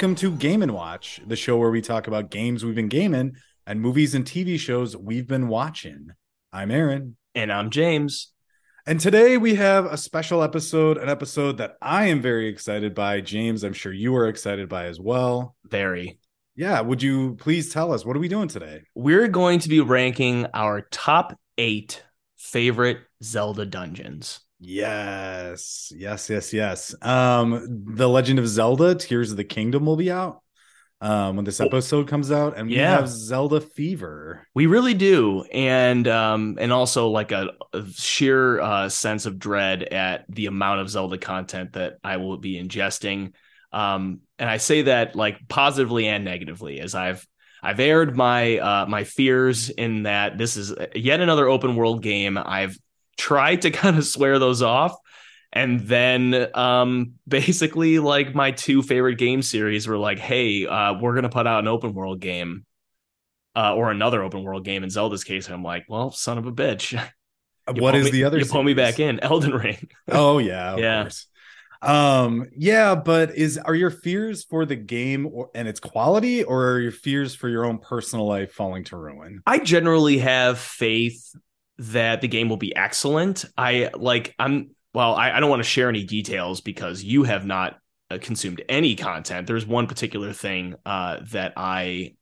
Welcome 0.00 0.16
to 0.16 0.34
Game 0.34 0.62
and 0.62 0.72
Watch, 0.72 1.20
the 1.26 1.36
show 1.36 1.58
where 1.58 1.70
we 1.70 1.82
talk 1.82 2.06
about 2.06 2.30
games 2.30 2.64
we've 2.64 2.74
been 2.74 2.88
gaming 2.88 3.36
and 3.66 3.82
movies 3.82 4.14
and 4.14 4.24
TV 4.24 4.58
shows 4.58 4.96
we've 4.96 5.26
been 5.26 5.46
watching. 5.46 6.08
I'm 6.54 6.70
Aaron. 6.70 7.18
And 7.34 7.52
I'm 7.52 7.68
James. 7.68 8.32
And 8.86 8.98
today 8.98 9.36
we 9.36 9.56
have 9.56 9.84
a 9.84 9.98
special 9.98 10.42
episode, 10.42 10.96
an 10.96 11.10
episode 11.10 11.58
that 11.58 11.74
I 11.82 12.06
am 12.06 12.22
very 12.22 12.48
excited 12.48 12.94
by. 12.94 13.20
James, 13.20 13.62
I'm 13.62 13.74
sure 13.74 13.92
you 13.92 14.16
are 14.16 14.26
excited 14.26 14.70
by 14.70 14.86
as 14.86 14.98
well. 14.98 15.54
Very. 15.66 16.18
Yeah. 16.56 16.80
Would 16.80 17.02
you 17.02 17.34
please 17.34 17.70
tell 17.70 17.92
us 17.92 18.02
what 18.02 18.16
are 18.16 18.20
we 18.20 18.28
doing 18.28 18.48
today? 18.48 18.80
We're 18.94 19.28
going 19.28 19.58
to 19.58 19.68
be 19.68 19.80
ranking 19.80 20.46
our 20.54 20.80
top 20.80 21.38
eight 21.58 22.02
favorite 22.38 23.00
Zelda 23.22 23.66
dungeons. 23.66 24.40
Yes. 24.60 25.90
Yes, 25.96 26.28
yes, 26.28 26.52
yes. 26.52 26.94
Um, 27.02 27.84
The 27.94 28.08
Legend 28.08 28.38
of 28.38 28.46
Zelda 28.46 28.94
Tears 28.94 29.30
of 29.30 29.36
the 29.36 29.44
Kingdom 29.44 29.86
will 29.86 29.96
be 29.96 30.10
out 30.10 30.42
um 31.02 31.36
when 31.36 31.46
this 31.46 31.60
episode 31.60 32.06
comes 32.08 32.30
out 32.30 32.58
and 32.58 32.68
we 32.68 32.74
have 32.74 33.08
Zelda 33.08 33.58
Fever. 33.62 34.46
We 34.54 34.66
really 34.66 34.92
do, 34.92 35.44
and 35.44 36.06
um, 36.06 36.58
and 36.60 36.70
also 36.74 37.08
like 37.08 37.32
a, 37.32 37.52
a 37.72 37.86
sheer 37.86 38.60
uh, 38.60 38.90
sense 38.90 39.24
of 39.24 39.38
dread 39.38 39.82
at 39.82 40.26
the 40.28 40.44
amount 40.44 40.80
of 40.80 40.90
Zelda 40.90 41.16
content 41.16 41.72
that 41.72 41.94
I 42.04 42.18
will 42.18 42.36
be 42.36 42.62
ingesting. 42.62 43.32
Um, 43.72 44.20
and 44.38 44.50
I 44.50 44.58
say 44.58 44.82
that 44.82 45.16
like 45.16 45.48
positively 45.48 46.06
and 46.06 46.22
negatively, 46.22 46.80
as 46.80 46.94
I've 46.94 47.26
I've 47.62 47.80
aired 47.80 48.14
my 48.14 48.58
uh, 48.58 48.86
my 48.86 49.04
fears 49.04 49.70
in 49.70 50.02
that 50.02 50.36
this 50.36 50.58
is 50.58 50.74
yet 50.94 51.20
another 51.20 51.48
open 51.48 51.76
world 51.76 52.02
game. 52.02 52.36
I've 52.36 52.76
tried 53.20 53.62
to 53.62 53.70
kind 53.82 53.96
of 53.98 54.06
swear 54.06 54.38
those 54.38 54.62
off. 54.62 54.96
And 55.52 55.80
then 55.80 56.48
um 56.56 57.14
basically 57.26 57.98
like 57.98 58.34
my 58.34 58.52
two 58.52 58.82
favorite 58.82 59.16
game 59.18 59.42
series 59.42 59.88
were 59.88 59.98
like, 59.98 60.18
hey, 60.18 60.66
uh, 60.66 60.94
we're 61.00 61.14
gonna 61.14 61.28
put 61.28 61.46
out 61.46 61.60
an 61.60 61.68
open 61.68 61.94
world 61.94 62.20
game 62.20 62.66
uh, 63.56 63.74
or 63.74 63.90
another 63.90 64.22
open 64.22 64.42
world 64.42 64.64
game 64.64 64.84
in 64.84 64.90
Zelda's 64.90 65.24
case. 65.24 65.46
And 65.46 65.54
I'm 65.54 65.62
like, 65.64 65.86
well, 65.88 66.10
son 66.10 66.38
of 66.38 66.46
a 66.46 66.52
bitch. 66.52 66.92
You 67.72 67.82
what 67.82 67.94
me- 67.94 68.10
the 68.10 68.24
other 68.24 68.38
You 68.38 68.46
pull 68.46 68.62
me 68.64 68.74
back 68.74 68.98
in 68.98 69.20
Elden 69.20 69.52
Ring. 69.52 69.90
Oh 70.08 70.38
yeah, 70.38 70.74
of 70.74 70.80
Yeah. 70.80 71.02
course. 71.02 71.26
Um, 71.82 72.46
yeah, 72.56 72.94
but 72.94 73.36
is 73.36 73.58
are 73.58 73.74
your 73.74 73.90
fears 73.90 74.44
for 74.44 74.66
the 74.66 74.76
game 74.76 75.26
or, 75.32 75.50
and 75.54 75.68
its 75.68 75.80
quality, 75.80 76.44
or 76.44 76.72
are 76.72 76.80
your 76.80 76.92
fears 76.92 77.34
for 77.34 77.48
your 77.48 77.64
own 77.64 77.78
personal 77.78 78.26
life 78.26 78.52
falling 78.52 78.84
to 78.84 78.96
ruin? 78.96 79.42
I 79.46 79.58
generally 79.58 80.18
have 80.18 80.58
faith 80.58 81.34
that 81.80 82.20
the 82.20 82.28
game 82.28 82.48
will 82.48 82.58
be 82.58 82.76
excellent. 82.76 83.46
I 83.56 83.90
like, 83.94 84.34
I'm, 84.38 84.70
well, 84.92 85.14
I, 85.14 85.32
I 85.32 85.40
don't 85.40 85.48
want 85.48 85.60
to 85.60 85.68
share 85.68 85.88
any 85.88 86.04
details 86.04 86.60
because 86.60 87.02
you 87.02 87.22
have 87.24 87.46
not 87.46 87.78
uh, 88.10 88.18
consumed 88.20 88.62
any 88.68 88.96
content. 88.96 89.46
There's 89.46 89.66
one 89.66 89.86
particular 89.86 90.32
thing 90.32 90.74
uh, 90.84 91.20
that 91.30 91.54
I 91.56 92.16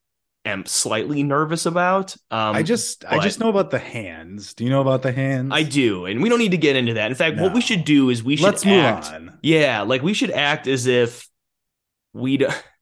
am 0.44 0.64
slightly 0.64 1.24
nervous 1.24 1.66
about. 1.66 2.14
Um, 2.30 2.54
I 2.54 2.62
just 2.62 3.04
I 3.04 3.18
just 3.18 3.40
know 3.40 3.48
about 3.48 3.70
the 3.70 3.80
hands. 3.80 4.54
Do 4.54 4.62
you 4.62 4.70
know 4.70 4.80
about 4.80 5.02
the 5.02 5.12
hands? 5.12 5.50
I 5.52 5.64
do, 5.64 6.06
and 6.06 6.22
we 6.22 6.28
don't 6.28 6.38
need 6.38 6.52
to 6.52 6.56
get 6.56 6.76
into 6.76 6.94
that. 6.94 7.10
In 7.10 7.16
fact, 7.16 7.38
what 7.38 7.52
we 7.52 7.60
should 7.60 7.84
do 7.84 8.10
is 8.10 8.22
we 8.22 8.36
should 8.36 8.44
Let's 8.44 8.64
move 8.64 8.84
act. 8.84 9.06
on. 9.06 9.38
Yeah, 9.42 9.82
like 9.82 10.02
we 10.02 10.14
should 10.14 10.30
act 10.30 10.68
as 10.68 10.86
if 10.86 11.28
we 12.12 12.36
do, 12.36 12.48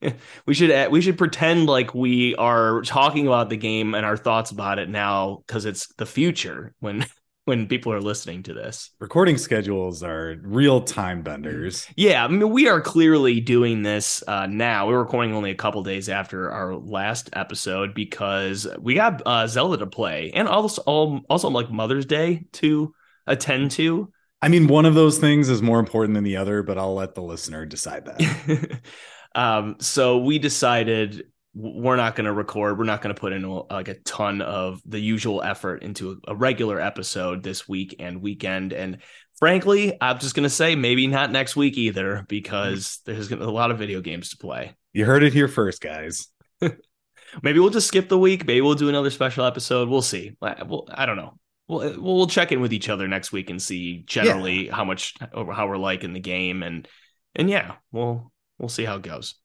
we 0.46 0.54
should 0.54 0.90
we 0.90 1.00
should 1.00 1.18
pretend 1.18 1.66
like 1.66 1.94
we 1.94 2.34
are 2.36 2.82
talking 2.82 3.26
about 3.26 3.48
the 3.48 3.56
game 3.56 3.94
and 3.94 4.04
our 4.04 4.16
thoughts 4.16 4.50
about 4.50 4.78
it 4.78 4.88
now 4.88 5.42
because 5.46 5.64
it's 5.64 5.88
the 5.94 6.06
future 6.06 6.74
when 6.80 7.06
when 7.44 7.68
people 7.68 7.92
are 7.92 8.00
listening 8.00 8.42
to 8.42 8.52
this. 8.52 8.90
Recording 8.98 9.38
schedules 9.38 10.02
are 10.02 10.36
real 10.42 10.80
time 10.80 11.22
benders. 11.22 11.86
Yeah, 11.96 12.24
I 12.24 12.28
mean 12.28 12.50
we 12.50 12.68
are 12.68 12.80
clearly 12.80 13.40
doing 13.40 13.82
this 13.82 14.22
uh, 14.26 14.46
now. 14.46 14.88
We're 14.88 14.98
recording 14.98 15.32
only 15.32 15.50
a 15.50 15.56
couple 15.56 15.82
days 15.82 16.08
after 16.08 16.50
our 16.50 16.74
last 16.74 17.30
episode 17.32 17.94
because 17.94 18.66
we 18.78 18.94
got 18.94 19.22
uh, 19.24 19.46
Zelda 19.46 19.78
to 19.78 19.86
play 19.86 20.32
and 20.34 20.48
also 20.48 20.82
also 21.28 21.48
like 21.48 21.70
Mother's 21.70 22.06
Day 22.06 22.46
to 22.54 22.94
attend 23.26 23.70
to. 23.72 24.12
I 24.42 24.48
mean, 24.48 24.66
one 24.66 24.84
of 24.84 24.94
those 24.94 25.18
things 25.18 25.48
is 25.48 25.62
more 25.62 25.80
important 25.80 26.14
than 26.14 26.24
the 26.24 26.36
other, 26.36 26.62
but 26.62 26.76
I'll 26.76 26.94
let 26.94 27.14
the 27.14 27.22
listener 27.22 27.64
decide 27.64 28.04
that. 28.04 28.80
um, 29.36 29.76
so 29.80 30.18
we 30.18 30.38
decided 30.38 31.26
we're 31.54 31.96
not 31.96 32.16
going 32.16 32.24
to 32.24 32.32
record. 32.32 32.78
We're 32.78 32.84
not 32.84 33.02
going 33.02 33.14
to 33.14 33.20
put 33.20 33.32
in 33.32 33.42
like 33.70 33.88
a 33.88 33.94
ton 34.00 34.42
of 34.42 34.82
the 34.84 34.98
usual 34.98 35.42
effort 35.42 35.82
into 35.82 36.20
a, 36.26 36.32
a 36.32 36.34
regular 36.34 36.80
episode 36.80 37.42
this 37.42 37.68
week 37.68 37.96
and 37.98 38.20
weekend. 38.20 38.72
And 38.72 38.98
frankly, 39.38 39.96
I'm 40.00 40.18
just 40.18 40.34
going 40.34 40.44
to 40.44 40.50
say 40.50 40.74
maybe 40.74 41.06
not 41.06 41.30
next 41.30 41.54
week 41.54 41.76
either 41.76 42.24
because 42.28 43.00
there's 43.06 43.30
a 43.30 43.36
lot 43.36 43.70
of 43.70 43.78
video 43.78 44.00
games 44.00 44.30
to 44.30 44.38
play. 44.38 44.74
you 44.92 45.04
heard 45.04 45.22
it 45.22 45.32
here 45.32 45.48
first, 45.48 45.80
guys. 45.80 46.28
Maybe 47.42 47.58
we'll 47.58 47.70
just 47.70 47.88
skip 47.88 48.08
the 48.08 48.18
week. 48.18 48.46
Maybe 48.46 48.60
we'll 48.60 48.74
do 48.74 48.88
another 48.88 49.10
special 49.10 49.44
episode. 49.44 49.88
We'll 49.88 50.00
see. 50.00 50.36
Well, 50.40 50.86
I 50.92 51.04
don't 51.04 51.16
know. 51.16 51.38
We'll, 51.68 52.00
we'll 52.00 52.26
check 52.28 52.52
in 52.52 52.60
with 52.60 52.72
each 52.72 52.88
other 52.88 53.08
next 53.08 53.32
week 53.32 53.50
and 53.50 53.60
see 53.60 54.04
generally 54.06 54.68
how 54.68 54.84
much 54.84 55.14
how 55.20 55.66
we're 55.66 55.76
liking 55.76 56.12
the 56.12 56.20
game 56.20 56.62
and 56.62 56.88
and 57.34 57.50
yeah, 57.50 57.74
we'll 57.92 58.32
we'll 58.58 58.68
see 58.68 58.84
how 58.84 58.96
it 58.96 59.02
goes. 59.02 59.36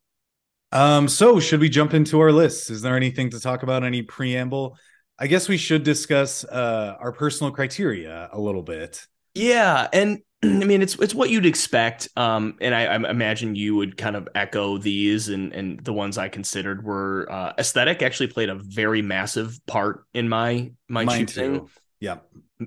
Um, 0.72 1.08
so 1.08 1.40
should 1.40 1.60
we 1.60 1.70
jump 1.70 1.94
into 1.94 2.20
our 2.20 2.32
lists? 2.32 2.70
Is 2.70 2.82
there 2.82 2.96
anything 2.96 3.30
to 3.32 3.40
talk 3.40 3.64
about? 3.64 3.84
Any 3.84 4.02
preamble? 4.04 4.78
I 5.20 5.28
guess 5.28 5.50
we 5.50 5.58
should 5.58 5.84
discuss 5.84 6.44
uh 6.46 6.96
our 7.00 7.12
personal 7.12 7.52
criteria 7.52 8.30
a 8.32 8.40
little 8.40 8.64
bit. 8.64 9.06
Yeah, 9.34 9.88
and 9.94 10.20
I 10.44 10.48
mean 10.48 10.82
it's 10.82 10.96
it's 10.96 11.14
what 11.14 11.30
you'd 11.30 11.46
expect. 11.46 12.08
Um, 12.16 12.58
and 12.62 12.74
I, 12.74 12.86
I 12.86 12.96
imagine 13.10 13.56
you 13.56 13.76
would 13.76 13.98
kind 13.98 14.16
of 14.16 14.28
echo 14.34 14.78
these, 14.78 15.30
and 15.30 15.54
and 15.54 15.84
the 15.84 15.94
ones 15.94 16.18
I 16.18 16.30
considered 16.30 16.84
were 16.84 17.28
uh, 17.30 17.54
aesthetic. 17.58 18.02
Actually, 18.02 18.28
played 18.28 18.50
a 18.50 18.56
very 18.56 19.02
massive 19.02 19.60
part 19.68 20.06
in 20.14 20.30
my 20.30 20.72
my 20.88 21.04
Mine 21.06 21.28
choosing. 21.28 21.60
too. 21.60 21.70
Yeah. 22.00 22.18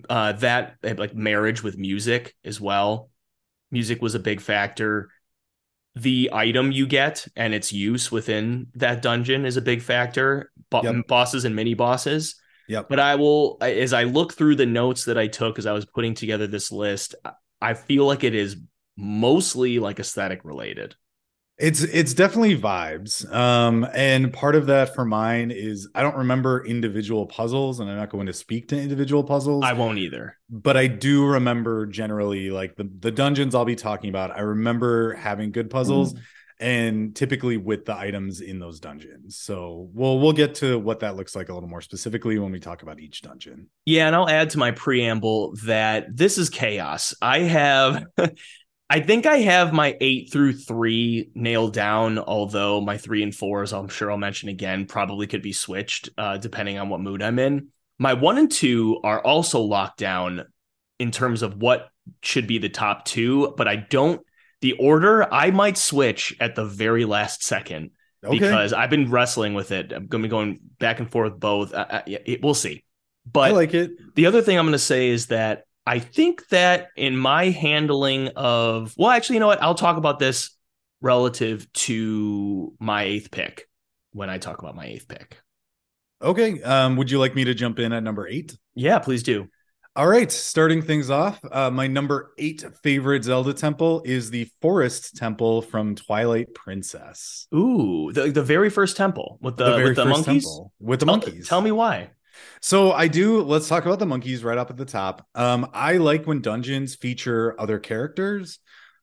Uh, 0.09 0.33
that 0.33 0.77
like 0.83 1.15
marriage 1.15 1.63
with 1.63 1.79
music 1.79 2.35
as 2.45 2.61
well. 2.61 3.11
Music 3.71 4.03
was 4.03 4.15
a 4.15 4.21
big 4.21 4.41
factor. 4.41 5.11
The 5.97 6.31
item 6.33 6.73
you 6.73 6.87
get 6.87 7.27
and 7.37 7.55
its 7.55 7.73
use 7.73 8.11
within 8.11 8.67
that 8.75 9.01
dungeon 9.03 9.45
is 9.47 9.57
a 9.57 9.63
big 9.63 9.81
factor. 9.83 10.51
Bo- 10.71 10.83
Yep. 10.83 11.07
Bosses 11.07 11.45
and 11.45 11.55
mini 11.55 11.75
bosses. 11.75 12.35
Yep. 12.69 12.89
But 12.89 12.99
I 12.99 13.15
will, 13.15 13.59
as 13.61 13.93
I 13.93 14.05
look 14.05 14.33
through 14.33 14.57
the 14.57 14.67
notes 14.67 15.05
that 15.05 15.19
I 15.19 15.27
took 15.29 15.59
as 15.59 15.67
I 15.67 15.73
was 15.73 15.85
putting 15.85 16.15
together 16.15 16.47
this 16.47 16.73
list, 16.73 17.15
I- 17.25 17.33
I 17.63 17.75
feel 17.75 18.07
like 18.07 18.25
it 18.25 18.35
is 18.35 18.57
mostly 18.97 19.79
like 19.79 20.01
aesthetic 20.01 20.45
related. 20.45 20.95
It's 21.57 21.83
it's 21.83 22.15
definitely 22.15 22.59
vibes. 22.59 23.33
Um, 23.33 23.87
and 23.95 24.33
part 24.33 24.57
of 24.57 24.67
that 24.67 24.95
for 24.95 25.05
mine 25.05 25.53
is 25.53 25.89
I 25.95 26.03
don't 26.03 26.17
remember 26.17 26.65
individual 26.67 27.27
puzzles, 27.27 27.79
and 27.79 27.89
I'm 27.89 27.97
not 27.97 28.11
going 28.11 28.27
to 28.27 28.33
speak 28.33 28.69
to 28.69 28.81
individual 28.81 29.23
puzzles. 29.23 29.65
I 29.65 29.73
won't 29.73 29.99
either. 29.99 30.37
but 30.51 30.77
I 30.77 30.89
do 30.89 31.25
remember 31.27 31.87
generally 31.87 32.51
like 32.51 32.75
the 32.75 32.91
the 32.99 33.13
dungeons 33.13 33.55
I'll 33.55 33.65
be 33.65 33.77
talking 33.77 34.11
about. 34.11 34.33
I 34.33 34.41
remember 34.41 35.15
having 35.15 35.53
good 35.53 35.71
puzzles 35.71 36.15
and 36.61 37.15
typically 37.17 37.57
with 37.57 37.85
the 37.85 37.97
items 37.97 38.41
in 38.41 38.59
those 38.59 38.81
dungeons. 38.81 39.37
So 39.37 39.89
we'll 39.93 40.19
we'll 40.19 40.33
get 40.33 40.57
to 40.57 40.79
what 40.79 41.01
that 41.01 41.15
looks 41.15 41.37
like 41.37 41.51
a 41.51 41.55
little 41.55 41.69
more 41.69 41.81
specifically 41.83 42.39
when 42.39 42.51
we 42.51 42.59
talk 42.59 42.83
about 42.83 42.99
each 42.99 43.23
dungeon. 43.23 43.69
Yeah, 43.85 44.09
and 44.09 44.17
I'll 44.17 44.29
add 44.29 44.51
to 44.51 44.59
my 44.59 44.73
preamble 44.73 45.55
that 45.67 46.17
this 46.17 46.37
is 46.37 46.51
chaos. 46.51 47.15
I 47.23 47.41
have 47.41 48.07
I 48.95 49.01
think 49.01 49.27
I 49.27 49.39
have 49.39 49.73
my 49.73 49.97
8 50.01 50.31
through 50.31 50.53
3 50.53 51.31
nailed 51.35 51.73
down, 51.73 52.21
although 52.21 52.81
my 52.81 52.97
3 52.97 53.25
and 53.25 53.33
4s 53.33 53.77
I'm 53.77 53.89
sure 53.89 54.09
I'll 54.09 54.17
mention 54.17 54.49
again 54.49 54.87
probably 54.87 55.27
could 55.27 55.43
be 55.43 55.53
switched 55.53 56.11
uh, 56.17 56.37
depending 56.37 56.79
on 56.79 56.91
what 56.91 57.01
mood 57.01 57.21
I'm 57.21 57.41
in. 57.41 57.71
My 57.99 58.15
1 58.15 58.39
and 58.39 58.49
2 58.49 59.01
are 59.03 59.21
also 59.21 59.63
locked 59.63 59.99
down 59.99 60.45
in 61.01 61.11
terms 61.11 61.43
of 61.43 61.57
what 61.57 61.89
should 62.23 62.47
be 62.47 62.59
the 62.59 62.69
top 62.69 63.05
2, 63.07 63.55
but 63.57 63.67
I 63.67 63.75
don't 63.75 64.25
the 64.61 64.75
order 64.75 65.27
I 65.35 65.51
might 65.51 65.77
switch 65.77 66.33
at 66.39 66.55
the 66.55 66.65
very 66.65 67.05
last 67.05 67.43
second 67.43 67.91
Okay. 68.23 68.39
because 68.39 68.73
I've 68.73 68.91
been 68.91 69.11
wrestling 69.11 69.55
with 69.55 69.73
it. 69.73 69.93
I'm 69.93 70.07
going 70.07 70.23
to 70.23 70.29
be 70.29 70.31
going 70.31 70.61
back 70.79 71.01
and 71.01 71.11
forth 71.11 71.41
both. 71.41 71.75
Uh, 71.75 72.03
yeah, 72.07 72.19
it, 72.25 72.45
we'll 72.45 72.55
see. 72.55 72.85
But 73.27 73.51
I 73.51 73.55
like 73.55 73.75
it. 73.75 74.15
the 74.15 74.27
other 74.27 74.41
thing 74.41 74.57
I'm 74.57 74.67
going 74.67 74.73
to 74.73 74.79
say 74.79 75.09
is 75.09 75.27
that 75.27 75.65
I 75.87 75.99
think 75.99 76.49
that 76.49 76.89
in 76.97 77.17
my 77.17 77.51
handling 77.51 78.29
of, 78.37 78.95
well, 78.97 79.11
actually, 79.11 79.37
you 79.37 79.41
know 79.41 79.47
what? 79.47 79.63
I'll 79.63 79.75
talk 79.75 79.97
about 79.97 80.19
this 80.19 80.57
relative 81.01 81.71
to 81.75 82.73
my 82.81 83.03
eighth 83.03 83.31
pick 83.31 83.69
when 84.13 84.31
I 84.31 84.39
talk 84.39 84.61
about 84.61 84.75
my 84.75 84.87
eighth 84.87 85.09
pick. 85.09 85.39
Okay. 86.23 86.63
Um, 86.63 86.97
would 86.97 87.11
you 87.11 87.19
like 87.19 87.35
me 87.35 87.45
to 87.45 87.55
jump 87.55 87.79
in 87.79 87.93
at 87.93 88.03
number 88.03 88.27
eight? 88.27 88.57
Yeah, 88.75 88.99
please 88.99 89.23
do. 89.23 89.49
All 89.97 90.09
right, 90.09 90.33
starting 90.33 90.83
things 90.83 91.09
off, 91.09 91.39
uh, 91.53 91.71
my 91.71 91.87
number 91.87 92.33
eight 92.37 92.65
favorite 92.83 93.23
Zelda 93.23 93.55
temple 93.55 94.03
is 94.05 94.29
the 94.29 94.49
Forest 94.61 95.15
Temple 95.15 95.63
from 95.63 95.95
Twilight 95.95 96.53
Princess. 96.53 97.47
Ooh, 97.55 98.11
the, 98.13 98.33
the 98.33 98.43
very 98.43 98.71
first 98.71 98.97
temple 98.97 99.39
with 99.41 99.57
the, 99.57 99.67
very 99.67 99.85
with 99.85 99.97
the 99.97 100.05
monkeys. 100.05 100.43
temple 100.43 100.73
with 100.81 100.99
the 100.99 101.07
Tell- 101.07 101.15
monkeys. 101.19 101.49
Tell 101.49 101.61
me 101.61 101.71
why. 101.71 102.11
So 102.61 102.93
I 102.93 103.09
do. 103.09 103.43
Let's 103.43 103.69
talk 103.69 103.85
about 103.87 103.99
the 103.99 104.07
monkeys 104.07 104.45
right 104.45 104.59
up 104.59 104.71
at 104.71 104.77
the 104.77 104.85
top. 104.85 105.27
Um, 105.35 105.69
I 105.73 105.97
like 105.99 106.27
when 106.27 106.41
dungeons 106.41 106.95
feature 106.95 107.59
other 107.61 107.79
characters. 107.79 108.59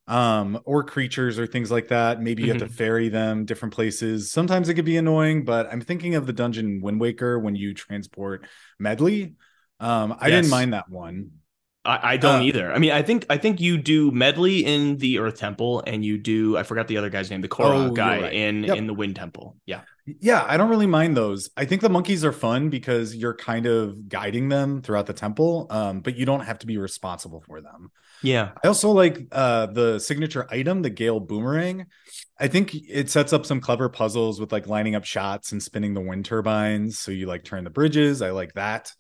um, 0.08 0.60
or 0.66 0.84
creatures 0.84 1.40
or 1.40 1.48
things 1.48 1.72
like 1.72 1.88
that. 1.90 2.22
Maybe 2.22 2.44
you 2.44 2.50
have 2.50 2.58
to 2.58 2.66
ferry 2.68 3.08
them 3.10 3.46
different 3.46 3.74
places. 3.74 4.32
Sometimes 4.32 4.68
it 4.68 4.74
could 4.74 4.84
be 4.84 4.98
annoying, 4.98 5.46
but 5.46 5.68
I'm 5.72 5.80
thinking 5.80 6.16
of 6.16 6.26
the 6.28 6.34
dungeon 6.34 6.82
Wind 6.82 7.00
Waker 7.00 7.40
when 7.40 7.56
you 7.56 7.74
transport 7.74 8.46
Medley. 8.80 9.36
Um, 9.80 10.18
I 10.20 10.30
Yes. 10.30 10.32
didn't 10.32 10.50
mind 10.50 10.74
that 10.74 10.90
one. 10.90 11.32
I, 11.84 12.14
I 12.14 12.18
don't 12.18 12.42
Uh, 12.42 12.42
either. 12.42 12.72
I 12.72 12.78
mean, 12.80 12.92
I 12.92 13.02
think 13.02 13.26
I 13.30 13.38
think 13.38 13.60
you 13.60 13.78
do 13.78 14.12
medley 14.12 14.64
in 14.66 14.98
the 14.98 15.18
Earth 15.20 15.38
Temple, 15.40 15.84
and 15.88 16.06
you 16.06 16.18
do 16.18 16.58
I 16.58 16.64
forgot 16.64 16.88
the 16.88 16.98
other 16.98 17.10
guy's 17.10 17.30
name, 17.32 17.42
the 17.42 17.48
Oh, 17.60 17.72
Korra 17.72 17.94
you're 17.96 18.16
guy 18.16 18.18
right. 18.18 18.36
in 18.36 18.66
Yep. 18.66 18.76
in 18.76 18.88
the 18.88 18.94
Wind 18.94 19.16
Temple. 19.16 19.58
Yeah, 19.66 19.82
Yeah, 20.06 20.44
I 20.48 20.58
don't 20.58 20.70
really 20.70 20.88
mind 20.88 21.16
those. 21.16 21.50
I 21.56 21.66
think 21.66 21.82
the 21.82 21.90
monkeys 21.90 22.26
are 22.26 22.32
fun 22.32 22.70
because 22.70 23.16
you're 23.16 23.36
kind 23.36 23.66
of 23.68 24.10
guiding 24.10 24.50
them 24.50 24.82
throughout 24.82 25.06
the 25.06 25.14
temple, 25.14 25.68
um, 25.70 26.00
but 26.02 26.16
you 26.18 26.26
don't 26.26 26.42
have 26.42 26.60
to 26.60 26.68
be 26.68 26.78
responsible 26.78 27.42
for 27.42 27.62
them. 27.62 27.92
yeah, 28.24 28.52
I 28.64 28.68
also 28.68 28.92
like 28.92 29.28
uh, 29.32 29.68
the 29.68 30.00
signature 30.00 30.48
item, 30.50 30.82
the 30.82 30.90
Gale 30.90 31.20
Boomerang. 31.20 31.86
I 32.40 32.48
think 32.48 32.74
it 32.74 33.12
sets 33.12 33.32
up 33.34 33.46
some 33.46 33.62
clever 33.62 33.90
puzzles 33.90 34.40
with 34.40 34.52
like 34.52 34.66
lining 34.68 34.96
up 34.96 35.06
shots 35.06 35.52
and 35.52 35.62
spinning 35.62 35.94
the 35.94 36.02
wind 36.02 36.26
turbines. 36.26 36.98
So 36.98 37.12
you 37.12 37.28
like 37.28 37.44
turn 37.44 37.64
the 37.64 37.70
bridges. 37.70 38.22
I 38.24 38.32
like 38.32 38.54
that. 38.54 38.92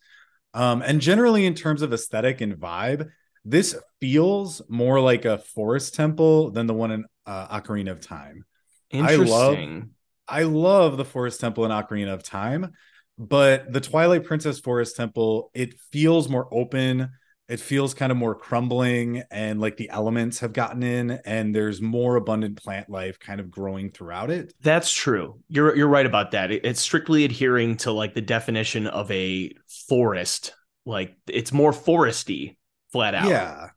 Um, 0.53 0.81
and 0.83 1.01
generally, 1.01 1.45
in 1.45 1.55
terms 1.55 1.81
of 1.81 1.93
aesthetic 1.93 2.41
and 2.41 2.53
vibe, 2.55 3.09
this 3.43 3.75
feels 3.99 4.61
more 4.69 4.99
like 4.99 5.25
a 5.25 5.39
forest 5.39 5.95
temple 5.95 6.51
than 6.51 6.67
the 6.67 6.75
one 6.75 6.91
in 6.91 7.05
uh, 7.25 7.59
Ocarina 7.59 7.91
of 7.91 8.01
Time. 8.01 8.45
I 8.93 9.15
love- 9.15 9.53
interesting. 9.53 9.89
I 10.31 10.43
love 10.43 10.97
the 10.97 11.05
Forest 11.05 11.39
Temple 11.41 11.65
in 11.65 11.71
Ocarina 11.71 12.13
of 12.13 12.23
Time, 12.23 12.71
but 13.17 13.71
the 13.71 13.81
Twilight 13.81 14.23
Princess 14.23 14.59
Forest 14.59 14.95
Temple, 14.95 15.51
it 15.53 15.79
feels 15.91 16.29
more 16.29 16.47
open. 16.51 17.09
It 17.47 17.59
feels 17.59 17.93
kind 17.93 18.13
of 18.13 18.17
more 18.17 18.33
crumbling, 18.33 19.23
and 19.29 19.59
like 19.59 19.75
the 19.75 19.89
elements 19.89 20.39
have 20.39 20.53
gotten 20.53 20.83
in, 20.83 21.11
and 21.25 21.53
there's 21.53 21.81
more 21.81 22.15
abundant 22.15 22.55
plant 22.63 22.89
life 22.89 23.19
kind 23.19 23.41
of 23.41 23.51
growing 23.51 23.91
throughout 23.91 24.31
it. 24.31 24.53
That's 24.61 24.93
true. 24.93 25.41
You're 25.49 25.75
you're 25.75 25.89
right 25.89 26.05
about 26.05 26.31
that. 26.31 26.51
It- 26.51 26.63
it's 26.65 26.79
strictly 26.79 27.25
adhering 27.25 27.75
to 27.77 27.91
like 27.91 28.13
the 28.13 28.21
definition 28.21 28.87
of 28.87 29.11
a 29.11 29.51
forest. 29.89 30.53
Like 30.85 31.17
it's 31.27 31.51
more 31.51 31.73
foresty, 31.73 32.55
flat 32.93 33.15
out. 33.15 33.27
Yeah. 33.27 33.67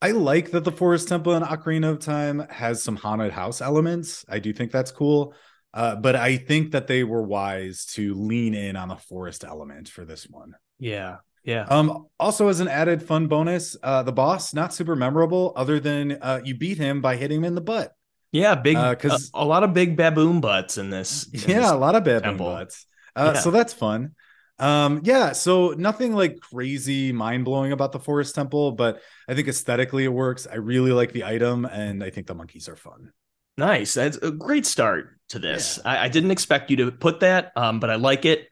I 0.00 0.12
like 0.12 0.52
that 0.52 0.62
the 0.64 0.70
Forest 0.72 1.08
Temple 1.08 1.34
in 1.34 1.42
Ocarina 1.42 1.90
of 1.90 1.98
Time 1.98 2.46
has 2.50 2.82
some 2.82 2.94
haunted 2.94 3.32
house 3.32 3.60
elements. 3.60 4.24
I 4.28 4.38
do 4.38 4.52
think 4.52 4.70
that's 4.70 4.92
cool. 4.92 5.34
Uh, 5.74 5.96
but 5.96 6.14
I 6.14 6.36
think 6.36 6.70
that 6.70 6.86
they 6.86 7.02
were 7.02 7.22
wise 7.22 7.84
to 7.94 8.14
lean 8.14 8.54
in 8.54 8.76
on 8.76 8.86
the 8.88 8.96
forest 8.96 9.42
element 9.42 9.88
for 9.88 10.04
this 10.04 10.24
one. 10.30 10.54
yeah, 10.78 11.16
yeah. 11.42 11.66
Um, 11.68 12.06
also 12.18 12.46
as 12.48 12.60
an 12.60 12.68
added 12.68 13.02
fun 13.02 13.26
bonus, 13.26 13.76
uh, 13.82 14.02
the 14.04 14.12
boss 14.12 14.54
not 14.54 14.72
super 14.72 14.94
memorable, 14.96 15.52
other 15.56 15.80
than 15.80 16.12
uh, 16.22 16.40
you 16.44 16.54
beat 16.54 16.78
him 16.78 17.00
by 17.02 17.16
hitting 17.16 17.38
him 17.38 17.44
in 17.44 17.54
the 17.56 17.60
butt. 17.60 17.92
Yeah, 18.30 18.54
big 18.54 18.76
Uh, 18.76 18.94
a, 19.02 19.18
a 19.34 19.44
lot 19.44 19.62
of 19.64 19.74
big 19.74 19.96
baboon 19.96 20.40
butts 20.40 20.78
in 20.78 20.90
this. 20.90 21.26
in 21.32 21.40
yeah, 21.50 21.60
this- 21.62 21.70
a 21.70 21.76
lot 21.76 21.96
of 21.96 22.04
baboon 22.04 22.22
temple. 22.22 22.46
butts. 22.46 22.86
Uh, 23.16 23.32
Yeah. 23.34 23.40
So 23.40 23.50
that's 23.50 23.72
fun. 23.72 24.14
Um, 24.60 25.00
yeah, 25.02 25.32
so 25.32 25.70
nothing 25.76 26.14
like 26.14 26.38
crazy 26.40 27.10
mind 27.12 27.44
blowing 27.44 27.72
about 27.72 27.90
the 27.90 27.98
forest 27.98 28.34
temple, 28.36 28.70
but 28.72 29.00
I 29.28 29.34
think 29.34 29.48
aesthetically 29.48 30.04
it 30.04 30.12
works. 30.12 30.46
I 30.50 30.56
really 30.56 30.92
like 30.92 31.12
the 31.12 31.24
item, 31.24 31.64
and 31.64 32.02
I 32.04 32.10
think 32.10 32.28
the 32.28 32.34
monkeys 32.36 32.68
are 32.68 32.76
fun. 32.76 33.10
Nice. 33.56 33.94
That's 33.94 34.16
a 34.18 34.30
great 34.30 34.66
start 34.66 35.10
to 35.28 35.38
this. 35.38 35.78
I, 35.84 36.04
I 36.04 36.08
didn't 36.08 36.30
expect 36.32 36.70
you 36.70 36.76
to 36.78 36.90
put 36.90 37.20
that, 37.20 37.52
um, 37.56 37.80
but 37.80 37.90
I 37.90 37.96
like 37.96 38.24
it. 38.24 38.48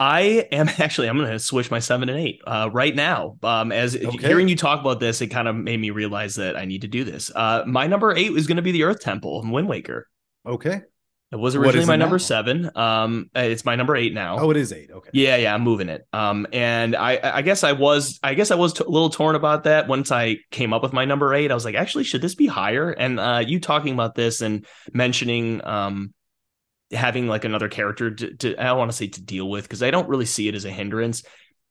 I 0.00 0.48
am 0.52 0.68
actually 0.78 1.08
I'm 1.08 1.16
going 1.16 1.30
to 1.30 1.38
switch 1.38 1.70
my 1.70 1.78
seven 1.78 2.08
and 2.08 2.18
eight 2.18 2.40
uh, 2.46 2.68
right 2.72 2.94
now. 2.94 3.38
Um, 3.42 3.72
as 3.72 3.96
Okay. 4.04 4.28
hearing 4.28 4.48
you 4.48 4.56
talk 4.56 4.80
about 4.80 5.00
this, 5.00 5.20
it 5.20 5.28
kind 5.28 5.48
of 5.48 5.56
made 5.56 5.80
me 5.80 5.90
realize 5.90 6.34
that 6.36 6.56
I 6.56 6.64
need 6.64 6.82
to 6.82 6.88
do 6.88 7.04
this. 7.04 7.30
Uh, 7.34 7.64
my 7.66 7.86
number 7.86 8.14
eight 8.14 8.32
is 8.32 8.46
going 8.46 8.56
to 8.56 8.62
be 8.62 8.72
the 8.72 8.84
Earth 8.84 9.00
Temple 9.00 9.40
of 9.40 9.48
Wind 9.48 9.68
Waker. 9.68 10.08
Okay. 10.46 10.82
It 11.34 11.40
was 11.40 11.56
originally 11.56 11.84
my 11.84 11.94
it 11.94 11.98
number 11.98 12.14
now? 12.14 12.18
seven. 12.18 12.70
Um, 12.76 13.28
it's 13.34 13.64
my 13.64 13.74
number 13.74 13.96
eight 13.96 14.14
now. 14.14 14.38
Oh, 14.38 14.50
it 14.50 14.56
is 14.56 14.72
eight. 14.72 14.92
Okay. 14.92 15.10
Yeah, 15.12 15.34
yeah, 15.34 15.52
I'm 15.52 15.62
moving 15.62 15.88
it. 15.88 16.06
Um, 16.12 16.46
and 16.52 16.94
I, 16.94 17.18
I 17.22 17.42
guess 17.42 17.64
I 17.64 17.72
was, 17.72 18.20
I 18.22 18.34
guess 18.34 18.52
I 18.52 18.54
was 18.54 18.72
t- 18.72 18.84
a 18.84 18.88
little 18.88 19.10
torn 19.10 19.34
about 19.34 19.64
that. 19.64 19.88
Once 19.88 20.12
I 20.12 20.36
came 20.52 20.72
up 20.72 20.84
with 20.84 20.92
my 20.92 21.04
number 21.04 21.34
eight, 21.34 21.50
I 21.50 21.54
was 21.54 21.64
like, 21.64 21.74
actually, 21.74 22.04
should 22.04 22.22
this 22.22 22.36
be 22.36 22.46
higher? 22.46 22.88
And 22.88 23.18
uh, 23.18 23.42
you 23.44 23.58
talking 23.58 23.94
about 23.94 24.14
this 24.14 24.42
and 24.42 24.64
mentioning, 24.92 25.60
um, 25.66 26.14
having 26.92 27.26
like 27.26 27.44
another 27.44 27.68
character 27.68 28.12
to, 28.12 28.34
to 28.36 28.56
I 28.56 28.66
don't 28.66 28.78
want 28.78 28.92
to 28.92 28.96
say 28.96 29.08
to 29.08 29.20
deal 29.20 29.50
with 29.50 29.64
because 29.64 29.82
I 29.82 29.90
don't 29.90 30.08
really 30.08 30.26
see 30.26 30.46
it 30.46 30.54
as 30.54 30.64
a 30.64 30.70
hindrance. 30.70 31.24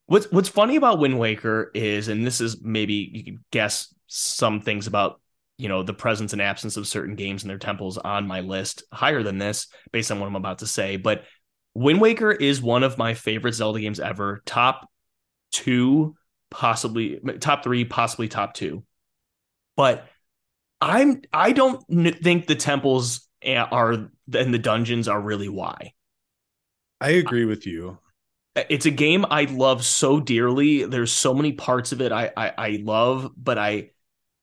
What's 0.08 0.30
What's 0.30 0.50
funny 0.50 0.76
about 0.76 1.00
Wind 1.00 1.18
Waker 1.18 1.72
is, 1.74 2.10
and 2.10 2.28
this 2.28 2.42
is 2.42 2.62
maybe 2.62 3.10
you 3.14 3.24
can 3.24 3.46
guess 3.50 3.96
some 4.08 4.60
things 4.60 4.88
about 4.88 5.22
you 5.64 5.70
know 5.70 5.82
the 5.82 5.94
presence 5.94 6.34
and 6.34 6.42
absence 6.42 6.76
of 6.76 6.86
certain 6.86 7.16
games 7.16 7.44
and 7.44 7.50
their 7.50 7.58
temples 7.58 7.98
on 7.98 8.28
my 8.28 8.42
list 8.42 8.84
higher 8.92 9.24
than 9.24 9.38
this 9.38 9.68
based 9.94 10.12
on 10.12 10.20
what 10.20 10.28
I'm 10.28 10.36
about 10.36 10.60
to 10.60 10.68
say, 10.68 10.98
but 10.98 11.24
Wind 11.74 12.02
Waker 12.02 12.34
is 12.34 12.62
one 12.62 12.84
of 12.84 12.98
my 12.98 13.14
favorite 13.14 13.54
Zelda 13.54 13.80
games 13.80 14.02
ever. 14.02 14.44
Top 14.46 14.90
two, 15.54 16.16
possibly 16.52 17.18
top 17.40 17.64
three, 17.64 17.86
possibly 17.86 18.28
top 18.28 18.54
two. 18.56 18.84
But 19.78 20.06
I'm 20.82 21.22
I 21.32 21.54
don't 21.54 21.82
think 22.22 22.46
the 22.46 22.56
temples 22.56 23.26
are 23.46 23.92
and 23.94 24.54
the 24.54 24.60
dungeons 24.60 25.08
are 25.08 25.22
really 25.22 25.50
why. 25.50 25.94
I 27.00 27.12
agree 27.12 27.46
with 27.46 27.66
you. 27.66 28.00
It's 28.56 28.86
a 28.86 28.92
game 28.92 29.26
I 29.30 29.46
love 29.46 29.86
so 29.86 30.20
dearly. 30.20 30.84
There's 30.84 31.14
so 31.14 31.34
many 31.34 31.54
parts 31.54 31.94
of 31.94 32.02
it 32.02 32.12
I 32.12 32.34
I, 32.36 32.52
I 32.58 32.70
love, 32.84 33.32
but 33.38 33.58
I 33.58 33.92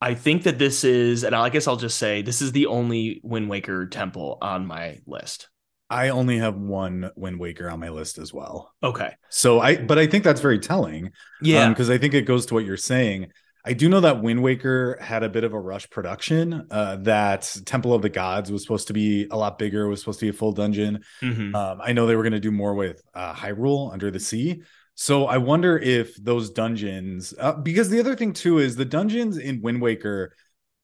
I 0.01 0.15
think 0.15 0.45
that 0.45 0.59
this 0.59 0.83
is, 0.85 1.25
and 1.25 1.35
I 1.35 1.49
guess 1.51 1.67
I'll 1.67 1.77
just 1.77 1.99
say 1.99 2.23
this 2.23 2.41
is 2.41 2.53
the 2.53 2.67
only 2.67 3.21
Wind 3.23 3.49
Waker 3.51 3.87
temple 3.87 4.39
on 4.41 4.67
my 4.67 4.99
list. 5.07 5.49
I 5.91 6.11
only 6.11 6.39
have 6.39 6.55
one 6.57 7.11
Wind 7.17 7.39
Waker 7.41 7.69
on 7.69 7.81
my 7.81 7.89
list 7.91 8.19
as 8.19 8.33
well. 8.33 8.73
Okay. 8.83 9.13
So 9.29 9.61
I, 9.61 9.77
but 9.77 9.99
I 9.99 10.07
think 10.07 10.25
that's 10.25 10.41
very 10.41 10.59
telling. 10.59 11.11
Yeah. 11.43 11.69
because 11.69 11.91
I 11.91 11.99
think 11.99 12.15
it 12.15 12.23
goes 12.23 12.47
to 12.47 12.55
what 12.55 12.65
you're 12.65 12.77
saying. 12.77 13.29
I 13.63 13.75
do 13.75 13.91
know 13.91 14.01
that 14.01 14.23
Wind 14.23 14.43
Waker 14.43 14.97
had 15.03 15.23
a 15.23 15.29
bit 15.29 15.45
of 15.45 15.53
a 15.53 15.61
rush 15.61 15.91
production. 15.91 16.67
Uh, 16.71 16.97
that 17.01 17.55
Temple 17.67 17.93
of 17.93 18.01
the 18.01 18.09
Gods 18.09 18.51
was 18.51 18.63
supposed 18.63 18.87
to 18.87 18.95
be 18.95 19.27
a 19.31 19.37
lot 19.37 19.59
bigger. 19.59 19.87
Was 19.87 20.01
supposed 20.01 20.21
to 20.21 20.27
be 20.27 20.31
a 20.31 20.33
full 20.33 20.53
dungeon. 20.53 21.05
Mhm. 21.21 21.55
Um, 21.55 21.79
I 21.83 21.93
know 21.93 22.07
they 22.07 22.17
were 22.17 22.23
going 22.23 22.33
to 22.33 22.41
do 22.41 22.53
more 22.53 22.75
with 22.75 23.03
uh, 23.13 23.35
Hyrule 23.35 23.93
Under 23.93 24.11
the 24.11 24.21
Sea. 24.21 24.63
So 24.95 25.27
I 25.27 25.39
wonder 25.39 25.79
if 25.79 26.15
those 26.17 26.51
dungeons, 26.51 27.33
uh, 27.39 27.53
because 27.53 27.89
the 27.89 28.01
other 28.01 28.15
thing 28.15 28.33
too 28.33 28.59
is 28.59 28.77
the 28.77 28.85
dungeons 28.85 29.39
in 29.39 29.63
Wind 29.63 29.81
Waker 29.81 30.35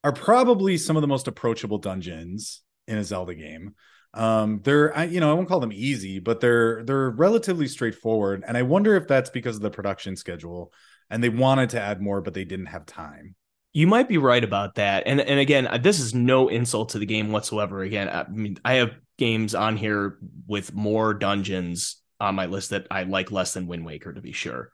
are 0.05 0.13
probably 0.13 0.79
some 0.79 0.97
of 0.97 1.03
the 1.03 1.09
most 1.09 1.29
approachable 1.29 1.79
dungeons 1.79 2.63
in 2.87 2.99
a 2.99 3.05
Zelda 3.05 3.35
game. 3.35 3.75
Um, 4.15 4.61
they're 4.65 4.97
I, 4.97 5.05
you 5.05 5.21
know 5.21 5.31
I 5.31 5.35
won't 5.35 5.49
call 5.49 5.61
them 5.61 5.73
easy, 5.73 6.21
but 6.21 6.41
they're 6.41 6.83
they're 6.85 7.11
relatively 7.11 7.69
straightforward, 7.69 8.45
and 8.47 8.57
I 8.57 8.63
wonder 8.63 8.97
if 8.97 9.07
that's 9.07 9.29
because 9.29 9.57
of 9.57 9.63
the 9.63 9.71
production 9.71 10.17
schedule 10.17 10.73
and 11.11 11.23
they 11.23 11.29
wanted 11.29 11.71
to 11.71 11.81
add 11.81 12.01
more, 12.01 12.21
but 12.21 12.35
they 12.35 12.45
didn't 12.45 12.67
have 12.67 12.87
time. 12.87 13.35
You 13.73 13.87
might 13.87 14.09
be 14.09 14.19
right 14.19 14.43
about 14.43 14.77
that. 14.77 15.05
And 15.07 15.21
and 15.21 15.39
again, 15.39 15.67
uh, 15.67 15.79
this 15.79 16.01
is 16.01 16.15
no 16.15 16.49
insult 16.49 16.91
to 16.91 16.99
the 16.99 17.07
game 17.07 17.31
whatsoever. 17.31 17.83
Again, 17.83 18.09
I 18.09 18.27
mean, 18.29 18.59
I 18.65 18.75
have 18.75 18.97
games 19.19 19.55
on 19.55 19.77
here 19.77 20.19
with 20.47 20.75
more 20.75 21.13
dungeons 21.13 21.97
on 22.21 22.35
my 22.35 22.47
list 22.47 22.71
that 22.71 22.87
I 22.91 23.03
like 23.05 23.31
less 23.31 23.55
than 23.55 23.67
Wind 23.67 23.85
Waker 23.85 24.13
to 24.13 24.21
be 24.21 24.33
sure. 24.33 24.73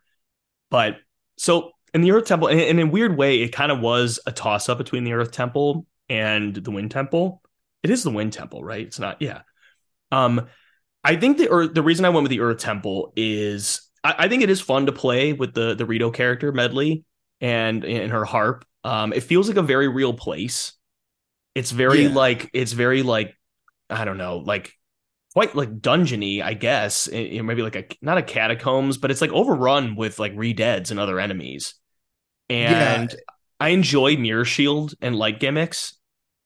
But 0.70 0.96
so 1.36 1.72
in 1.94 2.02
the 2.02 2.12
Earth 2.12 2.26
Temple, 2.26 2.48
and 2.48 2.60
in 2.60 2.78
a 2.78 2.86
weird 2.86 3.16
way, 3.16 3.42
it 3.42 3.48
kind 3.52 3.72
of 3.72 3.80
was 3.80 4.20
a 4.26 4.32
toss 4.32 4.68
up 4.68 4.78
between 4.78 5.04
the 5.04 5.12
Earth 5.12 5.32
Temple 5.32 5.86
and 6.08 6.54
the 6.54 6.70
Wind 6.70 6.90
Temple. 6.90 7.42
It 7.82 7.90
is 7.90 8.02
the 8.02 8.10
Wind 8.10 8.32
Temple, 8.32 8.62
right? 8.62 8.86
It's 8.86 8.98
not, 8.98 9.20
yeah. 9.20 9.42
Um, 10.10 10.46
I 11.04 11.16
think 11.16 11.38
the 11.38 11.50
Earth, 11.50 11.74
the 11.74 11.82
reason 11.82 12.04
I 12.04 12.10
went 12.10 12.22
with 12.22 12.30
the 12.30 12.40
Earth 12.40 12.58
Temple 12.58 13.12
is 13.16 13.88
I, 14.04 14.14
I 14.20 14.28
think 14.28 14.42
it 14.42 14.50
is 14.50 14.60
fun 14.60 14.86
to 14.86 14.92
play 14.92 15.32
with 15.32 15.52
the 15.54 15.74
the 15.74 15.84
Rito 15.86 16.10
character 16.10 16.52
Medley 16.52 17.04
and 17.40 17.84
in 17.84 18.10
her 18.10 18.24
harp. 18.24 18.64
Um, 18.84 19.12
it 19.12 19.22
feels 19.22 19.48
like 19.48 19.56
a 19.56 19.62
very 19.62 19.88
real 19.88 20.14
place. 20.14 20.74
It's 21.54 21.70
very 21.70 22.04
Yeah. 22.04 22.14
like 22.14 22.50
it's 22.52 22.72
very 22.72 23.02
like 23.02 23.34
I 23.90 24.04
don't 24.04 24.18
know, 24.18 24.38
like 24.38 24.72
quite 25.32 25.54
like 25.54 25.80
dungeony, 25.80 26.42
I 26.42 26.54
guess. 26.54 27.06
It, 27.06 27.34
it 27.34 27.42
maybe 27.42 27.62
like 27.62 27.76
a 27.76 27.84
not 28.00 28.18
a 28.18 28.22
catacombs, 28.22 28.98
but 28.98 29.10
it's 29.10 29.20
like 29.20 29.32
overrun 29.32 29.96
with 29.96 30.18
like 30.18 30.32
re-deads 30.34 30.90
and 30.90 31.00
other 31.00 31.18
enemies. 31.18 31.74
And 32.48 33.14
I 33.58 33.68
enjoy 33.68 34.16
mirror 34.16 34.44
shield 34.44 34.94
and 35.00 35.16
light 35.16 35.40
gimmicks 35.40 35.96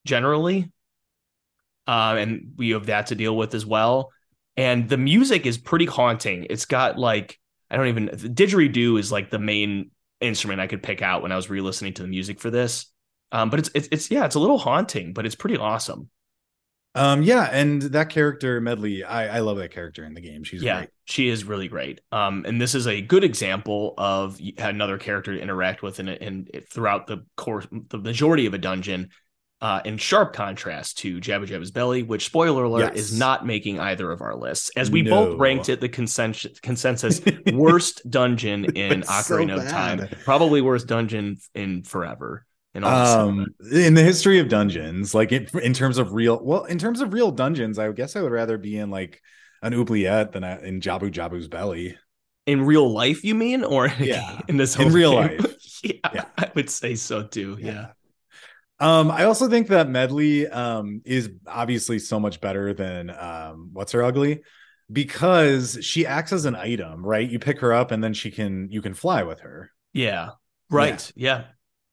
generally. 0.04 0.70
Um, 1.88 2.16
and 2.16 2.52
we 2.56 2.70
have 2.70 2.86
that 2.86 3.08
to 3.08 3.14
deal 3.14 3.36
with 3.36 3.54
as 3.54 3.64
well. 3.64 4.10
And 4.56 4.88
the 4.88 4.96
music 4.96 5.46
is 5.46 5.58
pretty 5.58 5.86
haunting. 5.86 6.46
It's 6.48 6.64
got 6.64 6.98
like 6.98 7.38
I 7.70 7.76
don't 7.76 7.88
even 7.88 8.06
the 8.06 8.28
didgeridoo 8.28 8.98
is 8.98 9.10
like 9.10 9.30
the 9.30 9.38
main 9.38 9.90
instrument 10.20 10.60
I 10.60 10.66
could 10.66 10.82
pick 10.82 11.02
out 11.02 11.22
when 11.22 11.32
I 11.32 11.36
was 11.36 11.50
re-listening 11.50 11.94
to 11.94 12.02
the 12.02 12.08
music 12.08 12.40
for 12.40 12.50
this. 12.50 12.86
Um, 13.32 13.50
but 13.50 13.58
it's 13.58 13.70
it's 13.74 13.88
it's 13.90 14.10
yeah, 14.10 14.24
it's 14.24 14.36
a 14.36 14.40
little 14.40 14.58
haunting, 14.58 15.12
but 15.12 15.26
it's 15.26 15.34
pretty 15.34 15.56
awesome. 15.56 16.08
Um, 16.96 17.22
yeah, 17.22 17.48
and 17.52 17.82
that 17.82 18.08
character 18.08 18.60
Medley, 18.60 19.04
I 19.04 19.36
I 19.36 19.40
love 19.40 19.58
that 19.58 19.70
character 19.70 20.04
in 20.04 20.14
the 20.14 20.20
game. 20.20 20.42
She's 20.44 20.62
yeah, 20.62 20.78
great. 20.78 20.88
she 21.04 21.28
is 21.28 21.44
really 21.44 21.68
great. 21.68 22.00
Um, 22.10 22.44
and 22.48 22.60
this 22.60 22.74
is 22.74 22.86
a 22.86 23.00
good 23.00 23.22
example 23.22 23.94
of 23.98 24.40
another 24.58 24.98
character 24.98 25.34
to 25.34 25.40
interact 25.40 25.82
with 25.82 26.00
in, 26.00 26.08
in 26.08 26.48
throughout 26.70 27.06
the 27.06 27.24
course, 27.36 27.66
the 27.90 27.98
majority 27.98 28.46
of 28.46 28.54
a 28.54 28.58
dungeon. 28.58 29.10
uh, 29.62 29.80
in 29.86 29.96
sharp 29.96 30.34
contrast 30.34 30.98
to 30.98 31.18
Jabu-Jabu's 31.18 31.70
Belly, 31.70 32.02
which 32.02 32.26
spoiler 32.26 32.64
alert 32.64 32.94
Yes. 32.94 33.10
is 33.10 33.18
not 33.18 33.46
making 33.46 33.80
either 33.80 34.10
of 34.12 34.20
our 34.20 34.36
lists, 34.36 34.70
as 34.76 34.90
we 34.90 35.00
No. 35.00 35.10
both 35.10 35.38
ranked 35.40 35.70
it 35.70 35.80
the 35.80 35.88
consensus 35.88 36.60
consensus 36.60 37.22
worst 37.54 38.02
dungeon 38.10 38.66
in 38.76 39.00
It's 39.00 39.26
so 39.26 39.34
Ocarina 39.36 39.56
of 39.62 39.68
Time, 39.68 40.08
probably 40.24 40.60
worst 40.60 40.86
dungeon 40.86 41.38
in 41.54 41.82
forever. 41.84 42.45
In 42.76 42.84
um 42.84 43.46
in 43.72 43.94
the 43.94 44.02
history 44.02 44.38
of 44.38 44.48
dungeons 44.48 45.14
like 45.14 45.32
in, 45.32 45.48
in 45.62 45.72
terms 45.72 45.98
of 45.98 46.12
real 46.12 46.38
well 46.44 46.64
in 46.64 46.78
terms 46.78 47.00
of 47.00 47.12
real 47.14 47.30
dungeons 47.30 47.78
i 47.78 47.90
guess 47.92 48.16
i 48.16 48.20
would 48.22 48.32
rather 48.32 48.58
be 48.58 48.76
in 48.76 48.90
like 48.90 49.22
an 49.62 49.72
oubliette 49.74 50.32
than 50.32 50.44
I- 50.44 50.60
in 50.62 50.80
jabu 50.80 51.10
jabu's 51.10 51.48
belly 51.48 51.96
in 52.46 52.64
real 52.64 52.88
life, 52.88 53.24
you 53.24 53.34
mean, 53.34 53.64
or 53.64 53.88
Yeah. 53.98 54.40
in 54.46 54.56
this 54.56 54.76
In 54.78 54.92
real 54.92 55.10
game? 55.20 55.38
life. 55.40 55.56
yeah, 55.82 55.92
Yeah. 56.14 56.24
I 56.38 56.48
would 56.54 56.70
say 56.70 56.94
so 56.94 57.22
too. 57.24 57.56
Yeah. 57.60 57.88
um 58.78 59.10
i 59.10 59.24
also 59.24 59.48
think 59.48 59.68
that 59.68 59.88
medley 59.88 60.46
um 60.48 61.00
is 61.04 61.30
obviously 61.46 61.98
so 61.98 62.20
much 62.20 62.40
better 62.40 62.74
than 62.74 63.10
um 63.10 63.70
what's 63.72 63.92
her 63.92 64.02
ugly 64.02 64.42
because 64.92 65.78
she 65.80 66.06
acts 66.06 66.32
as 66.32 66.44
an 66.44 66.54
item 66.54 67.04
right 67.04 67.28
you 67.28 67.38
pick 67.38 67.58
her 67.60 67.72
up 67.72 67.90
and 67.90 68.04
then 68.04 68.12
she 68.14 68.30
can 68.30 68.68
you 68.70 68.82
can 68.82 68.94
fly 68.94 69.22
with 69.22 69.40
her 69.40 69.70
Yeah. 69.92 70.30
Right. 70.70 71.10
Yeah. 71.16 71.44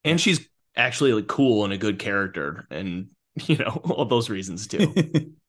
And 0.03 0.19
she's 0.19 0.47
actually 0.75 1.13
like 1.13 1.27
cool 1.27 1.63
and 1.63 1.73
a 1.73 1.77
good 1.77 1.99
character, 1.99 2.67
and 2.69 3.07
you 3.45 3.57
know 3.57 3.81
all 3.85 4.05
those 4.05 4.29
reasons 4.29 4.67
too. 4.67 5.33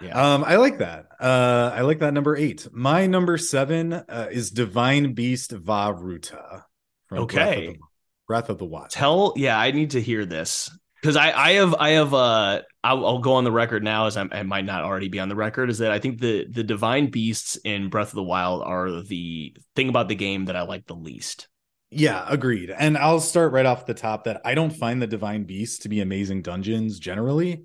Yeah. 0.00 0.34
Um, 0.34 0.42
I 0.42 0.56
like 0.56 0.78
that. 0.78 1.06
Uh, 1.20 1.70
I 1.72 1.82
like 1.82 2.00
that 2.00 2.12
number 2.12 2.34
eight. 2.36 2.66
My 2.72 3.06
number 3.06 3.38
seven 3.38 3.92
uh, 3.92 4.26
is 4.32 4.50
Divine 4.50 5.14
Beast 5.14 5.52
Vah 5.52 5.90
Ruta. 5.90 6.64
from 7.08 7.18
Breath 7.26 7.36
of 7.36 7.48
Okay. 7.52 7.66
the- 7.74 7.78
Breath 8.26 8.48
of 8.48 8.58
the 8.58 8.64
Wild. 8.64 8.90
Tell. 8.90 9.32
Yeah, 9.36 9.56
I 9.56 9.70
need 9.70 9.90
to 9.92 10.00
hear 10.00 10.26
this 10.26 10.76
because 11.00 11.14
I 11.16 11.30
I 11.30 11.52
have 11.52 11.76
I 11.78 11.90
have 11.90 12.14
uh 12.14 12.62
I'll, 12.82 13.06
I'll 13.06 13.18
go 13.20 13.34
on 13.34 13.44
the 13.44 13.52
record 13.52 13.84
now 13.84 14.06
as 14.06 14.16
I'm, 14.16 14.28
I 14.32 14.42
might 14.42 14.64
not 14.64 14.82
already 14.82 15.08
be 15.08 15.20
on 15.20 15.28
the 15.28 15.36
record 15.36 15.70
is 15.70 15.78
that 15.78 15.92
I 15.92 16.00
think 16.00 16.20
the 16.20 16.46
the 16.50 16.64
divine 16.64 17.08
beasts 17.10 17.54
in 17.64 17.88
Breath 17.88 18.08
of 18.08 18.14
the 18.16 18.22
Wild 18.24 18.64
are 18.64 19.02
the 19.02 19.54
thing 19.76 19.88
about 19.88 20.08
the 20.08 20.16
game 20.16 20.46
that 20.46 20.56
I 20.56 20.62
like 20.62 20.86
the 20.86 20.96
least. 20.96 21.46
Yeah, 21.94 22.24
agreed. 22.26 22.70
And 22.70 22.96
I'll 22.96 23.20
start 23.20 23.52
right 23.52 23.66
off 23.66 23.84
the 23.84 23.92
top 23.92 24.24
that 24.24 24.40
I 24.44 24.54
don't 24.54 24.70
find 24.70 25.00
the 25.00 25.06
Divine 25.06 25.44
Beast 25.44 25.82
to 25.82 25.90
be 25.90 26.00
amazing 26.00 26.40
dungeons 26.40 26.98
generally. 26.98 27.64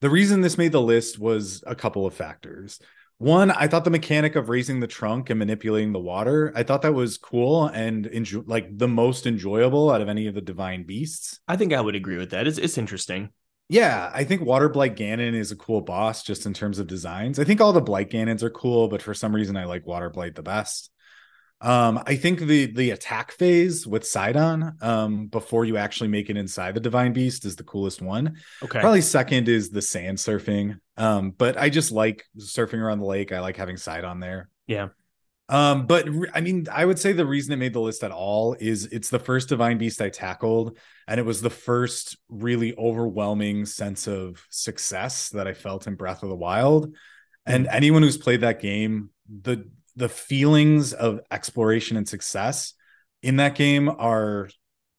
The 0.00 0.10
reason 0.10 0.40
this 0.40 0.56
made 0.56 0.70
the 0.70 0.80
list 0.80 1.18
was 1.18 1.64
a 1.66 1.74
couple 1.74 2.06
of 2.06 2.14
factors. 2.14 2.78
One, 3.18 3.50
I 3.50 3.66
thought 3.66 3.82
the 3.82 3.90
mechanic 3.90 4.36
of 4.36 4.48
raising 4.48 4.78
the 4.78 4.86
trunk 4.86 5.28
and 5.28 5.40
manipulating 5.40 5.92
the 5.92 5.98
water, 5.98 6.52
I 6.54 6.62
thought 6.62 6.82
that 6.82 6.94
was 6.94 7.18
cool 7.18 7.66
and 7.66 8.06
enjo- 8.06 8.44
like 8.46 8.78
the 8.78 8.86
most 8.86 9.26
enjoyable 9.26 9.90
out 9.90 10.00
of 10.00 10.08
any 10.08 10.28
of 10.28 10.36
the 10.36 10.40
divine 10.40 10.84
beasts. 10.84 11.40
I 11.48 11.56
think 11.56 11.72
I 11.72 11.80
would 11.80 11.96
agree 11.96 12.16
with 12.16 12.30
that. 12.30 12.46
It's 12.46 12.58
it's 12.58 12.78
interesting. 12.78 13.30
Yeah, 13.68 14.08
I 14.14 14.22
think 14.22 14.42
Water 14.42 14.68
Blight 14.68 14.94
Ganon 14.94 15.34
is 15.34 15.50
a 15.50 15.56
cool 15.56 15.80
boss 15.80 16.22
just 16.22 16.46
in 16.46 16.54
terms 16.54 16.78
of 16.78 16.86
designs. 16.86 17.40
I 17.40 17.44
think 17.44 17.60
all 17.60 17.72
the 17.72 17.80
Blight 17.80 18.08
Ganons 18.08 18.44
are 18.44 18.50
cool, 18.50 18.86
but 18.86 19.02
for 19.02 19.14
some 19.14 19.34
reason 19.34 19.56
I 19.56 19.64
like 19.64 19.84
Water 19.84 20.10
Blight 20.10 20.36
the 20.36 20.42
best. 20.42 20.90
Um, 21.60 22.02
I 22.06 22.14
think 22.14 22.38
the 22.38 22.66
the 22.66 22.90
attack 22.90 23.32
phase 23.32 23.86
with 23.86 24.06
Sidon, 24.06 24.76
um, 24.80 25.26
before 25.26 25.64
you 25.64 25.76
actually 25.76 26.08
make 26.08 26.30
it 26.30 26.36
inside 26.36 26.74
the 26.74 26.80
Divine 26.80 27.12
Beast 27.12 27.44
is 27.44 27.56
the 27.56 27.64
coolest 27.64 28.00
one. 28.00 28.36
Okay. 28.62 28.80
Probably 28.80 29.00
second 29.00 29.48
is 29.48 29.70
the 29.70 29.82
sand 29.82 30.18
surfing. 30.18 30.78
Um, 30.96 31.30
but 31.30 31.56
I 31.56 31.68
just 31.68 31.90
like 31.90 32.24
surfing 32.38 32.80
around 32.80 33.00
the 33.00 33.06
lake. 33.06 33.32
I 33.32 33.40
like 33.40 33.56
having 33.56 33.76
Sidon 33.76 34.20
there. 34.20 34.48
Yeah. 34.66 34.88
Um, 35.48 35.86
but 35.86 36.08
re- 36.08 36.30
I 36.34 36.42
mean, 36.42 36.66
I 36.70 36.84
would 36.84 36.98
say 36.98 37.12
the 37.12 37.26
reason 37.26 37.52
it 37.52 37.56
made 37.56 37.72
the 37.72 37.80
list 37.80 38.04
at 38.04 38.12
all 38.12 38.54
is 38.60 38.86
it's 38.86 39.08
the 39.08 39.18
first 39.18 39.48
divine 39.48 39.78
beast 39.78 40.00
I 40.00 40.10
tackled, 40.10 40.76
and 41.06 41.18
it 41.18 41.24
was 41.24 41.40
the 41.40 41.50
first 41.50 42.18
really 42.28 42.76
overwhelming 42.76 43.64
sense 43.64 44.06
of 44.06 44.44
success 44.50 45.30
that 45.30 45.48
I 45.48 45.54
felt 45.54 45.86
in 45.86 45.94
Breath 45.94 46.22
of 46.22 46.28
the 46.28 46.36
Wild. 46.36 46.94
And 47.46 47.66
anyone 47.66 48.02
who's 48.02 48.18
played 48.18 48.42
that 48.42 48.60
game, 48.60 49.08
the 49.26 49.70
the 49.98 50.08
feelings 50.08 50.92
of 50.92 51.20
exploration 51.30 51.96
and 51.96 52.08
success 52.08 52.74
in 53.22 53.36
that 53.36 53.54
game 53.54 53.88
are 53.88 54.48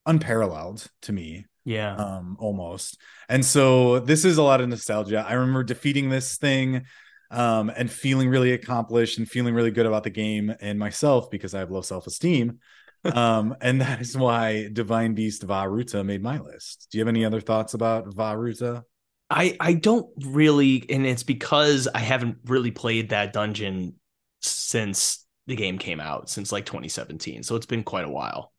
unparalleled 0.05 0.87
to 1.03 1.11
me 1.13 1.45
Yeah. 1.65 1.95
um 1.95 2.37
almost. 2.39 2.97
And 3.27 3.45
so 3.45 3.99
this 3.99 4.25
is 4.25 4.37
a 4.37 4.43
lot 4.43 4.61
of 4.61 4.67
nostalgia. 4.69 5.25
I 5.27 5.33
remember 5.33 5.63
defeating 5.63 6.09
this 6.09 6.37
thing 6.37 6.85
um 7.31 7.71
and 7.75 7.91
feeling 7.91 8.27
really 8.29 8.53
accomplished 8.53 9.19
and 9.19 9.29
feeling 9.29 9.53
really 9.53 9.71
good 9.71 9.85
about 9.85 10.03
the 10.03 10.09
game 10.09 10.51
and 10.61 10.79
myself 10.79 11.29
because 11.29 11.53
i 11.53 11.59
have 11.59 11.69
low 11.69 11.81
self-esteem 11.81 12.57
um 13.21 13.55
and 13.61 13.81
that 13.81 14.01
is 14.01 14.17
why 14.17 14.67
divine 14.73 15.13
beast 15.13 15.43
Vah 15.43 15.65
Ruta 15.65 16.03
made 16.03 16.23
my 16.23 16.39
list. 16.39 16.87
Do 16.89 16.97
you 16.97 17.01
have 17.03 17.07
any 17.15 17.23
other 17.23 17.39
thoughts 17.39 17.73
about 17.75 18.13
Vah 18.13 18.33
Ruta? 18.33 18.83
I 19.29 19.55
I 19.59 19.73
don't 19.73 20.07
really, 20.25 20.83
and 20.89 21.05
it's 21.05 21.23
because 21.23 21.87
I 21.87 21.99
haven't 21.99 22.37
really 22.45 22.71
played 22.71 23.09
that 23.09 23.31
dungeon 23.31 23.93
since 24.41 25.25
the 25.47 25.55
game 25.55 25.77
came 25.77 25.99
out, 25.99 26.29
since 26.29 26.51
like 26.51 26.65
2017. 26.65 27.43
So 27.43 27.55
it's 27.55 27.65
been 27.65 27.83
quite 27.83 28.05
a 28.05 28.09
while. 28.09 28.53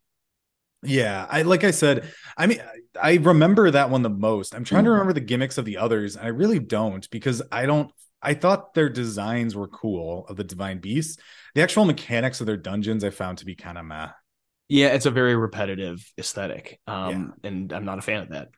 yeah 0.82 1.26
i 1.30 1.42
like 1.42 1.62
i 1.62 1.70
said 1.70 2.10
i 2.38 2.46
mean 2.46 2.58
i 3.00 3.16
remember 3.16 3.70
that 3.70 3.90
one 3.90 4.00
the 4.00 4.08
most 4.08 4.54
i'm 4.54 4.64
trying 4.64 4.84
to 4.84 4.90
remember 4.90 5.12
the 5.12 5.20
gimmicks 5.20 5.58
of 5.58 5.66
the 5.66 5.76
others 5.76 6.16
and 6.16 6.24
i 6.24 6.28
really 6.28 6.58
don't 6.58 7.08
because 7.10 7.42
i 7.52 7.66
don't 7.66 7.92
I 8.22 8.34
thought 8.34 8.74
their 8.74 8.90
designs 8.90 9.56
were 9.56 9.66
cool 9.66 10.26
of 10.28 10.36
the 10.36 10.44
divine 10.44 10.78
beasts. 10.78 11.16
The 11.54 11.62
actual 11.62 11.86
mechanics 11.86 12.40
of 12.42 12.46
their 12.46 12.58
dungeons 12.58 13.02
I 13.02 13.08
found 13.08 13.38
to 13.38 13.46
be 13.46 13.54
kind 13.54 13.78
of 13.78 13.86
meh. 13.86 14.08
Yeah, 14.68 14.88
it's 14.88 15.06
a 15.06 15.10
very 15.10 15.34
repetitive 15.34 16.04
aesthetic, 16.18 16.80
um, 16.86 17.32
and 17.42 17.72
I'm 17.72 17.86
not 17.86 17.98
a 17.98 18.02
fan 18.02 18.24
of 18.24 18.28
that. 18.28 18.48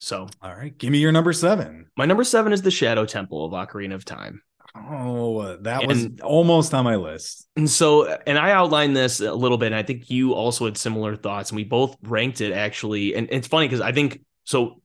So 0.00 0.26
All 0.42 0.52
right, 0.52 0.76
give 0.76 0.90
me 0.90 0.98
your 0.98 1.12
number 1.12 1.32
seven. 1.32 1.90
my 1.96 2.06
number 2.06 2.24
seven 2.24 2.52
is 2.52 2.62
the 2.62 2.72
Shadow 2.72 3.06
Temple 3.06 3.44
of 3.44 3.52
Ocarina 3.52 3.94
of 3.94 4.04
Time. 4.04 4.42
Oh, 4.74 5.56
that 5.62 5.86
was 5.86 6.08
almost 6.22 6.72
on 6.74 6.84
my 6.84 6.96
list. 6.96 7.48
And 7.56 7.68
so, 7.68 8.06
and 8.26 8.38
I 8.38 8.52
outlined 8.52 8.96
this 8.96 9.20
a 9.20 9.34
little 9.34 9.58
bit. 9.58 9.66
And 9.66 9.74
I 9.74 9.82
think 9.82 10.10
you 10.10 10.32
also 10.32 10.64
had 10.64 10.76
similar 10.76 11.16
thoughts, 11.16 11.50
and 11.50 11.56
we 11.56 11.64
both 11.64 11.96
ranked 12.02 12.40
it 12.40 12.52
actually. 12.52 13.14
And 13.14 13.28
it's 13.30 13.48
funny 13.48 13.66
because 13.66 13.80
I 13.80 13.92
think 13.92 14.20
so. 14.44 14.80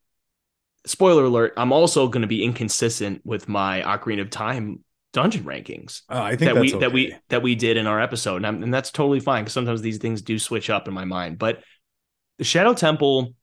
Spoiler 0.86 1.26
alert: 1.26 1.54
I'm 1.58 1.72
also 1.72 2.08
going 2.08 2.22
to 2.22 2.28
be 2.28 2.44
inconsistent 2.44 3.22
with 3.24 3.48
my 3.48 3.82
Ocarina 3.82 4.22
of 4.22 4.30
Time 4.30 4.84
dungeon 5.16 5.46
rankings 5.46 6.02
Oh, 6.10 6.22
I 6.22 6.36
think 6.36 6.54
that 6.54 6.60
we 6.60 6.72
that's 6.72 6.82
that 6.82 6.92
we 6.92 7.16
that 7.30 7.42
we 7.42 7.56
did 7.56 7.78
in 7.78 7.88
our 7.88 8.02
episode, 8.02 8.38
and, 8.38 8.48
I'm, 8.48 8.64
and 8.64 8.74
that's 8.74 8.92
totally 8.92 9.22
fine 9.22 9.44
because 9.44 9.54
sometimes 9.54 9.82
these 9.82 9.98
things 9.98 10.22
do 10.22 10.38
switch 10.38 10.70
up 10.70 10.88
in 10.88 10.94
my 10.94 11.06
mind. 11.06 11.40
But 11.40 11.64
the 12.38 12.44
Shadow 12.44 12.74
Temple, 12.74 13.34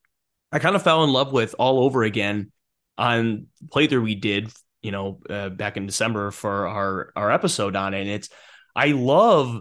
I 0.53 0.59
kind 0.59 0.77
of 0.77 0.83
fell 0.83 1.03
in 1.03 1.13
love 1.13 1.33
with 1.33 1.55
all 1.59 1.83
over 1.83 2.03
again 2.03 2.53
on 2.99 3.47
playthrough 3.69 4.03
we 4.03 4.15
did, 4.15 4.53
you 4.83 4.91
know, 4.91 5.21
uh, 5.31 5.49
back 5.49 5.77
in 5.77 5.87
December 5.87 6.31
for 6.31 6.67
our 6.67 7.13
our 7.17 7.31
episode 7.31 7.77
on 7.77 7.95
it. 7.95 8.01
And 8.01 8.11
it's 8.11 8.29
I 8.75 8.89
love, 8.89 9.61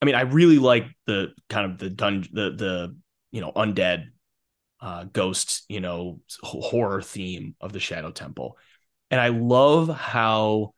I 0.00 0.04
mean, 0.04 0.14
I 0.14 0.22
really 0.22 0.58
like 0.58 0.86
the 1.06 1.32
kind 1.48 1.70
of 1.70 1.78
the 1.78 1.90
dungeon, 1.90 2.32
the 2.34 2.50
the 2.50 2.96
you 3.30 3.40
know 3.40 3.52
undead, 3.52 4.06
uh, 4.80 5.04
ghost, 5.04 5.64
you 5.68 5.80
know, 5.80 6.20
horror 6.42 7.02
theme 7.02 7.54
of 7.60 7.72
the 7.72 7.80
Shadow 7.80 8.10
Temple, 8.10 8.56
and 9.10 9.20
I 9.20 9.28
love 9.28 9.88
how 9.88 10.74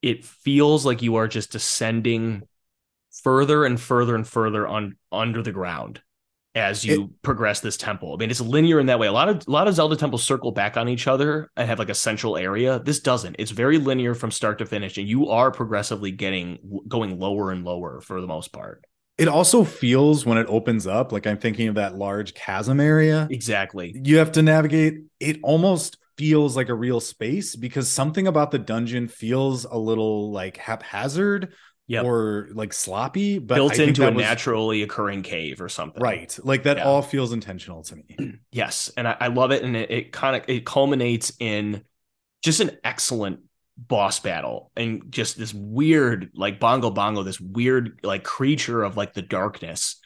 it 0.00 0.24
feels 0.24 0.86
like 0.86 1.02
you 1.02 1.16
are 1.16 1.28
just 1.28 1.52
descending 1.52 2.42
further 3.22 3.64
and 3.64 3.80
further 3.80 4.14
and 4.14 4.26
further 4.26 4.66
on 4.66 4.96
under 5.10 5.42
the 5.42 5.52
ground 5.52 6.00
as 6.58 6.84
you 6.84 7.12
progress 7.22 7.60
this 7.60 7.76
temple. 7.76 8.14
I 8.14 8.16
mean, 8.16 8.30
it's 8.30 8.40
linear 8.40 8.80
in 8.80 8.86
that 8.86 8.98
way. 8.98 9.06
A 9.06 9.12
lot 9.12 9.28
of 9.28 9.46
a 9.46 9.50
lot 9.50 9.68
of 9.68 9.74
Zelda 9.74 9.96
temples 9.96 10.24
circle 10.24 10.52
back 10.52 10.76
on 10.76 10.88
each 10.88 11.06
other 11.06 11.50
and 11.56 11.68
have 11.68 11.78
like 11.78 11.88
a 11.88 11.94
central 11.94 12.36
area. 12.36 12.80
This 12.80 13.00
doesn't. 13.00 13.36
It's 13.38 13.50
very 13.50 13.78
linear 13.78 14.14
from 14.14 14.30
start 14.30 14.58
to 14.58 14.66
finish, 14.66 14.98
and 14.98 15.08
you 15.08 15.28
are 15.28 15.50
progressively 15.50 16.10
getting 16.10 16.58
going 16.86 17.18
lower 17.18 17.50
and 17.50 17.64
lower 17.64 18.00
for 18.00 18.20
the 18.20 18.26
most 18.26 18.52
part. 18.52 18.84
It 19.16 19.28
also 19.28 19.64
feels 19.64 20.24
when 20.24 20.38
it 20.38 20.46
opens 20.48 20.86
up, 20.86 21.10
like 21.10 21.26
I'm 21.26 21.38
thinking 21.38 21.68
of 21.68 21.74
that 21.74 21.96
large 21.96 22.34
chasm 22.34 22.78
area. 22.78 23.26
Exactly. 23.30 23.92
You 24.04 24.18
have 24.18 24.32
to 24.32 24.42
navigate. 24.42 25.00
It 25.18 25.38
almost 25.42 25.98
feels 26.16 26.56
like 26.56 26.68
a 26.68 26.74
real 26.74 27.00
space 27.00 27.54
because 27.56 27.88
something 27.88 28.26
about 28.26 28.50
the 28.50 28.58
dungeon 28.58 29.08
feels 29.08 29.64
a 29.64 29.76
little 29.76 30.32
like 30.32 30.56
haphazard 30.56 31.54
Yep. 31.88 32.04
or 32.04 32.48
like 32.52 32.72
sloppy, 32.74 33.38
but 33.38 33.54
Built 33.56 33.78
into 33.78 34.06
a 34.06 34.12
was- 34.12 34.22
naturally 34.22 34.82
occurring 34.82 35.22
cave 35.22 35.60
or 35.60 35.68
something. 35.70 36.02
right. 36.02 36.38
Like 36.44 36.64
that 36.64 36.76
Yeah. 36.76 36.84
all 36.84 37.02
feels 37.02 37.32
intentional 37.32 37.82
to 37.84 37.96
me. 37.96 38.16
Yes, 38.52 38.92
and 38.96 39.08
I, 39.08 39.16
I 39.20 39.26
love 39.28 39.50
it, 39.52 39.62
and 39.62 39.76
it, 39.76 39.90
it 39.90 40.12
kind 40.12 40.36
of 40.36 40.42
it 40.48 40.64
culminates 40.66 41.32
in 41.40 41.82
just 42.42 42.60
an 42.60 42.72
excellent 42.84 43.40
boss 43.76 44.18
battle 44.20 44.72
and 44.76 45.04
just 45.10 45.38
this 45.38 45.54
weird 45.54 46.30
like 46.34 46.58
bongo 46.58 46.90
bongo 46.90 47.22
this 47.22 47.40
weird 47.40 48.00
like 48.02 48.24
creature 48.24 48.82
of 48.82 48.96
like 48.96 49.14
the 49.14 49.22
darkness 49.22 49.97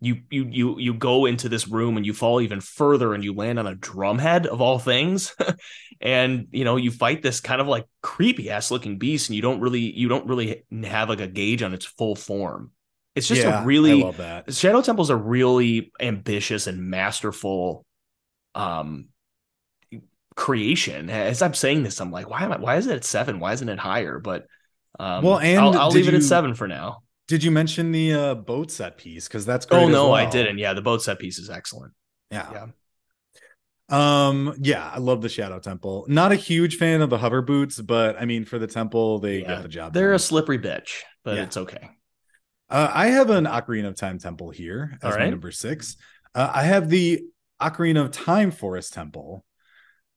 you 0.00 0.22
you 0.30 0.46
you 0.50 0.78
you 0.78 0.94
go 0.94 1.26
into 1.26 1.48
this 1.48 1.68
room 1.68 1.96
and 1.96 2.06
you 2.06 2.14
fall 2.14 2.40
even 2.40 2.60
further 2.60 3.12
and 3.14 3.22
you 3.22 3.34
land 3.34 3.58
on 3.58 3.66
a 3.66 3.76
drumhead 3.76 4.46
of 4.46 4.60
all 4.60 4.78
things 4.78 5.34
and 6.00 6.48
you 6.52 6.64
know 6.64 6.76
you 6.76 6.90
fight 6.90 7.22
this 7.22 7.40
kind 7.40 7.60
of 7.60 7.66
like 7.68 7.86
creepy 8.02 8.50
ass 8.50 8.70
looking 8.70 8.98
beast 8.98 9.28
and 9.28 9.36
you 9.36 9.42
don't 9.42 9.60
really 9.60 9.80
you 9.80 10.08
don't 10.08 10.26
really 10.26 10.64
have 10.84 11.08
like 11.10 11.20
a 11.20 11.26
gauge 11.26 11.62
on 11.62 11.74
its 11.74 11.84
full 11.84 12.16
form 12.16 12.70
it's 13.14 13.28
just 13.28 13.44
Yeah, 13.44 13.44
a 13.44 13.50
really 13.50 13.92
I 13.92 13.94
love 13.94 14.16
that. 14.18 14.48
Shadow 14.48 14.80
Temple's 14.82 15.10
a 15.10 15.16
really 15.16 15.92
ambitious 16.00 16.66
and 16.66 16.82
masterful 16.90 17.84
um 18.54 19.08
creation. 20.36 21.10
As 21.10 21.42
I'm 21.42 21.54
saying 21.54 21.82
this, 21.82 22.00
I'm 22.00 22.10
like, 22.10 22.28
why 22.28 22.42
am 22.44 22.52
I? 22.52 22.58
Why 22.58 22.76
is 22.76 22.86
it 22.86 22.96
at 22.96 23.04
seven? 23.04 23.40
Why 23.40 23.52
isn't 23.52 23.68
it 23.68 23.78
higher? 23.78 24.18
But 24.18 24.46
um, 24.98 25.26
Well, 25.26 25.38
and 25.38 25.58
I'll, 25.58 25.74
I'll 25.74 25.92
leave 25.92 26.08
it 26.08 26.14
at 26.14 26.22
seven 26.22 26.54
for 26.54 26.66
now. 26.68 27.02
Did 27.30 27.44
you 27.44 27.52
mention 27.52 27.92
the 27.92 28.12
uh, 28.12 28.34
boat 28.34 28.72
set 28.72 28.98
piece? 28.98 29.28
Because 29.28 29.46
that's 29.46 29.64
great. 29.64 29.84
Oh 29.84 29.86
no, 29.88 30.12
I 30.12 30.28
didn't. 30.28 30.58
Yeah, 30.58 30.72
the 30.72 30.82
boat 30.82 31.00
set 31.00 31.20
piece 31.20 31.38
is 31.38 31.48
excellent. 31.48 31.92
Yeah. 32.32 32.50
Yeah. 32.52 32.66
Um. 33.88 34.54
Yeah, 34.60 34.90
I 34.92 34.98
love 34.98 35.22
the 35.22 35.28
Shadow 35.28 35.60
Temple. 35.60 36.06
Not 36.08 36.32
a 36.32 36.34
huge 36.34 36.76
fan 36.76 37.02
of 37.02 37.08
the 37.08 37.18
hover 37.18 37.40
boots, 37.40 37.80
but 37.80 38.20
I 38.20 38.24
mean, 38.24 38.44
for 38.44 38.58
the 38.58 38.66
temple, 38.66 39.20
they 39.20 39.42
Yeah, 39.42 39.46
get 39.46 39.62
the 39.62 39.68
job. 39.68 39.94
They're 39.94 40.08
done. 40.08 40.16
a 40.16 40.18
slippery 40.18 40.58
bitch, 40.58 41.02
but 41.24 41.36
Yeah. 41.36 41.42
it's 41.44 41.56
okay. 41.56 41.88
Uh, 42.68 42.90
I 42.92 43.06
have 43.08 43.30
an 43.30 43.44
Ocarina 43.46 43.86
of 43.86 43.94
Time 43.94 44.18
temple 44.18 44.50
here 44.50 44.98
as 45.02 45.12
All 45.14 45.18
my 45.20 45.30
number 45.30 45.52
six. 45.52 45.96
Uh, 46.34 46.50
I 46.52 46.64
have 46.64 46.88
the 46.90 47.22
Ocarina 47.62 48.04
of 48.06 48.10
Time 48.10 48.50
Forest 48.50 48.92
Temple. 48.92 49.44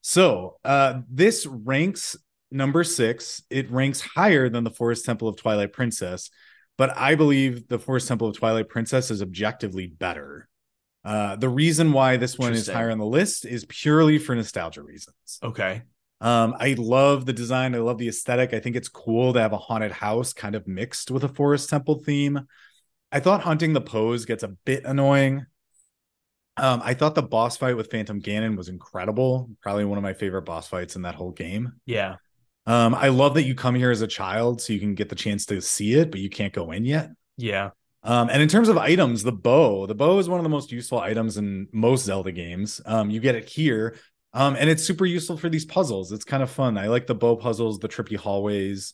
So 0.01 0.57
uh, 0.65 1.01
this 1.09 1.45
ranks 1.45 2.15
number 2.51 2.83
six. 2.83 3.43
It 3.51 3.69
ranks 3.71 4.01
higher 4.01 4.49
than 4.49 4.63
the 4.63 4.71
Forest 4.71 5.05
Temple 5.05 5.27
of 5.27 5.37
Twilight 5.37 5.73
Princess, 5.73 6.29
but 6.77 6.95
I 6.97 7.15
believe 7.15 7.67
the 7.67 7.79
Forest 7.79 8.07
Temple 8.07 8.27
of 8.29 8.37
Twilight 8.37 8.69
Princess 8.69 9.11
is 9.11 9.21
objectively 9.21 9.87
better. 9.87 10.47
Uh, 11.05 11.35
the 11.35 11.49
reason 11.49 11.91
why 11.91 12.17
this 12.17 12.37
one 12.37 12.53
is 12.53 12.67
higher 12.67 12.89
on 12.89 12.97
the 12.97 13.05
list 13.05 13.45
is 13.45 13.65
purely 13.65 14.17
for 14.17 14.35
nostalgia 14.35 14.81
reasons. 14.81 15.39
Okay. 15.43 15.81
Um, 16.21 16.55
I 16.57 16.75
love 16.77 17.25
the 17.25 17.33
design. 17.33 17.75
I 17.75 17.79
love 17.79 17.97
the 17.97 18.07
aesthetic. 18.07 18.53
I 18.53 18.61
think 18.61 18.77
it's 18.77 18.87
cool 18.87 19.33
to 19.33 19.41
have 19.41 19.51
a 19.51 19.57
haunted 19.57 19.91
house 19.91 20.31
kind 20.31 20.55
of 20.55 20.65
mixed 20.67 21.11
with 21.11 21.25
a 21.25 21.29
forest 21.29 21.69
temple 21.69 21.99
theme. 21.99 22.47
I 23.11 23.19
thought 23.19 23.41
hunting 23.41 23.73
the 23.73 23.81
Poes 23.81 24.25
gets 24.25 24.43
a 24.43 24.47
bit 24.47 24.85
annoying. 24.85 25.45
Um, 26.55 26.81
I 26.83 26.93
thought 26.93 27.15
the 27.15 27.23
boss 27.23 27.57
fight 27.57 27.75
with 27.75 27.91
Phantom 27.91 28.21
Ganon 28.21 28.55
was 28.55 28.69
incredible. 28.69 29.49
Probably 29.61 29.85
one 29.85 29.97
of 29.97 30.03
my 30.03 30.13
favorite 30.13 30.43
boss 30.43 30.67
fights 30.67 30.95
in 30.95 31.01
that 31.01 31.15
whole 31.15 31.31
game. 31.31 31.73
Yeah. 31.85 32.15
Um, 32.65 32.95
I 32.95 33.09
love 33.09 33.33
that 33.33 33.43
you 33.43 33.55
come 33.55 33.75
here 33.75 33.91
as 33.91 34.01
a 34.01 34.07
child 34.07 34.61
so 34.61 34.73
you 34.73 34.79
can 34.79 34.95
get 34.95 35.09
the 35.09 35.15
chance 35.15 35.45
to 35.47 35.61
see 35.61 35.93
it, 35.93 36.11
but 36.11 36.19
you 36.19 36.29
can't 36.29 36.53
go 36.53 36.71
in 36.71 36.85
yet. 36.85 37.09
Yeah. 37.37 37.71
Um, 38.03 38.29
and 38.29 38.41
in 38.41 38.49
terms 38.49 38.69
of 38.69 38.77
items, 38.77 39.23
the 39.23 39.31
bow, 39.31 39.85
the 39.85 39.95
bow 39.95 40.19
is 40.19 40.27
one 40.27 40.39
of 40.39 40.43
the 40.43 40.49
most 40.49 40.71
useful 40.71 40.99
items 40.99 41.37
in 41.37 41.67
most 41.71 42.05
Zelda 42.05 42.31
games. 42.31 42.81
Um, 42.85 43.09
you 43.09 43.19
get 43.19 43.35
it 43.35 43.49
here. 43.49 43.95
Um, 44.33 44.55
and 44.57 44.69
it's 44.69 44.83
super 44.83 45.05
useful 45.05 45.37
for 45.37 45.47
these 45.47 45.65
puzzles. 45.65 46.11
It's 46.11 46.25
kind 46.25 46.43
of 46.43 46.49
fun. 46.49 46.77
I 46.77 46.87
like 46.87 47.07
the 47.07 47.15
bow 47.15 47.35
puzzles, 47.35 47.79
the 47.79 47.87
trippy 47.87 48.17
hallways. 48.17 48.93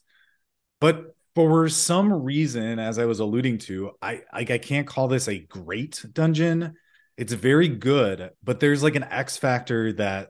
But 0.82 1.16
for 1.34 1.70
some 1.70 2.12
reason, 2.12 2.80
as 2.80 3.00
I 3.00 3.06
was 3.06 3.20
alluding 3.20 3.60
to, 3.60 3.92
I 4.02 4.24
like 4.34 4.52
I 4.52 4.58
can't 4.58 4.88
call 4.88 5.08
this 5.08 5.28
a 5.28 5.40
great 5.40 6.04
dungeon. 6.12 6.76
It's 7.18 7.34
very 7.34 7.68
good, 7.68 8.32
but 8.44 8.60
there's 8.60 8.84
like 8.84 8.96
an 8.96 9.04
X 9.04 9.38
factor 9.38 9.94
that 9.94 10.30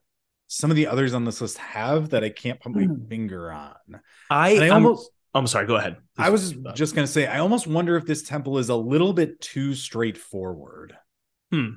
some 0.52 0.72
of 0.72 0.76
the 0.76 0.88
others 0.88 1.14
on 1.14 1.26
this 1.26 1.42
list 1.42 1.60
have 1.60 2.10
that 2.10 2.24
I 2.24 2.30
can't 2.30 2.60
put 2.60 2.74
my 2.74 2.88
finger 3.08 3.52
on. 3.52 4.02
I, 4.32 4.58
I 4.58 4.70
almost 4.70 5.12
I'm 5.34 5.46
sorry. 5.46 5.68
Go 5.68 5.76
ahead. 5.76 5.98
I 6.18 6.32
was 6.32 6.54
just 6.74 6.96
gonna 6.96 7.08
say, 7.08 7.28
I 7.28 7.40
almost 7.40 7.68
wonder 7.68 7.96
if 7.96 8.06
this 8.06 8.24
temple 8.24 8.58
is 8.58 8.70
a 8.70 8.76
little 8.76 9.14
bit 9.14 9.40
too 9.40 9.76
straightforward. 9.76 10.98
Hmm. 11.52 11.74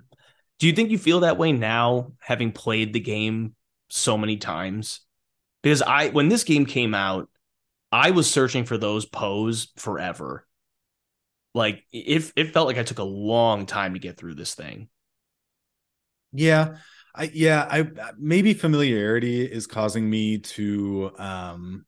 Do 0.59 0.67
you 0.67 0.73
think 0.73 0.91
you 0.91 0.99
feel 0.99 1.21
that 1.21 1.37
way 1.37 1.53
now, 1.53 2.13
having 2.19 2.51
played 2.51 2.95
the 2.95 3.01
game 3.01 3.55
so 3.91 4.17
many 4.17 4.39
times? 4.39 5.01
Because 5.63 5.83
I, 5.83 6.09
when 6.09 6.29
this 6.29 6.45
game 6.45 6.65
came 6.65 6.95
out, 6.95 7.29
I 7.91 8.13
was 8.13 8.31
searching 8.31 8.65
for 8.65 8.79
those 8.79 9.05
Poes 9.05 9.69
forever. 9.77 10.47
Like 11.55 11.85
it, 11.93 12.33
it 12.37 12.55
felt 12.55 12.69
like 12.69 12.79
I 12.79 12.85
took 12.85 13.01
a 13.01 13.05
long 13.05 13.67
time 13.67 13.93
to 13.93 14.01
get 14.01 14.17
through 14.17 14.35
this 14.35 14.55
thing. 14.55 14.89
Yeah, 16.33 16.77
I 17.15 17.31
yeah, 17.33 17.67
I 17.71 17.87
maybe 18.19 18.55
familiarity 18.55 19.45
is 19.45 19.67
causing 19.67 20.09
me 20.09 20.39
to 20.39 21.13
um 21.19 21.85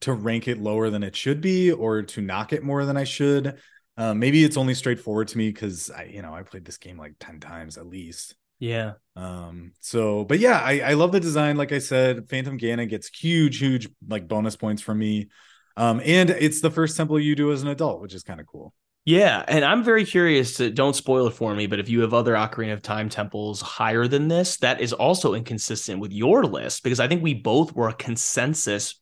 to 0.00 0.12
rank 0.12 0.48
it 0.48 0.58
lower 0.58 0.90
than 0.90 1.02
it 1.02 1.16
should 1.16 1.40
be, 1.40 1.72
or 1.72 2.02
to 2.02 2.20
knock 2.20 2.52
it 2.52 2.62
more 2.62 2.84
than 2.84 2.96
I 2.96 3.04
should. 3.04 3.58
Uh, 3.96 4.12
maybe 4.12 4.42
it's 4.42 4.56
only 4.56 4.74
straightforward 4.74 5.28
to 5.28 5.38
me 5.38 5.50
because 5.50 5.90
I, 5.90 6.04
you 6.04 6.20
know, 6.20 6.34
I 6.34 6.42
played 6.42 6.64
this 6.64 6.78
game 6.78 6.98
like 6.98 7.14
ten 7.20 7.40
times 7.40 7.78
at 7.78 7.86
least. 7.86 8.34
Yeah. 8.58 8.94
Um, 9.16 9.72
so 9.80 10.24
but 10.24 10.38
yeah, 10.38 10.58
I, 10.58 10.80
I 10.80 10.92
love 10.94 11.12
the 11.12 11.20
design. 11.20 11.56
Like 11.56 11.72
I 11.72 11.78
said, 11.78 12.28
Phantom 12.28 12.58
Ganon 12.58 12.88
gets 12.88 13.08
huge, 13.08 13.58
huge 13.58 13.88
like 14.06 14.28
bonus 14.28 14.56
points 14.56 14.82
from 14.82 14.98
me. 14.98 15.28
Um, 15.76 16.00
and 16.04 16.30
it's 16.30 16.60
the 16.60 16.70
first 16.70 16.96
temple 16.96 17.18
you 17.18 17.34
do 17.34 17.52
as 17.52 17.62
an 17.62 17.68
adult, 17.68 18.00
which 18.00 18.14
is 18.14 18.22
kind 18.22 18.40
of 18.40 18.46
cool. 18.46 18.72
Yeah, 19.06 19.44
and 19.46 19.64
I'm 19.64 19.84
very 19.84 20.06
curious 20.06 20.54
to 20.54 20.70
don't 20.70 20.96
spoil 20.96 21.26
it 21.26 21.34
for 21.34 21.54
me, 21.54 21.66
but 21.66 21.78
if 21.78 21.90
you 21.90 22.00
have 22.00 22.14
other 22.14 22.34
Ocarina 22.34 22.72
of 22.72 22.80
Time 22.80 23.10
temples 23.10 23.60
higher 23.60 24.08
than 24.08 24.28
this, 24.28 24.56
that 24.58 24.80
is 24.80 24.94
also 24.94 25.34
inconsistent 25.34 26.00
with 26.00 26.10
your 26.12 26.44
list 26.44 26.82
because 26.82 27.00
I 27.00 27.08
think 27.08 27.22
we 27.22 27.34
both 27.34 27.74
were 27.74 27.88
a 27.88 27.94
consensus 27.94 28.98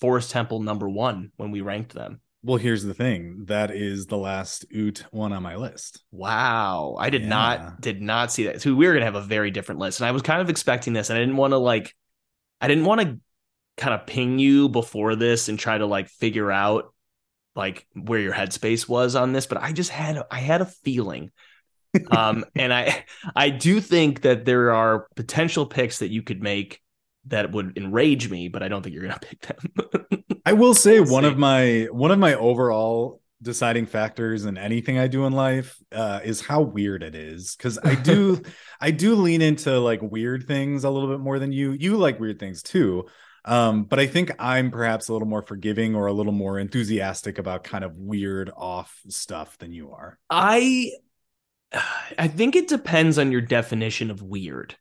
Forest 0.00 0.32
Temple 0.32 0.60
number 0.60 0.88
one 0.88 1.30
when 1.36 1.50
we 1.50 1.62
ranked 1.62 1.94
them. 1.94 2.20
Well, 2.42 2.58
here's 2.58 2.82
the 2.82 2.92
thing. 2.92 3.44
That 3.46 3.70
is 3.70 4.06
the 4.06 4.18
last 4.18 4.66
Oot 4.74 5.04
one 5.12 5.32
on 5.32 5.42
my 5.42 5.56
list. 5.56 6.02
Wow, 6.10 6.96
I 6.98 7.08
did 7.08 7.22
Yeah. 7.22 7.28
not 7.28 7.80
did 7.80 8.02
not 8.02 8.32
see 8.32 8.44
that. 8.44 8.60
So 8.60 8.74
we 8.74 8.86
were 8.86 8.92
gonna 8.92 9.04
have 9.04 9.14
a 9.14 9.22
very 9.22 9.50
different 9.50 9.80
list, 9.80 10.00
and 10.00 10.06
I 10.06 10.10
was 10.10 10.22
kind 10.22 10.42
of 10.42 10.50
expecting 10.50 10.92
this, 10.92 11.08
and 11.08 11.16
I 11.16 11.22
didn't 11.22 11.36
want 11.36 11.52
to 11.52 11.58
like, 11.58 11.94
I 12.60 12.68
didn't 12.68 12.84
want 12.84 13.00
to 13.00 13.18
kind 13.78 13.94
of 13.94 14.06
ping 14.06 14.38
you 14.38 14.68
before 14.68 15.14
this 15.16 15.48
and 15.48 15.58
try 15.58 15.78
to 15.78 15.86
like 15.86 16.08
figure 16.08 16.50
out 16.50 16.91
like 17.54 17.86
where 17.94 18.20
your 18.20 18.32
headspace 18.32 18.88
was 18.88 19.14
on 19.14 19.32
this, 19.32 19.46
but 19.46 19.58
I 19.58 19.72
just 19.72 19.90
had 19.90 20.22
I 20.30 20.40
had 20.40 20.60
a 20.60 20.66
feeling. 20.66 21.30
um 22.10 22.44
and 22.54 22.72
I 22.72 23.04
I 23.36 23.50
do 23.50 23.80
think 23.80 24.22
that 24.22 24.44
there 24.44 24.72
are 24.72 25.06
potential 25.16 25.66
picks 25.66 25.98
that 25.98 26.10
you 26.10 26.22
could 26.22 26.42
make 26.42 26.80
that 27.26 27.52
would 27.52 27.76
enrage 27.76 28.30
me, 28.30 28.48
but 28.48 28.62
I 28.62 28.68
don't 28.68 28.82
think 28.82 28.94
you're 28.94 29.04
gonna 29.04 29.18
pick 29.20 29.40
them. 29.42 30.24
I 30.44 30.54
will 30.54 30.74
say 30.74 31.00
one 31.00 31.24
of 31.24 31.38
my 31.38 31.88
one 31.90 32.10
of 32.10 32.18
my 32.18 32.34
overall 32.34 33.20
deciding 33.42 33.86
factors 33.86 34.44
in 34.44 34.56
anything 34.56 34.98
I 34.98 35.08
do 35.08 35.26
in 35.26 35.32
life 35.32 35.76
uh, 35.90 36.20
is 36.24 36.40
how 36.40 36.62
weird 36.62 37.02
it 37.02 37.14
is. 37.14 37.56
Because 37.56 37.78
I 37.82 37.96
do 37.96 38.40
I 38.80 38.90
do 38.90 39.14
lean 39.14 39.42
into 39.42 39.78
like 39.80 40.00
weird 40.00 40.46
things 40.46 40.84
a 40.84 40.90
little 40.90 41.08
bit 41.08 41.20
more 41.20 41.38
than 41.38 41.52
you. 41.52 41.72
You 41.72 41.96
like 41.96 42.20
weird 42.20 42.38
things 42.38 42.62
too. 42.62 43.06
Um, 43.44 43.84
but 43.84 43.98
I 43.98 44.06
think 44.06 44.30
I'm 44.38 44.70
perhaps 44.70 45.08
a 45.08 45.12
little 45.12 45.26
more 45.28 45.42
forgiving 45.42 45.94
or 45.94 46.06
a 46.06 46.12
little 46.12 46.32
more 46.32 46.58
enthusiastic 46.58 47.38
about 47.38 47.64
kind 47.64 47.84
of 47.84 47.96
weird 47.98 48.50
off 48.56 49.00
stuff 49.08 49.58
than 49.58 49.72
you 49.72 49.90
are. 49.92 50.18
I 50.30 50.92
I 52.18 52.28
think 52.28 52.54
it 52.54 52.68
depends 52.68 53.18
on 53.18 53.32
your 53.32 53.40
definition 53.40 54.10
of 54.10 54.22
weird. 54.22 54.76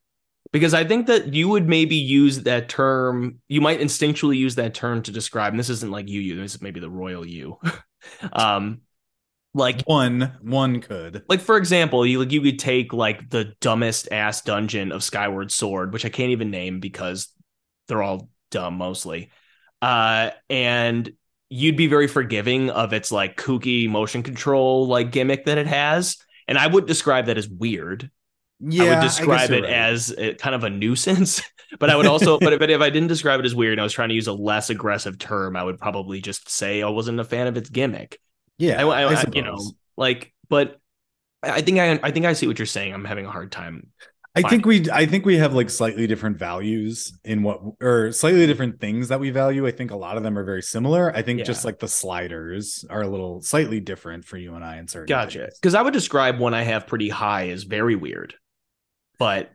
Because 0.51 0.73
I 0.73 0.83
think 0.83 1.07
that 1.07 1.33
you 1.33 1.47
would 1.47 1.69
maybe 1.69 1.95
use 1.95 2.41
that 2.43 2.67
term, 2.67 3.39
you 3.47 3.61
might 3.61 3.79
instinctually 3.79 4.35
use 4.35 4.55
that 4.55 4.73
term 4.73 5.01
to 5.03 5.11
describe, 5.11 5.53
and 5.53 5.59
this 5.59 5.69
isn't 5.69 5.91
like 5.91 6.09
you, 6.09 6.19
you, 6.19 6.35
this 6.35 6.55
is 6.55 6.61
maybe 6.61 6.81
the 6.81 6.89
royal 6.89 7.25
you. 7.25 7.57
um 8.33 8.81
like 9.53 9.81
One 9.83 10.37
one 10.41 10.81
could. 10.81 11.23
like 11.27 11.41
for 11.41 11.57
example, 11.57 12.05
you 12.05 12.19
like 12.19 12.31
you 12.31 12.41
could 12.41 12.59
take 12.59 12.93
like 12.93 13.29
the 13.29 13.53
dumbest 13.59 14.09
ass 14.11 14.41
dungeon 14.41 14.91
of 14.91 15.03
Skyward 15.03 15.51
Sword, 15.51 15.93
which 15.93 16.05
I 16.05 16.09
can't 16.09 16.31
even 16.31 16.51
name 16.51 16.79
because 16.79 17.29
they're 17.87 18.01
all 18.03 18.29
dumb 18.51 18.75
mostly. 18.75 19.31
Uh 19.81 20.29
and 20.49 21.11
you'd 21.49 21.75
be 21.75 21.87
very 21.87 22.07
forgiving 22.07 22.69
of 22.69 22.93
its 22.93 23.11
like 23.11 23.35
kooky 23.35 23.89
motion 23.89 24.23
control 24.23 24.87
like 24.87 25.11
gimmick 25.11 25.45
that 25.45 25.57
it 25.57 25.67
has. 25.67 26.17
And 26.47 26.57
I 26.57 26.67
would 26.67 26.85
describe 26.85 27.25
that 27.25 27.37
as 27.37 27.49
weird. 27.49 28.09
Yeah, 28.59 28.83
I 28.83 28.89
would 28.95 29.01
describe 29.01 29.49
you're 29.49 29.59
it 29.59 29.63
right. 29.63 29.73
as 29.73 30.13
a, 30.17 30.35
kind 30.35 30.53
of 30.53 30.63
a 30.63 30.69
nuisance. 30.69 31.41
but 31.79 31.89
I 31.89 31.95
would 31.95 32.05
also, 32.05 32.37
but, 32.39 32.59
but 32.59 32.69
if 32.69 32.79
I 32.79 32.89
didn't 32.89 33.07
describe 33.07 33.39
it 33.39 33.45
as 33.45 33.55
weird 33.55 33.73
and 33.73 33.81
I 33.81 33.83
was 33.83 33.93
trying 33.93 34.09
to 34.09 34.15
use 34.15 34.27
a 34.27 34.33
less 34.33 34.69
aggressive 34.69 35.17
term, 35.17 35.55
I 35.57 35.63
would 35.63 35.79
probably 35.79 36.21
just 36.21 36.49
say 36.49 36.83
I 36.83 36.89
wasn't 36.89 37.19
a 37.19 37.23
fan 37.23 37.47
of 37.47 37.57
its 37.57 37.69
gimmick. 37.69 38.19
yeah. 38.59 38.79
I, 38.79 38.87
I, 38.87 39.13
I 39.13 39.21
I- 39.21 39.25
you 39.33 39.41
know, 39.41 39.57
like, 39.97 40.31
but 40.47 40.79
I 41.41 41.51
I 41.53 41.61
think 41.61 41.79
I, 41.79 41.99
I 42.03 42.11
think 42.11 42.25
I 42.25 42.33
see 42.33 42.47
what 42.47 42.59
you're 42.59 42.65
saying. 42.65 42.93
I'm 42.93 43.05
having 43.05 43.25
a 43.25 43.31
hard 43.31 43.51
time. 43.51 43.87
I 44.33 44.43
think 44.43 44.65
we 44.65 44.89
I 44.89 45.05
think 45.05 45.25
we 45.25 45.37
have 45.37 45.53
like 45.53 45.69
slightly 45.69 46.07
different 46.07 46.37
values 46.37 47.11
in 47.25 47.43
what 47.43 47.59
or 47.81 48.13
slightly 48.13 48.47
different 48.47 48.79
things 48.79 49.09
that 49.09 49.19
we 49.19 49.29
value. 49.29 49.67
I 49.67 49.71
think 49.71 49.91
a 49.91 49.95
lot 49.97 50.15
of 50.15 50.23
them 50.23 50.37
are 50.37 50.43
very 50.45 50.61
similar. 50.61 51.13
I 51.13 51.21
think 51.21 51.39
Yeah. 51.39 51.45
just 51.45 51.65
like 51.65 51.79
the 51.79 51.87
sliders 51.89 52.85
are 52.89 53.01
a 53.01 53.07
little 53.07 53.41
slightly 53.41 53.81
different 53.81 54.23
for 54.23 54.37
you 54.37 54.55
and 54.55 54.63
I 54.63 54.77
in 54.77 54.87
certain 54.87 55.07
Gotcha. 55.07 55.49
Because 55.55 55.75
I 55.75 55.81
would 55.81 55.93
describe 55.93 56.39
one 56.39 56.53
I 56.53 56.63
have 56.63 56.87
pretty 56.87 57.09
high 57.09 57.49
as 57.49 57.63
very 57.63 57.95
weird, 57.95 58.33
but 59.19 59.51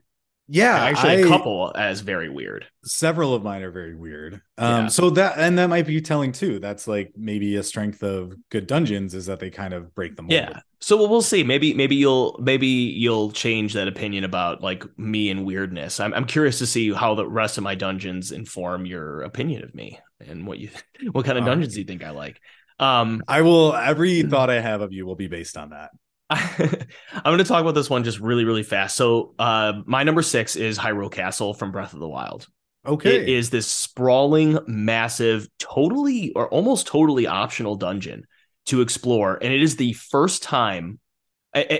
Yeah, 0.49 0.75
actually 0.77 1.23
a 1.23 1.27
I- 1.27 1.29
couple 1.29 1.73
as 1.75 2.01
very 2.03 2.29
weird. 2.29 2.67
several 2.85 3.35
of 3.35 3.43
mine 3.43 3.63
are 3.63 3.71
very 3.73 3.97
weird. 3.97 4.35
Um 4.59 4.85
Yeah. 4.85 4.87
so 4.89 5.11
that 5.11 5.39
and 5.39 5.59
that 5.59 5.69
might 5.69 5.87
be 5.87 6.01
telling 6.01 6.31
too. 6.33 6.61
That's 6.61 6.87
like 6.87 7.13
maybe 7.17 7.57
a 7.57 7.63
strength 7.65 8.03
of 8.05 8.33
good 8.51 8.67
dungeons 8.69 9.13
is 9.15 9.27
that 9.27 9.41
they 9.41 9.51
kind 9.51 9.75
of 9.75 9.93
break 9.95 10.15
the 10.15 10.23
mold. 10.23 10.33
Yeah. 10.33 10.61
So 10.81 10.97
we'll- 10.97 11.09
we'll 11.09 11.23
see. 11.23 11.43
Maybe 11.43 11.75
maybe 11.75 11.97
you'll 11.97 12.39
maybe 12.41 12.67
you'll 12.69 13.33
change 13.33 13.73
that 13.75 13.89
opinion 13.89 14.23
about 14.25 14.63
like 14.63 14.85
me 14.97 15.31
and 15.31 15.45
weirdness. 15.45 15.99
I'm 15.99 16.15
I'm 16.15 16.27
curious 16.27 16.59
to 16.61 16.67
see 16.67 16.93
how 16.93 17.15
the 17.17 17.27
rest 17.29 17.59
of 17.59 17.65
my 17.65 17.75
dungeons 17.75 18.31
inform 18.31 18.87
your 18.87 19.23
opinion 19.23 19.65
of 19.65 19.75
me 19.75 19.99
and 20.21 20.47
what 20.47 20.59
you 20.59 20.71
what 21.13 21.25
kind 21.25 21.39
of 21.39 21.45
dungeons 21.45 21.75
do 21.75 21.81
you 21.81 21.87
think 21.87 22.05
I 22.05 22.11
like. 22.11 22.41
Um 22.79 23.23
I 23.27 23.43
will 23.43 23.75
every 23.75 24.23
thought 24.23 24.51
I 24.51 24.61
have 24.61 24.81
of 24.81 24.93
you 24.93 25.07
will 25.07 25.17
be 25.17 25.27
based 25.29 25.57
on 25.57 25.71
that. 25.71 25.91
I'm 26.31 26.89
going 27.25 27.39
to 27.39 27.45
talk 27.45 27.61
about 27.61 27.75
this 27.75 27.89
one 27.89 28.05
just 28.05 28.19
really, 28.19 28.45
really 28.45 28.65
fast. 28.65 28.97
So, 28.97 29.35
uh, 29.39 29.83
my 29.87 30.03
number 30.03 30.23
six 30.23 30.57
is 30.57 30.79
Hyrule 30.79 31.11
Castle 31.11 31.55
from 31.55 31.71
Breath 31.71 31.93
of 31.93 32.01
the 32.01 32.09
Wild. 32.09 32.49
Okay. 32.85 33.17
It 33.17 33.29
is 33.29 33.51
this 33.51 33.67
sprawling, 33.67 34.59
massive, 34.67 35.49
totally 35.59 36.33
or 36.33 36.49
almost 36.49 36.87
totally 36.87 37.27
optional 37.27 37.77
dungeon 37.77 38.27
to 38.67 38.81
explore. 38.81 39.39
And 39.41 39.53
it 39.53 39.63
is 39.63 39.77
the 39.77 39.93
first 39.93 40.43
time. 40.43 40.99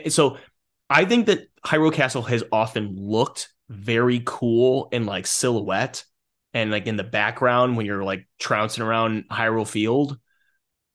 So, 0.09 0.39
I 0.89 1.05
think 1.05 1.27
that 1.27 1.49
Hyrule 1.65 1.93
Castle 1.93 2.23
has 2.23 2.45
often 2.53 2.95
looked 2.97 3.49
very 3.69 4.23
cool 4.25 4.89
in 4.93 5.07
like 5.07 5.27
silhouette 5.27 6.05
and 6.55 6.71
like 6.71 6.87
in 6.87 6.97
the 6.97 7.05
background 7.05 7.77
when 7.77 7.85
you're 7.85 8.05
like 8.05 8.29
trouncing 8.39 8.85
around 8.85 9.25
Hyrule 9.29 9.67
Field. 9.67 10.19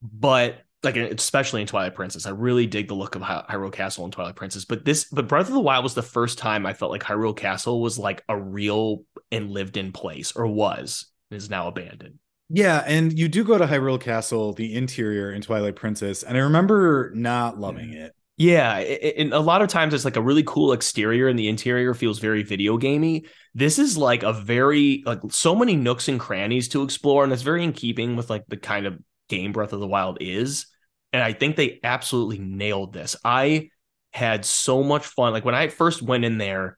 But 0.02 0.62
like 0.84 0.96
especially 0.96 1.62
in 1.62 1.67
Twilight 1.67 1.96
Princess. 1.96 2.26
I 2.26 2.32
really 2.32 2.65
dig 2.65 2.88
the 2.88 2.96
look 2.96 3.15
of 3.15 3.22
Hyrule 3.22 3.72
Castle 3.72 4.04
and 4.04 4.12
Twilight 4.12 4.36
Princess. 4.36 4.65
But 4.65 4.84
this, 4.84 5.06
but 5.06 5.28
Breath 5.28 5.48
of 5.48 5.54
the 5.54 5.60
Wild 5.60 5.84
was 5.84 5.94
the 5.94 6.02
first 6.02 6.38
time 6.38 6.65
I 6.65 6.74
felt 6.74 6.91
like 6.91 7.04
Hyrule 7.04 7.38
Castle 7.38 7.82
was 7.82 8.00
like 8.00 8.24
a 8.28 8.38
real 8.38 9.04
and 9.32 9.52
lived 9.52 9.78
in 9.78 9.91
place, 9.91 10.32
or 10.36 10.48
was 10.48 11.06
is 11.30 11.50
now 11.50 11.67
abandoned. 11.67 12.15
Yeah, 12.50 12.84
and 12.86 13.17
you 13.17 13.30
do 13.30 13.44
go 13.44 13.58
to 13.58 13.65
Hyrule 13.65 14.02
Castle, 14.02 14.54
the 14.54 14.74
interior 14.76 15.32
in 15.32 15.41
Twilight 15.41 15.76
Princess, 15.76 16.24
and 16.24 16.36
I 16.36 16.41
remember 16.41 17.12
not 17.15 17.58
loving 17.60 17.94
it. 17.94 18.13
Yeah, 18.38 18.78
and 18.78 19.34
a 19.34 19.39
lot 19.39 19.62
of 19.62 19.67
times 19.67 19.94
it's 19.94 20.04
like 20.04 20.17
a 20.17 20.22
really 20.22 20.44
cool 20.44 20.74
exterior, 20.74 21.28
and 21.28 21.38
the 21.38 21.48
interior 21.48 21.94
feels 21.94 22.17
very 22.17 22.41
video 22.41 22.76
gamey. 22.76 23.26
This 23.54 23.78
is 23.78 23.98
like 23.98 24.24
a 24.24 24.34
very 24.34 25.04
like 25.06 25.20
so 25.30 25.56
many 25.56 25.76
nooks 25.76 26.08
and 26.08 26.20
crannies 26.20 26.67
to 26.70 26.82
explore, 26.82 27.24
and 27.24 27.32
it's 27.32 27.44
very 27.44 27.63
in 27.63 27.72
keeping 27.72 28.15
with 28.15 28.32
like 28.32 28.46
the 28.48 28.58
kind 28.58 28.88
of 28.88 28.98
game 29.30 29.52
Breath 29.52 29.74
of 29.74 29.80
the 29.80 29.88
Wild 29.88 30.17
is. 30.20 30.65
And 31.13 31.21
I 31.21 31.34
think 31.34 31.56
they 31.56 31.80
absolutely 31.84 32.39
nailed 32.39 32.93
this. 32.93 33.15
I 33.24 33.69
had 34.13 34.45
so 34.45 34.84
much 34.84 35.06
fun. 35.06 35.34
Like 35.34 35.45
when 35.45 35.56
I 35.56 35.67
first 35.67 36.02
went 36.02 36.26
in 36.26 36.38
there, 36.38 36.78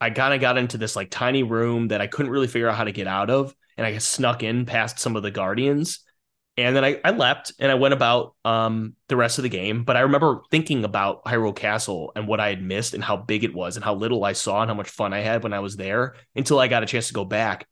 I 0.00 0.10
kind 0.10 0.34
of 0.34 0.40
got 0.40 0.58
into 0.58 0.78
this 0.78 0.96
like 0.96 1.10
tiny 1.10 1.42
room 1.42 1.88
that 1.88 2.00
I 2.00 2.06
couldn't 2.06 2.32
really 2.32 2.46
figure 2.46 2.68
out 2.68 2.76
how 2.76 2.84
to 2.84 2.92
get 2.92 3.06
out 3.06 3.30
of. 3.30 3.54
And 3.76 3.86
I 3.86 3.96
snuck 3.98 4.42
in 4.42 4.66
past 4.66 4.98
some 4.98 5.16
of 5.16 5.22
the 5.22 5.30
guardians. 5.30 6.00
And 6.56 6.76
then 6.76 6.84
I, 6.84 7.00
I 7.04 7.10
left 7.10 7.52
and 7.58 7.70
I 7.70 7.76
went 7.76 7.94
about 7.94 8.34
um, 8.44 8.94
the 9.08 9.16
rest 9.16 9.38
of 9.38 9.42
the 9.42 9.48
game. 9.48 9.84
But 9.84 9.96
I 9.96 10.00
remember 10.00 10.42
thinking 10.50 10.84
about 10.84 11.24
Hyrule 11.24 11.56
Castle 11.56 12.12
and 12.14 12.26
what 12.26 12.40
I 12.40 12.50
had 12.50 12.62
missed 12.62 12.92
and 12.92 13.04
how 13.04 13.16
big 13.16 13.44
it 13.44 13.54
was 13.54 13.76
and 13.76 13.84
how 13.84 13.94
little 13.94 14.24
I 14.24 14.32
saw 14.32 14.60
and 14.60 14.70
how 14.70 14.74
much 14.74 14.90
fun 14.90 15.14
I 15.14 15.20
had 15.20 15.42
when 15.42 15.52
I 15.54 15.60
was 15.60 15.76
there 15.76 16.16
until 16.34 16.58
I 16.58 16.68
got 16.68 16.82
a 16.82 16.86
chance 16.86 17.08
to 17.08 17.14
go 17.14 17.24
back. 17.24 17.66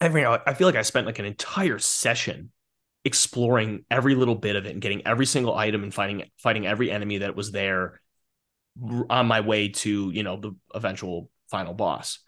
I 0.00 0.08
mean, 0.08 0.24
I 0.24 0.54
feel 0.54 0.66
like 0.66 0.76
I 0.76 0.82
spent 0.82 1.06
like 1.06 1.18
an 1.18 1.26
entire 1.26 1.78
session 1.78 2.50
exploring 3.04 3.84
every 3.90 4.14
little 4.14 4.34
bit 4.34 4.56
of 4.56 4.66
it 4.66 4.72
and 4.72 4.82
getting 4.82 5.06
every 5.06 5.26
single 5.26 5.54
item 5.54 5.82
and 5.82 5.94
fighting 5.94 6.24
fighting 6.38 6.66
every 6.66 6.90
enemy 6.90 7.18
that 7.18 7.34
was 7.34 7.50
there 7.50 8.00
on 9.08 9.26
my 9.26 9.40
way 9.40 9.68
to 9.68 10.10
you 10.10 10.22
know 10.22 10.36
the 10.36 10.52
eventual 10.74 11.30
final 11.50 11.74
boss. 11.74 12.20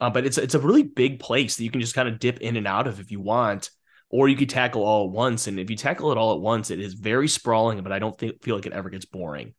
Uh, 0.00 0.08
but 0.08 0.24
it's 0.24 0.38
it's 0.38 0.54
a 0.54 0.60
really 0.60 0.82
big 0.82 1.18
place 1.18 1.56
that 1.56 1.64
you 1.64 1.70
can 1.70 1.80
just 1.80 1.94
kind 1.94 2.08
of 2.08 2.18
dip 2.18 2.40
in 2.40 2.56
and 2.56 2.66
out 2.66 2.86
of 2.86 3.00
if 3.00 3.10
you 3.10 3.20
want, 3.20 3.70
or 4.08 4.28
you 4.28 4.36
could 4.36 4.48
tackle 4.48 4.82
all 4.82 5.06
at 5.06 5.10
once. 5.10 5.46
And 5.46 5.58
if 5.60 5.68
you 5.68 5.76
tackle 5.76 6.10
it 6.10 6.18
all 6.18 6.34
at 6.34 6.40
once, 6.40 6.70
it 6.70 6.80
is 6.80 6.94
very 6.94 7.28
sprawling, 7.28 7.82
but 7.82 7.92
I 7.92 7.98
don't 7.98 8.16
think, 8.18 8.42
feel 8.42 8.54
like 8.54 8.66
it 8.66 8.72
ever 8.72 8.88
gets 8.88 9.04
boring. 9.04 9.54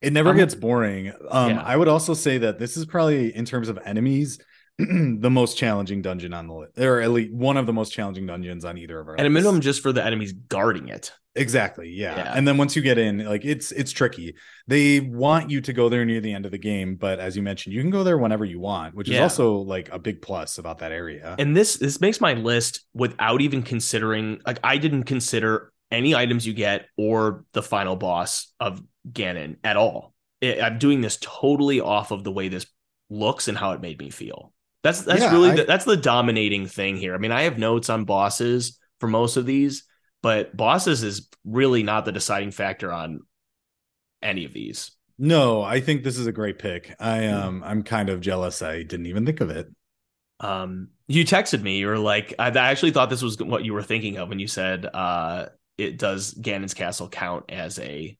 It 0.00 0.12
never 0.12 0.30
um, 0.30 0.36
gets 0.36 0.54
boring. 0.54 1.12
Um, 1.28 1.50
yeah. 1.50 1.62
I 1.62 1.76
would 1.76 1.88
also 1.88 2.14
say 2.14 2.38
that 2.38 2.58
this 2.58 2.76
is 2.76 2.86
probably 2.86 3.34
in 3.34 3.44
terms 3.44 3.68
of 3.68 3.78
enemies 3.84 4.38
the 4.78 5.30
most 5.30 5.56
challenging 5.56 6.02
dungeon 6.02 6.34
on 6.34 6.48
the 6.48 6.54
list, 6.54 6.78
or 6.78 7.00
at 7.00 7.10
least 7.10 7.32
one 7.32 7.56
of 7.56 7.64
the 7.66 7.72
most 7.72 7.90
challenging 7.90 8.26
dungeons 8.26 8.64
on 8.64 8.76
either 8.76 9.00
of 9.00 9.08
our. 9.08 9.14
At 9.14 9.20
lists. 9.20 9.26
a 9.26 9.30
minimum, 9.30 9.60
just 9.60 9.82
for 9.82 9.92
the 9.92 10.04
enemies 10.04 10.32
guarding 10.32 10.88
it. 10.88 11.12
Exactly. 11.34 11.90
Yeah. 11.90 12.16
yeah. 12.16 12.32
And 12.34 12.46
then 12.46 12.56
once 12.56 12.76
you 12.76 12.82
get 12.82 12.98
in, 12.98 13.24
like 13.24 13.44
it's 13.44 13.72
it's 13.72 13.92
tricky. 13.92 14.34
They 14.66 15.00
want 15.00 15.50
you 15.50 15.60
to 15.62 15.72
go 15.72 15.88
there 15.88 16.04
near 16.04 16.20
the 16.20 16.32
end 16.32 16.44
of 16.44 16.52
the 16.52 16.58
game, 16.58 16.96
but 16.96 17.18
as 17.18 17.36
you 17.36 17.42
mentioned, 17.42 17.74
you 17.74 17.80
can 17.80 17.90
go 17.90 18.04
there 18.04 18.18
whenever 18.18 18.44
you 18.44 18.60
want, 18.60 18.94
which 18.94 19.08
yeah. 19.08 19.16
is 19.16 19.22
also 19.22 19.56
like 19.56 19.90
a 19.92 19.98
big 19.98 20.20
plus 20.20 20.58
about 20.58 20.78
that 20.78 20.92
area. 20.92 21.36
And 21.38 21.56
this 21.56 21.76
this 21.76 22.00
makes 22.00 22.20
my 22.20 22.34
list 22.34 22.86
without 22.94 23.40
even 23.40 23.62
considering 23.62 24.40
like 24.46 24.58
I 24.64 24.78
didn't 24.78 25.04
consider 25.04 25.72
any 25.90 26.14
items 26.14 26.46
you 26.46 26.52
get 26.52 26.86
or 26.96 27.44
the 27.52 27.62
final 27.62 27.96
boss 27.96 28.52
of 28.58 28.82
Ganon 29.10 29.56
at 29.62 29.76
all. 29.76 30.14
I'm 30.42 30.78
doing 30.78 31.00
this 31.00 31.18
totally 31.20 31.80
off 31.80 32.10
of 32.10 32.24
the 32.24 32.32
way 32.32 32.48
this 32.48 32.66
looks 33.08 33.48
and 33.48 33.56
how 33.56 33.72
it 33.72 33.80
made 33.80 33.98
me 33.98 34.10
feel. 34.10 34.52
That's 34.86 35.00
that's 35.00 35.20
yeah, 35.20 35.32
really 35.32 35.50
I, 35.50 35.56
the, 35.56 35.64
that's 35.64 35.84
the 35.84 35.96
dominating 35.96 36.68
thing 36.68 36.96
here. 36.96 37.12
I 37.12 37.18
mean, 37.18 37.32
I 37.32 37.42
have 37.42 37.58
notes 37.58 37.90
on 37.90 38.04
bosses 38.04 38.78
for 39.00 39.08
most 39.08 39.36
of 39.36 39.44
these, 39.44 39.82
but 40.22 40.56
bosses 40.56 41.02
is 41.02 41.28
really 41.44 41.82
not 41.82 42.04
the 42.04 42.12
deciding 42.12 42.52
factor 42.52 42.92
on 42.92 43.22
any 44.22 44.44
of 44.44 44.52
these. 44.52 44.92
No, 45.18 45.60
I 45.60 45.80
think 45.80 46.04
this 46.04 46.18
is 46.18 46.28
a 46.28 46.32
great 46.32 46.60
pick. 46.60 46.94
I 47.00 47.26
hmm. 47.26 47.34
um 47.34 47.62
I'm 47.64 47.82
kind 47.82 48.08
of 48.08 48.20
jealous 48.20 48.62
I 48.62 48.84
didn't 48.84 49.06
even 49.06 49.26
think 49.26 49.40
of 49.40 49.50
it. 49.50 49.66
Um 50.38 50.90
you 51.08 51.24
texted 51.24 51.62
me, 51.62 51.78
you 51.78 51.88
were 51.88 51.98
like 51.98 52.34
I, 52.38 52.50
I 52.50 52.70
actually 52.70 52.92
thought 52.92 53.10
this 53.10 53.22
was 53.22 53.38
what 53.38 53.64
you 53.64 53.74
were 53.74 53.82
thinking 53.82 54.18
of 54.18 54.28
when 54.28 54.38
you 54.38 54.46
said 54.46 54.86
uh 54.86 55.46
it 55.78 55.98
does 55.98 56.32
Ganon's 56.32 56.74
castle 56.74 57.08
count 57.08 57.46
as 57.48 57.80
a 57.80 58.16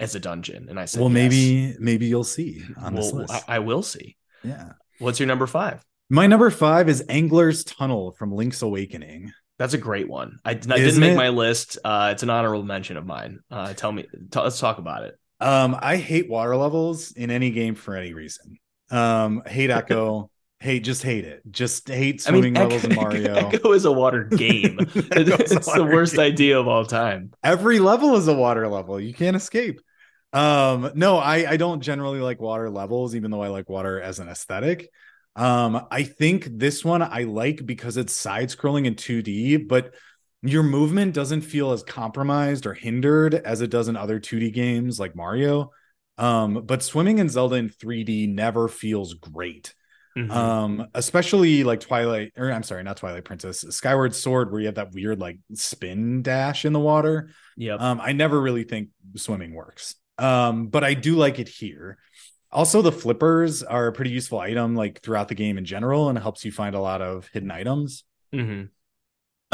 as 0.00 0.16
a 0.16 0.20
dungeon 0.20 0.66
and 0.68 0.80
I 0.80 0.86
said 0.86 1.00
Well, 1.00 1.12
yes. 1.12 1.14
maybe 1.14 1.76
maybe 1.78 2.06
you'll 2.06 2.24
see 2.24 2.64
on 2.76 2.94
well, 2.94 3.02
this 3.04 3.12
list. 3.12 3.32
I, 3.46 3.56
I 3.56 3.58
will 3.60 3.84
see. 3.84 4.16
Yeah. 4.42 4.72
What's 4.98 5.18
your 5.20 5.26
number 5.26 5.46
five? 5.46 5.84
My 6.10 6.26
number 6.26 6.50
five 6.50 6.88
is 6.88 7.02
Angler's 7.08 7.64
Tunnel 7.64 8.12
from 8.12 8.32
Link's 8.32 8.62
Awakening. 8.62 9.32
That's 9.58 9.74
a 9.74 9.78
great 9.78 10.08
one. 10.08 10.38
I, 10.44 10.50
I 10.50 10.54
didn't 10.54 10.98
make 11.00 11.12
it? 11.12 11.16
my 11.16 11.28
list. 11.30 11.78
Uh, 11.84 12.10
it's 12.12 12.22
an 12.22 12.30
honorable 12.30 12.62
mention 12.64 12.96
of 12.96 13.06
mine. 13.06 13.40
Uh, 13.50 13.72
tell 13.72 13.92
me, 13.92 14.02
t- 14.02 14.40
let's 14.40 14.58
talk 14.58 14.78
about 14.78 15.04
it. 15.04 15.18
Um, 15.40 15.76
I 15.80 15.96
hate 15.96 16.28
water 16.28 16.56
levels 16.56 17.12
in 17.12 17.30
any 17.30 17.50
game 17.50 17.74
for 17.74 17.96
any 17.96 18.12
reason. 18.14 18.58
Um, 18.90 19.42
hate 19.46 19.70
Ecco. 19.70 20.28
hate, 20.60 20.80
just 20.84 21.02
hate 21.02 21.24
it. 21.24 21.42
Just 21.50 21.88
hate 21.88 22.20
swimming 22.20 22.56
I 22.56 22.66
mean, 22.66 22.70
levels 22.70 22.82
Ecco, 22.82 22.90
in 22.90 22.96
Mario. 22.96 23.50
Ecco 23.50 23.74
is 23.74 23.84
a 23.84 23.92
water 23.92 24.24
game. 24.24 24.76
it's 24.94 25.66
water 25.66 25.78
the 25.78 25.84
worst 25.84 26.16
game. 26.16 26.20
idea 26.24 26.58
of 26.58 26.68
all 26.68 26.84
time. 26.84 27.32
Every 27.42 27.78
level 27.78 28.16
is 28.16 28.28
a 28.28 28.34
water 28.34 28.68
level. 28.68 29.00
You 29.00 29.14
can't 29.14 29.36
escape. 29.36 29.80
Um, 30.34 30.90
no, 30.94 31.18
I, 31.18 31.52
I 31.52 31.56
don't 31.56 31.80
generally 31.80 32.20
like 32.20 32.40
water 32.40 32.68
levels, 32.68 33.14
even 33.14 33.30
though 33.30 33.42
I 33.42 33.48
like 33.48 33.68
water 33.68 34.00
as 34.00 34.18
an 34.18 34.28
aesthetic. 34.28 34.90
Um, 35.36 35.86
I 35.90 36.02
think 36.02 36.48
this 36.50 36.84
one 36.84 37.02
I 37.02 37.22
like 37.22 37.64
because 37.64 37.96
it's 37.96 38.12
side 38.12 38.48
scrolling 38.48 38.86
in 38.86 38.96
2D, 38.96 39.68
but 39.68 39.94
your 40.42 40.64
movement 40.64 41.14
doesn't 41.14 41.42
feel 41.42 41.70
as 41.70 41.84
compromised 41.84 42.66
or 42.66 42.74
hindered 42.74 43.34
as 43.34 43.60
it 43.60 43.70
does 43.70 43.88
in 43.88 43.96
other 43.96 44.20
2D 44.20 44.52
games 44.52 44.98
like 44.98 45.16
Mario. 45.16 45.70
Um, 46.18 46.62
but 46.64 46.82
swimming 46.82 47.18
in 47.18 47.28
Zelda 47.28 47.56
in 47.56 47.68
3D 47.68 48.28
never 48.28 48.68
feels 48.68 49.14
great. 49.14 49.72
Mm-hmm. 50.16 50.30
Um, 50.30 50.88
especially 50.94 51.64
like 51.64 51.80
Twilight, 51.80 52.32
or 52.36 52.52
I'm 52.52 52.62
sorry, 52.62 52.82
not 52.84 52.96
Twilight 52.96 53.24
Princess, 53.24 53.64
Skyward 53.70 54.14
Sword, 54.14 54.50
where 54.50 54.60
you 54.60 54.66
have 54.66 54.76
that 54.76 54.92
weird 54.92 55.20
like 55.20 55.38
spin 55.54 56.22
dash 56.22 56.64
in 56.64 56.72
the 56.72 56.80
water. 56.80 57.30
Yeah. 57.56 57.74
Um, 57.74 58.00
I 58.00 58.12
never 58.12 58.40
really 58.40 58.64
think 58.64 58.90
swimming 59.16 59.54
works. 59.54 59.96
Um, 60.18 60.68
but 60.68 60.84
I 60.84 60.94
do 60.94 61.16
like 61.16 61.38
it 61.38 61.48
here. 61.48 61.98
Also, 62.52 62.82
the 62.82 62.92
flippers 62.92 63.62
are 63.62 63.88
a 63.88 63.92
pretty 63.92 64.10
useful 64.10 64.38
item 64.38 64.76
like 64.76 65.00
throughout 65.02 65.28
the 65.28 65.34
game 65.34 65.58
in 65.58 65.64
general, 65.64 66.08
and 66.08 66.16
it 66.16 66.22
helps 66.22 66.44
you 66.44 66.52
find 66.52 66.76
a 66.76 66.80
lot 66.80 67.02
of 67.02 67.28
hidden 67.32 67.50
items. 67.50 68.04
Mm-hmm. 68.32 68.66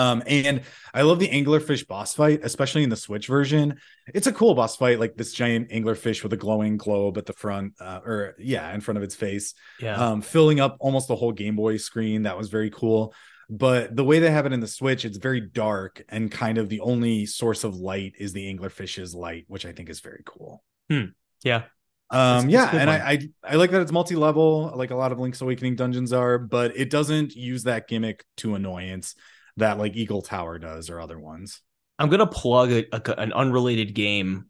Um, 0.00 0.22
and 0.26 0.62
I 0.94 1.02
love 1.02 1.18
the 1.18 1.28
anglerfish 1.28 1.86
boss 1.86 2.14
fight, 2.14 2.40
especially 2.42 2.82
in 2.82 2.88
the 2.88 2.96
Switch 2.96 3.26
version. 3.26 3.78
It's 4.14 4.26
a 4.26 4.32
cool 4.32 4.54
boss 4.54 4.76
fight, 4.76 4.98
like 4.98 5.14
this 5.16 5.32
giant 5.32 5.68
anglerfish 5.70 6.22
with 6.22 6.32
a 6.32 6.38
glowing 6.38 6.78
globe 6.78 7.18
at 7.18 7.26
the 7.26 7.34
front, 7.34 7.74
uh, 7.80 8.00
or 8.04 8.34
yeah, 8.38 8.72
in 8.72 8.80
front 8.80 8.96
of 8.96 9.04
its 9.04 9.14
face. 9.14 9.52
Yeah. 9.78 9.96
Um, 9.96 10.22
filling 10.22 10.58
up 10.58 10.78
almost 10.80 11.08
the 11.08 11.16
whole 11.16 11.32
Game 11.32 11.56
Boy 11.56 11.76
screen. 11.76 12.22
That 12.22 12.38
was 12.38 12.48
very 12.48 12.70
cool. 12.70 13.14
But 13.52 13.96
the 13.96 14.04
way 14.04 14.20
they 14.20 14.30
have 14.30 14.46
it 14.46 14.52
in 14.52 14.60
the 14.60 14.68
Switch, 14.68 15.04
it's 15.04 15.18
very 15.18 15.40
dark 15.40 16.04
and 16.08 16.30
kind 16.30 16.56
of 16.56 16.68
the 16.68 16.80
only 16.80 17.26
source 17.26 17.64
of 17.64 17.74
light 17.74 18.14
is 18.16 18.32
the 18.32 18.48
anglerfish's 18.48 19.12
light, 19.12 19.44
which 19.48 19.66
I 19.66 19.72
think 19.72 19.90
is 19.90 19.98
very 19.98 20.22
cool. 20.24 20.62
Hmm. 20.88 21.06
Yeah. 21.42 21.64
Um, 22.10 22.48
yeah, 22.48 22.70
and 22.74 22.90
I, 22.90 23.12
I 23.12 23.18
I 23.52 23.54
like 23.54 23.70
that 23.70 23.82
it's 23.82 23.92
multi-level, 23.92 24.72
like 24.74 24.90
a 24.90 24.96
lot 24.96 25.12
of 25.12 25.20
Link's 25.20 25.40
Awakening 25.40 25.76
dungeons 25.76 26.12
are, 26.12 26.38
but 26.38 26.76
it 26.76 26.90
doesn't 26.90 27.36
use 27.36 27.64
that 27.64 27.86
gimmick 27.86 28.24
to 28.38 28.56
annoyance 28.56 29.14
that 29.58 29.78
like 29.78 29.94
Eagle 29.94 30.22
Tower 30.22 30.58
does 30.58 30.90
or 30.90 31.00
other 31.00 31.20
ones. 31.20 31.60
I'm 32.00 32.08
gonna 32.08 32.26
plug 32.26 32.72
a, 32.72 32.84
a, 32.92 33.20
an 33.20 33.32
unrelated 33.32 33.94
game 33.94 34.46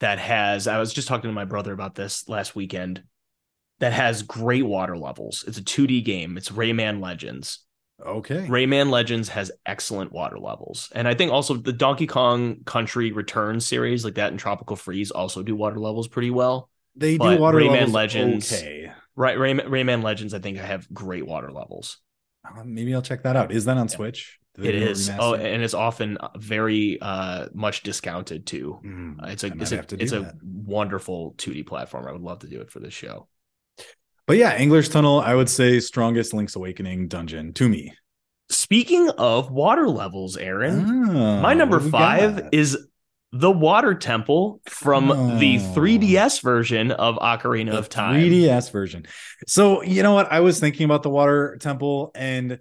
that 0.00 0.18
has. 0.18 0.66
I 0.66 0.78
was 0.78 0.94
just 0.94 1.08
talking 1.08 1.28
to 1.28 1.34
my 1.34 1.44
brother 1.44 1.74
about 1.74 1.94
this 1.94 2.26
last 2.26 2.56
weekend. 2.56 3.02
That 3.80 3.92
has 3.92 4.22
great 4.22 4.64
water 4.64 4.96
levels. 4.96 5.44
It's 5.46 5.58
a 5.58 5.62
2D 5.62 6.04
game. 6.04 6.38
It's 6.38 6.50
Rayman 6.50 7.02
Legends. 7.02 7.63
Okay. 8.04 8.46
Rayman 8.48 8.90
Legends 8.90 9.28
has 9.30 9.52
excellent 9.64 10.12
water 10.12 10.38
levels. 10.38 10.90
And 10.94 11.06
I 11.06 11.14
think 11.14 11.32
also 11.32 11.54
the 11.54 11.72
Donkey 11.72 12.06
Kong 12.06 12.62
Country 12.64 13.12
Return 13.12 13.60
series, 13.60 14.04
like 14.04 14.14
that 14.14 14.30
and 14.30 14.38
Tropical 14.38 14.76
Freeze, 14.76 15.10
also 15.10 15.42
do 15.42 15.54
water 15.54 15.78
levels 15.78 16.08
pretty 16.08 16.30
well. 16.30 16.70
They 16.96 17.16
but 17.16 17.36
do 17.36 17.40
water 17.40 17.58
Rayman 17.58 17.70
levels 17.70 17.92
Legends. 17.92 18.52
Okay. 18.52 18.92
Right. 19.16 19.36
Rayman, 19.36 19.68
Rayman 19.68 20.02
Legends, 20.02 20.34
I 20.34 20.40
think 20.40 20.58
I 20.58 20.66
have 20.66 20.92
great 20.92 21.26
water 21.26 21.52
levels. 21.52 21.98
Uh, 22.44 22.62
maybe 22.64 22.94
I'll 22.94 23.02
check 23.02 23.22
that 23.22 23.36
out. 23.36 23.52
Is 23.52 23.64
that 23.64 23.76
on 23.76 23.88
Switch? 23.88 24.38
It 24.56 24.74
is. 24.74 25.10
Oh, 25.18 25.34
and 25.34 25.62
it's 25.62 25.74
often 25.74 26.16
very 26.36 26.98
uh, 27.00 27.46
much 27.52 27.82
discounted 27.82 28.46
too. 28.46 28.78
Mm, 28.84 29.28
it's 29.28 29.42
a 29.42 29.48
it's 29.48 29.72
a 29.72 29.84
it's 29.98 30.12
a 30.12 30.32
wonderful 30.42 31.34
2D 31.38 31.66
platform. 31.66 32.06
I 32.06 32.12
would 32.12 32.20
love 32.20 32.40
to 32.40 32.46
do 32.46 32.60
it 32.60 32.70
for 32.70 32.78
this 32.78 32.94
show. 32.94 33.26
But 34.26 34.36
yeah, 34.38 34.50
Angler's 34.50 34.88
Tunnel, 34.88 35.20
I 35.20 35.34
would 35.34 35.50
say 35.50 35.80
strongest 35.80 36.32
Link's 36.32 36.56
Awakening 36.56 37.08
dungeon 37.08 37.52
to 37.54 37.68
me. 37.68 37.92
Speaking 38.48 39.10
of 39.10 39.50
water 39.50 39.88
levels, 39.88 40.36
Aaron, 40.36 41.08
oh, 41.10 41.40
my 41.40 41.52
ah, 41.52 41.54
number 41.54 41.80
five 41.80 42.48
is 42.52 42.78
the 43.32 43.50
water 43.50 43.94
temple 43.94 44.60
from 44.66 45.10
oh. 45.10 45.38
the 45.38 45.56
3DS 45.58 46.40
version 46.40 46.92
of 46.92 47.16
Ocarina 47.16 47.72
the 47.72 47.78
of 47.78 47.88
Time. 47.88 48.20
3DS 48.20 48.70
version. 48.70 49.06
So, 49.46 49.82
you 49.82 50.02
know 50.02 50.14
what? 50.14 50.30
I 50.30 50.40
was 50.40 50.60
thinking 50.60 50.84
about 50.84 51.02
the 51.02 51.10
water 51.10 51.56
temple 51.60 52.12
and 52.14 52.58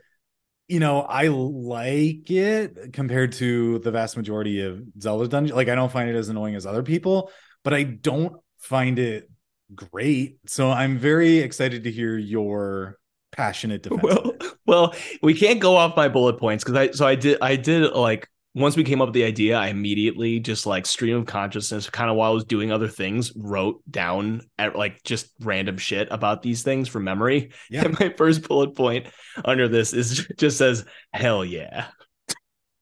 you 0.69 0.79
know, 0.79 1.01
I 1.01 1.27
like 1.27 2.31
it 2.31 2.93
compared 2.93 3.33
to 3.33 3.79
the 3.79 3.91
vast 3.91 4.15
majority 4.15 4.61
of 4.61 4.81
Zelda 4.99 5.27
dungeon. 5.27 5.55
Like 5.55 5.67
I 5.67 5.75
don't 5.75 5.91
find 5.91 6.09
it 6.09 6.15
as 6.15 6.29
annoying 6.29 6.55
as 6.55 6.65
other 6.65 6.83
people, 6.83 7.29
but 7.63 7.73
I 7.73 7.83
don't 7.83 8.37
find 8.59 8.97
it 8.97 9.29
great. 9.73 10.37
So 10.45 10.69
I'm 10.69 10.97
very 10.97 11.39
excited 11.39 11.83
to 11.83 11.91
hear 11.91 12.17
your 12.17 12.97
passionate 13.31 13.83
defense. 13.83 14.01
Well, 14.03 14.33
well, 14.65 14.95
we 15.21 15.33
can't 15.33 15.59
go 15.59 15.75
off 15.75 15.95
my 15.95 16.07
bullet 16.07 16.39
points 16.39 16.63
because 16.63 16.75
I 16.77 16.91
so 16.91 17.05
I 17.05 17.15
did 17.15 17.37
I 17.41 17.55
did 17.55 17.91
like 17.91 18.27
once 18.55 18.77
we 18.77 18.83
came 18.83 19.01
up 19.01 19.07
with 19.07 19.15
the 19.15 19.23
idea, 19.23 19.57
I 19.57 19.67
immediately 19.67 20.39
just 20.39 20.67
like 20.67 20.85
stream 20.85 21.17
of 21.17 21.25
consciousness, 21.25 21.89
kind 21.89 22.09
of 22.09 22.15
while 22.15 22.31
I 22.31 22.33
was 22.33 22.45
doing 22.45 22.71
other 22.71 22.87
things, 22.87 23.33
wrote 23.35 23.81
down 23.89 24.41
at 24.59 24.75
like 24.75 25.01
just 25.03 25.31
random 25.39 25.77
shit 25.77 26.07
about 26.11 26.43
these 26.43 26.61
things 26.61 26.87
from 26.87 27.03
memory. 27.03 27.51
Yeah. 27.71 27.85
And 27.85 27.99
my 27.99 28.09
first 28.09 28.47
bullet 28.47 28.75
point 28.75 29.07
under 29.43 29.67
this 29.67 29.93
is 29.93 30.27
just 30.37 30.57
says, 30.57 30.85
hell 31.11 31.43
yeah. 31.43 31.87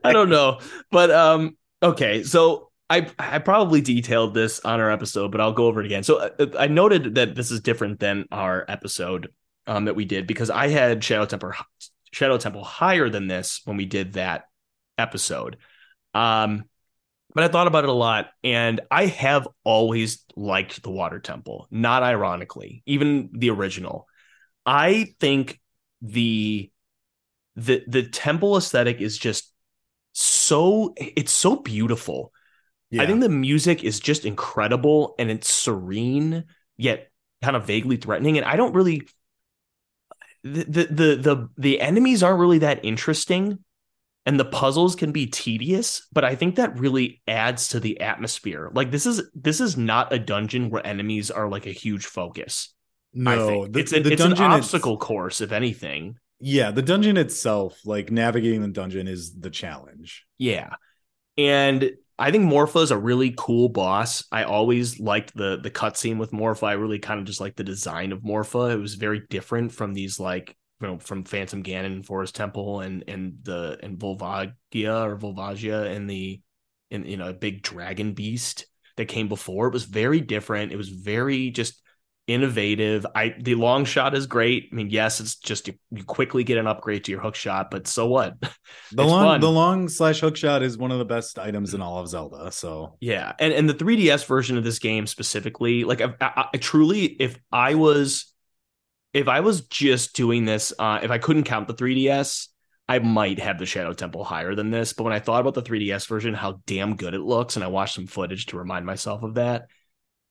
I 0.03 0.13
don't 0.13 0.31
know. 0.31 0.61
But 0.91 1.11
um, 1.11 1.59
okay, 1.83 2.23
so 2.23 2.68
I 2.91 3.11
I 3.19 3.39
probably 3.39 3.81
detailed 3.81 4.35
this 4.35 4.61
on 4.61 4.81
our 4.81 4.91
episode, 4.91 5.31
but 5.31 5.41
I'll 5.41 5.53
go 5.53 5.67
over 5.67 5.81
it 5.81 5.87
again. 5.87 6.03
So 6.03 6.19
uh, 6.19 6.47
I 6.59 6.69
noted 6.69 7.17
that 7.17 7.35
this 7.35 7.51
is 7.51 7.61
different 7.61 8.01
than 8.01 8.27
our 8.33 8.65
episode 8.69 9.29
um, 9.67 9.85
that 9.85 9.97
we 9.97 10.05
did 10.05 10.27
because 10.27 10.51
I 10.51 10.69
had 10.69 11.05
Shadow 11.05 11.27
Temple 11.27 11.53
Shadow 12.13 12.39
Temple 12.39 12.65
higher 12.65 13.09
than 13.09 13.29
this 13.29 13.61
when 13.65 13.77
we 13.77 13.85
did 13.85 14.15
that 14.15 14.45
episode. 14.97 15.59
Um, 16.15 16.65
but 17.35 17.45
I 17.45 17.49
thought 17.49 17.67
about 17.67 17.85
it 17.85 17.91
a 17.91 17.93
lot, 17.93 18.31
and 18.43 18.81
I 18.91 19.07
have 19.07 19.47
always 19.63 20.25
liked 20.35 20.83
the 20.83 20.91
Water 20.91 21.21
Temple. 21.21 21.69
Not 21.71 22.03
ironically, 22.03 22.83
even 22.87 23.31
the 23.33 23.51
original. 23.51 24.09
I 24.65 25.15
think 25.21 25.61
the 26.01 26.71
the 27.57 27.83
the 27.87 28.05
temple 28.05 28.57
aesthetic 28.57 29.01
is 29.01 29.19
just 29.19 29.53
so 30.13 30.95
it's 30.97 31.33
so 31.33 31.57
beautiful 31.57 32.33
yeah. 32.91 33.03
I 33.03 33.07
think 33.07 33.21
the 33.21 33.29
music 33.29 33.85
is 33.85 34.01
just 34.01 34.25
incredible 34.25 35.15
and 35.19 35.31
it's 35.31 35.53
serene 35.53 36.45
yet 36.77 37.11
kind 37.43 37.57
of 37.57 37.67
vaguely 37.67 37.97
threatening. 37.97 38.39
And 38.39 38.47
I 38.47 38.57
don't 38.57 38.75
really 38.75 39.09
the 40.45 40.65
the 40.65 40.85
the 40.85 41.17
the, 41.17 41.49
the 41.57 41.81
enemies 41.81 42.23
aren't 42.23 42.41
really 42.41 42.59
that 42.59 42.85
interesting 42.85 43.59
and 44.27 44.39
the 44.39 44.45
puzzles 44.45 44.95
can 44.95 45.11
be 45.11 45.27
tedious 45.27 46.07
but 46.13 46.25
i 46.25 46.35
think 46.35 46.57
that 46.57 46.79
really 46.79 47.21
adds 47.27 47.69
to 47.69 47.81
the 47.81 48.01
atmosphere 48.01 48.71
like 48.73 48.91
this 48.91 49.07
is 49.07 49.23
this 49.35 49.61
is 49.61 49.77
not 49.77 50.13
a 50.13 50.19
dungeon 50.19 50.71
where 50.71 50.87
enemies 50.87 51.31
are 51.31 51.49
like 51.49 51.67
a 51.67 51.73
huge 51.73 52.07
focus 52.07 52.75
no 53.13 53.67
the, 53.67 53.81
it's, 53.81 53.93
a, 53.93 54.01
the 54.01 54.13
it's 54.13 54.23
an 54.23 54.35
obstacle 54.35 54.97
course 54.97 55.41
if 55.41 55.51
anything 55.51 56.17
yeah 56.41 56.71
the 56.71 56.83
dungeon 56.83 57.17
itself 57.17 57.81
like 57.85 58.11
navigating 58.11 58.63
the 58.63 58.69
dungeon 58.69 59.09
is 59.09 59.35
the 59.35 59.51
challenge 59.51 60.25
yeah 60.39 60.71
and 61.37 61.93
I 62.19 62.33
think 62.33 62.45
Morpha 62.45 62.83
is 62.83 62.91
a 62.91 62.99
really 62.99 63.33
cool 63.37 63.69
boss. 63.69 64.25
I 64.33 64.43
always 64.43 64.99
liked 64.99 65.37
the 65.37 65.59
the 65.63 65.71
cutscene 65.71 66.19
with 66.19 66.33
Morpha. 66.33 66.67
I 66.67 66.73
really 66.73 66.99
kind 66.99 67.21
of 67.21 67.27
just 67.27 67.41
like 67.41 67.55
the 67.55 67.65
design 67.65 68.11
of 68.13 68.23
Morpha. 68.23 68.73
It 68.73 68.79
was 68.79 68.95
very 68.95 69.23
different 69.31 69.73
from 69.73 69.95
these 69.95 70.19
like 70.19 70.57
you 70.81 70.89
know 70.89 70.99
from 70.99 71.25
Phantom 71.25 71.63
Ganon, 71.63 72.05
Forest 72.05 72.35
Temple, 72.35 72.81
and 72.81 73.05
and 73.07 73.39
the 73.43 73.79
and 73.83 73.99
Volvagia 73.99 75.07
or 75.07 75.17
Volvagia 75.17 75.95
and 75.95 76.11
the 76.11 76.41
in 76.91 77.05
you 77.05 77.17
know 77.17 77.29
a 77.29 77.35
big 77.35 77.63
dragon 77.63 78.15
beast 78.15 78.67
that 78.97 79.07
came 79.07 79.29
before. 79.29 79.69
It 79.69 79.73
was 79.73 79.85
very 79.85 80.21
different. 80.21 80.73
It 80.73 80.77
was 80.77 80.89
very 80.89 81.51
just 81.51 81.81
innovative. 82.29 83.05
I 83.15 83.35
the 83.41 83.57
long 83.57 83.85
shot 83.85 84.15
is 84.15 84.27
great. 84.27 84.69
I 84.71 84.77
mean, 84.77 84.91
yes, 84.91 85.19
it's 85.19 85.35
just 85.35 85.67
you, 85.67 85.75
you 85.91 86.05
quickly 86.05 86.45
get 86.45 86.59
an 86.59 86.69
upgrade 86.69 87.05
to 87.05 87.11
your 87.11 87.21
hook 87.21 87.35
shot, 87.35 87.71
but 87.71 87.89
so 87.89 88.07
what? 88.07 88.37
The 88.93 89.05
long 89.05 89.25
fun. 89.25 89.41
the 89.41 89.51
long 89.51 89.89
slash 89.89 90.21
hook 90.21 90.37
shot 90.37 90.63
is 90.63 90.79
one 90.79 90.91
of 90.91 90.99
the 90.99 91.05
best 91.05 91.39
items 91.39 91.75
in 91.75 91.83
all 91.83 91.99
of 91.99 92.09
Zelda. 92.09 92.51
So 92.53 92.97
yeah, 93.01 93.33
and 93.39 93.53
and 93.53 93.69
the 93.69 93.75
3DS 93.75 94.27
version 94.27 94.57
of 94.57 94.65
this 94.65 94.79
game 94.79 95.07
specifically, 95.07 95.85
like 95.85 96.01
I, 96.01 96.15
I, 96.21 96.45
I 96.55 96.57
truly, 96.59 97.05
if 97.05 97.39
I 97.53 97.75
was 97.75 98.33
if 99.13 99.29
I 99.29 99.41
was 99.41 99.63
just 99.63 100.15
doing 100.15 100.45
this, 100.45 100.73
uh, 100.79 101.01
if 101.03 101.11
I 101.11 101.19
couldn't 101.19 101.45
count 101.45 101.67
the 101.69 101.75
3DS, 101.75 102.49
I 102.89 102.99
might 103.01 103.39
have 103.39 103.59
the 103.59 103.67
Shadow 103.67 103.93
Temple 103.93 104.25
higher 104.25 104.55
than 104.55 104.71
this. 104.71 104.93
But 104.93 105.05
when 105.05 105.13
I 105.13 105.21
thought 105.21 105.41
about 105.41 105.55
the 105.55 105.63
3DS 105.63 106.07
version, 106.09 106.35
how 106.35 106.61
damn 106.67 106.97
good 106.97 107.15
it 107.15 107.21
looks, 107.21 107.57
and 107.57 107.65
I 107.65 107.69
watched 107.69 107.95
some 107.95 108.07
footage 108.07 108.47
to 108.47 108.59
remind 108.59 108.87
myself 108.87 109.23
of 109.23 109.35
that, 109.35 109.67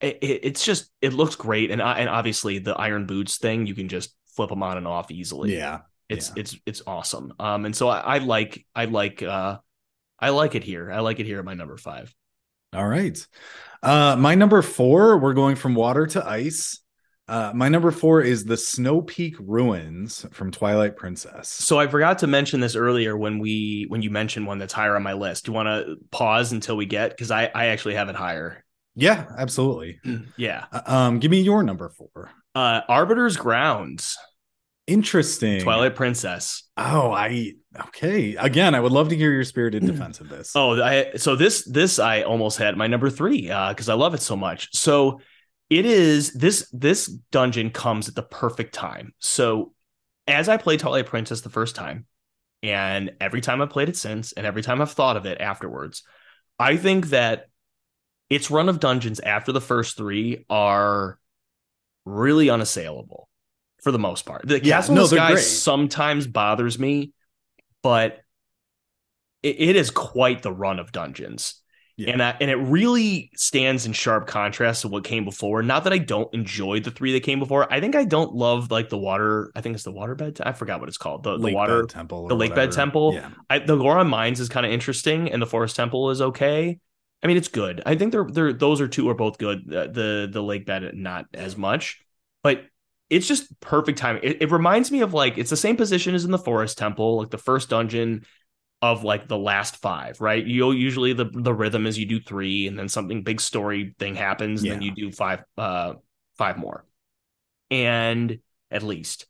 it, 0.01 0.17
it's 0.21 0.65
just 0.65 0.91
it 1.01 1.13
looks 1.13 1.35
great, 1.35 1.71
and 1.71 1.81
and 1.81 2.09
obviously 2.09 2.59
the 2.59 2.75
iron 2.75 3.05
boots 3.05 3.37
thing 3.37 3.65
you 3.65 3.75
can 3.75 3.89
just 3.89 4.15
flip 4.35 4.49
them 4.49 4.63
on 4.63 4.77
and 4.77 4.87
off 4.87 5.11
easily. 5.11 5.55
Yeah, 5.55 5.79
it's 6.09 6.29
yeah. 6.29 6.41
it's 6.41 6.57
it's 6.65 6.81
awesome. 6.85 7.33
Um, 7.39 7.65
and 7.65 7.75
so 7.75 7.87
I, 7.87 7.99
I 7.99 8.17
like 8.19 8.65
I 8.75 8.85
like 8.85 9.23
uh 9.23 9.57
I 10.19 10.29
like 10.29 10.55
it 10.55 10.63
here. 10.63 10.91
I 10.91 10.99
like 10.99 11.19
it 11.19 11.25
here 11.25 11.39
at 11.39 11.45
my 11.45 11.53
number 11.53 11.77
five. 11.77 12.13
All 12.73 12.87
right, 12.87 13.17
uh, 13.81 14.15
my 14.17 14.35
number 14.35 14.61
four. 14.61 15.17
We're 15.17 15.33
going 15.33 15.55
from 15.55 15.73
water 15.73 16.05
to 16.07 16.27
ice. 16.27 16.81
Uh, 17.29 17.51
my 17.53 17.67
number 17.67 17.91
four 17.91 18.21
is 18.21 18.45
the 18.45 18.55
Snow 18.55 19.01
Peak 19.01 19.35
Ruins 19.39 20.25
from 20.31 20.49
Twilight 20.49 20.95
Princess. 20.95 21.49
So 21.49 21.77
I 21.77 21.87
forgot 21.87 22.19
to 22.19 22.27
mention 22.27 22.61
this 22.61 22.75
earlier 22.75 23.17
when 23.17 23.39
we 23.39 23.85
when 23.89 24.01
you 24.01 24.09
mentioned 24.09 24.47
one 24.47 24.59
that's 24.59 24.73
higher 24.73 24.95
on 24.95 25.03
my 25.03 25.13
list. 25.13 25.45
Do 25.45 25.51
you 25.51 25.55
want 25.55 25.67
to 25.67 25.97
pause 26.09 26.53
until 26.53 26.77
we 26.77 26.85
get 26.85 27.09
because 27.09 27.31
I 27.31 27.51
I 27.53 27.67
actually 27.67 27.95
have 27.95 28.07
it 28.07 28.15
higher. 28.15 28.63
Yeah, 28.97 29.25
absolutely. 29.37 29.99
yeah. 30.37 30.65
Uh, 30.71 30.81
um, 30.85 31.19
give 31.19 31.31
me 31.31 31.41
your 31.41 31.63
number 31.63 31.89
four. 31.89 32.31
Uh, 32.55 32.81
Arbiter's 32.89 33.37
Grounds. 33.37 34.17
Interesting. 34.87 35.59
Twilight 35.61 35.95
Princess. 35.95 36.63
Oh, 36.77 37.11
I 37.11 37.53
okay. 37.87 38.35
Again, 38.35 38.73
I 38.73 38.79
would 38.79 38.93
love 38.93 39.09
to 39.09 39.17
hear 39.17 39.31
your 39.31 39.43
spirited 39.43 39.85
defense 39.85 40.21
of 40.21 40.29
this. 40.29 40.53
Oh, 40.55 40.81
I 40.81 41.11
so 41.17 41.35
this 41.35 41.65
this 41.65 41.99
I 41.99 42.23
almost 42.23 42.57
had 42.57 42.77
my 42.77 42.87
number 42.87 43.09
three 43.09 43.51
uh 43.51 43.69
because 43.69 43.89
I 43.89 43.95
love 43.95 44.13
it 44.13 44.21
so 44.21 44.37
much. 44.37 44.69
So 44.75 45.19
it 45.69 45.85
is 45.85 46.31
this 46.31 46.69
this 46.71 47.07
dungeon 47.07 47.69
comes 47.69 48.07
at 48.07 48.15
the 48.15 48.23
perfect 48.23 48.73
time. 48.73 49.13
So 49.19 49.73
as 50.25 50.47
I 50.47 50.55
played 50.55 50.79
Twilight 50.79 51.05
Princess 51.05 51.41
the 51.41 51.49
first 51.49 51.75
time, 51.75 52.05
and 52.63 53.11
every 53.19 53.41
time 53.41 53.61
I've 53.61 53.69
played 53.69 53.89
it 53.89 53.97
since, 53.97 54.31
and 54.31 54.45
every 54.45 54.61
time 54.61 54.81
I've 54.81 54.91
thought 54.91 55.17
of 55.17 55.25
it 55.25 55.41
afterwards, 55.41 56.03
I 56.57 56.77
think 56.77 57.07
that 57.07 57.47
its 58.29 58.51
run 58.51 58.69
of 58.69 58.79
dungeons 58.79 59.19
after 59.19 59.51
the 59.51 59.61
first 59.61 59.97
three 59.97 60.45
are 60.49 61.19
really 62.05 62.49
unassailable 62.49 63.29
for 63.81 63.91
the 63.91 63.99
most 63.99 64.25
part. 64.25 64.47
The 64.47 64.63
yeah, 64.63 64.77
Castle 64.77 64.95
no, 64.95 65.05
Sky 65.05 65.35
sometimes 65.35 66.27
bothers 66.27 66.79
me, 66.79 67.13
but 67.83 68.19
it, 69.43 69.59
it 69.59 69.75
is 69.75 69.91
quite 69.91 70.41
the 70.41 70.51
run 70.51 70.79
of 70.79 70.91
dungeons. 70.91 71.61
Yeah. 71.95 72.11
And 72.11 72.21
I, 72.21 72.35
and 72.39 72.51
it 72.51 72.57
really 72.57 73.31
stands 73.35 73.87
in 73.87 73.93
sharp 73.93 74.27
contrast 74.27 74.83
to 74.83 74.87
what 74.87 75.03
came 75.03 75.25
before. 75.25 75.63
Not 75.63 75.83
that 75.85 75.93
I 75.93 75.97
don't 75.97 76.31
enjoy 76.31 76.79
the 76.79 76.91
three 76.91 77.13
that 77.13 77.23
came 77.23 77.39
before. 77.39 77.71
I 77.73 77.79
think 77.79 77.95
I 77.95 78.05
don't 78.05 78.33
love 78.35 78.69
like 78.69 78.89
the 78.89 78.99
water. 78.99 79.51
I 79.55 79.61
think 79.61 79.73
it's 79.73 79.83
the 79.83 79.91
waterbed. 79.91 80.39
I 80.45 80.51
forgot 80.51 80.79
what 80.79 80.89
it's 80.89 80.99
called. 80.99 81.23
The, 81.23 81.39
the 81.39 81.53
water 81.53 81.87
temple. 81.87 82.27
The 82.27 82.35
lake 82.35 82.53
bed 82.53 82.71
temple. 82.71 83.15
Yeah. 83.15 83.29
I, 83.49 83.59
the 83.59 83.75
Goron 83.75 84.07
Mines 84.07 84.39
is 84.39 84.47
kind 84.47 84.63
of 84.63 84.71
interesting, 84.71 85.31
and 85.31 85.41
the 85.41 85.47
forest 85.47 85.75
temple 85.75 86.11
is 86.11 86.21
okay. 86.21 86.77
I 87.23 87.27
mean, 87.27 87.37
it's 87.37 87.47
good. 87.47 87.81
I 87.85 87.95
think 87.95 88.11
they're 88.11 88.27
they're 88.29 88.53
those 88.53 88.79
are 88.81 88.87
two 88.87 89.09
are 89.09 89.15
both 89.15 89.37
good. 89.37 89.63
The 89.65 89.87
the, 89.91 90.29
the 90.31 90.43
lake 90.43 90.65
bed 90.65 90.91
not 90.93 91.25
as 91.33 91.57
much, 91.57 91.99
but 92.43 92.65
it's 93.09 93.27
just 93.27 93.59
perfect 93.59 93.97
timing. 93.97 94.21
It, 94.23 94.41
it 94.43 94.51
reminds 94.51 94.91
me 94.91 95.01
of 95.01 95.13
like 95.13 95.37
it's 95.37 95.49
the 95.49 95.57
same 95.57 95.77
position 95.77 96.13
as 96.13 96.25
in 96.25 96.31
the 96.31 96.37
forest 96.37 96.77
temple, 96.77 97.17
like 97.17 97.31
the 97.31 97.37
first 97.37 97.69
dungeon 97.69 98.25
of 98.81 99.03
like 99.03 99.27
the 99.27 99.37
last 99.37 99.77
five, 99.77 100.21
right? 100.21 100.45
You'll 100.45 100.75
usually 100.75 101.13
the 101.13 101.25
the 101.25 101.53
rhythm 101.53 101.87
is 101.87 101.97
you 101.97 102.05
do 102.05 102.19
three, 102.19 102.67
and 102.67 102.77
then 102.77 102.87
something 102.87 103.23
big 103.23 103.41
story 103.41 103.95
thing 103.97 104.15
happens, 104.15 104.61
and 104.61 104.67
yeah. 104.67 104.73
then 104.73 104.81
you 104.83 104.91
do 104.93 105.11
five 105.11 105.43
uh 105.57 105.93
five 106.37 106.57
more, 106.57 106.85
and 107.71 108.39
at 108.69 108.83
least, 108.83 109.25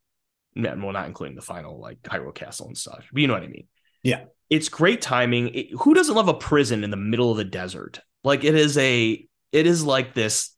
well, 0.56 0.92
not 0.92 1.08
including 1.08 1.36
the 1.36 1.42
final 1.42 1.80
like 1.80 2.02
Hyrule 2.02 2.36
Castle 2.36 2.68
and 2.68 2.78
such, 2.78 3.06
but 3.14 3.22
you 3.22 3.28
know 3.28 3.34
what 3.34 3.44
I 3.44 3.48
mean. 3.48 3.68
Yeah 4.04 4.26
it's 4.50 4.70
great 4.70 5.02
timing. 5.02 5.50
It, 5.54 5.68
who 5.80 5.94
doesn't 5.94 6.16
love 6.16 6.28
a 6.28 6.34
prison 6.34 6.84
in 6.84 6.90
the 6.92 6.98
middle 6.98 7.32
of 7.32 7.38
the 7.38 7.44
desert? 7.44 8.00
Like 8.24 8.44
it 8.44 8.56
is 8.56 8.78
a, 8.78 9.26
it 9.52 9.68
is 9.68 9.84
like 9.84 10.14
this, 10.14 10.56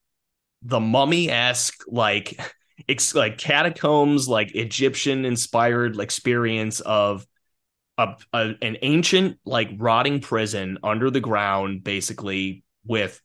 the 0.61 0.79
mummy 0.79 1.29
esque. 1.29 1.83
Like 1.87 2.39
it's 2.87 3.15
like 3.15 3.37
catacombs, 3.37 4.27
like 4.27 4.55
Egyptian 4.55 5.25
inspired 5.25 5.95
like 5.95 6.05
experience 6.05 6.79
of 6.81 7.25
a, 7.97 8.15
a, 8.33 8.53
an 8.61 8.77
ancient 8.81 9.39
like 9.45 9.69
rotting 9.77 10.19
prison 10.21 10.77
under 10.83 11.09
the 11.09 11.19
ground, 11.19 11.83
basically 11.83 12.63
with 12.85 13.21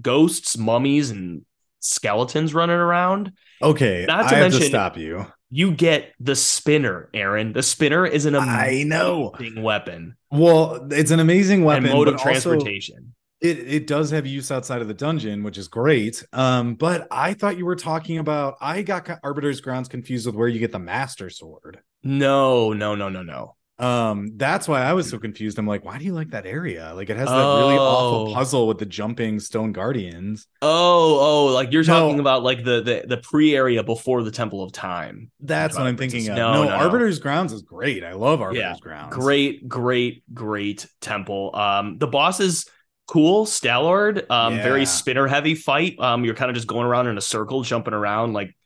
ghosts, 0.00 0.56
mummies, 0.56 1.10
and 1.10 1.44
skeletons 1.80 2.54
running 2.54 2.76
around. 2.76 3.32
Okay, 3.62 4.04
Not 4.06 4.28
to 4.28 4.36
I 4.36 4.38
have 4.38 4.44
mention- 4.52 4.60
to 4.60 4.66
stop 4.66 4.96
you. 4.96 5.26
You 5.50 5.72
get 5.72 6.12
the 6.20 6.36
spinner, 6.36 7.08
Aaron. 7.14 7.52
The 7.52 7.62
spinner 7.62 8.06
is 8.06 8.26
an 8.26 8.34
I 8.34 8.66
amazing 8.66 8.88
know. 8.88 9.34
weapon 9.56 10.16
Well, 10.30 10.88
it's 10.90 11.10
an 11.10 11.20
amazing 11.20 11.64
weapon, 11.64 11.86
and 11.86 11.94
mode 11.94 12.08
of 12.08 12.20
transportation. 12.20 13.14
it 13.40 13.58
it 13.58 13.86
does 13.86 14.10
have 14.10 14.26
use 14.26 14.50
outside 14.50 14.82
of 14.82 14.88
the 14.88 14.94
dungeon, 14.94 15.42
which 15.42 15.56
is 15.56 15.68
great. 15.68 16.24
Um, 16.32 16.74
but 16.74 17.06
I 17.10 17.34
thought 17.34 17.56
you 17.56 17.64
were 17.66 17.76
talking 17.76 18.18
about. 18.18 18.56
I 18.60 18.82
got 18.82 19.08
Arbiter's 19.22 19.60
Grounds 19.60 19.88
confused 19.88 20.26
with 20.26 20.34
where 20.34 20.48
you 20.48 20.58
get 20.58 20.72
the 20.72 20.78
Master 20.78 21.30
Sword. 21.30 21.80
No, 22.02 22.72
no, 22.72 22.94
no, 22.94 23.08
no, 23.08 23.22
no. 23.22 23.56
Um, 23.78 24.32
that's 24.36 24.66
why 24.66 24.82
I 24.82 24.92
was 24.92 25.08
so 25.08 25.18
confused. 25.18 25.58
I'm 25.58 25.66
like, 25.66 25.84
why 25.84 25.98
do 25.98 26.04
you 26.04 26.12
like 26.12 26.30
that 26.30 26.46
area? 26.46 26.92
Like, 26.94 27.10
it 27.10 27.16
has 27.16 27.28
that 27.28 27.54
really 27.54 27.78
awful 27.78 28.22
Oh. 28.28 28.32
puzzle 28.34 28.66
with 28.66 28.78
the 28.78 28.86
jumping 28.86 29.38
stone 29.38 29.70
guardians. 29.72 30.48
Oh, 30.62 31.18
oh, 31.20 31.54
like 31.54 31.72
you're 31.72 31.84
No. 31.84 32.06
talking 32.08 32.18
about 32.18 32.42
like 32.42 32.64
the 32.64 32.82
the 32.82 33.04
the 33.06 33.16
pre 33.18 33.54
area 33.54 33.84
before 33.84 34.24
the 34.24 34.32
Temple 34.32 34.64
of 34.64 34.72
Time. 34.72 35.30
That's 35.40 35.76
what 35.78 35.86
I'm 35.86 35.96
thinking 35.96 36.28
of. 36.28 36.36
No, 36.36 36.64
no, 36.64 36.70
no. 36.70 36.74
Arbiter's 36.74 37.20
Grounds 37.20 37.52
is 37.52 37.62
great. 37.62 38.02
I 38.02 38.14
love 38.14 38.40
Arbiter's 38.40 38.60
Yeah, 38.60 38.76
Grounds. 38.80 39.14
Great, 39.14 39.68
great, 39.68 40.22
great 40.34 40.86
temple. 41.00 41.54
Um, 41.54 41.98
the 41.98 42.08
boss 42.08 42.40
is 42.40 42.66
cool, 43.06 43.46
Stallord. 43.46 44.28
Um, 44.30 44.54
Yeah. 44.56 44.62
very 44.64 44.86
spinner 44.86 45.28
heavy 45.28 45.54
fight. 45.54 45.98
Um, 46.00 46.24
you're 46.24 46.34
kind 46.34 46.50
of 46.50 46.56
just 46.56 46.66
going 46.66 46.84
around 46.84 47.06
in 47.06 47.16
a 47.16 47.20
circle, 47.22 47.62
jumping 47.62 47.94
around 47.94 48.32
like 48.32 48.56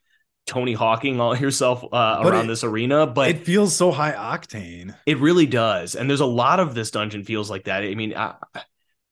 Tony 0.47 0.73
Hawking 0.73 1.21
all 1.21 1.37
yourself 1.47 1.85
uh, 1.93 2.21
around 2.25 2.45
it- 2.47 2.49
this 2.49 2.65
arena. 2.65 3.07
But 3.07 3.31
it 3.31 3.45
feels 3.45 3.75
so 3.77 3.91
high 3.91 4.13
octane. 4.13 4.95
It 5.07 5.19
really 5.19 5.47
does, 5.47 5.95
and 5.95 6.09
there's 6.09 6.21
a 6.21 6.27
lot 6.27 6.61
of 6.61 6.75
this 6.75 6.91
dungeon 6.91 7.25
feels 7.25 7.51
like 7.51 7.65
that. 7.65 7.83
I 7.85 7.95
mean, 7.95 8.15
I, 8.17 8.35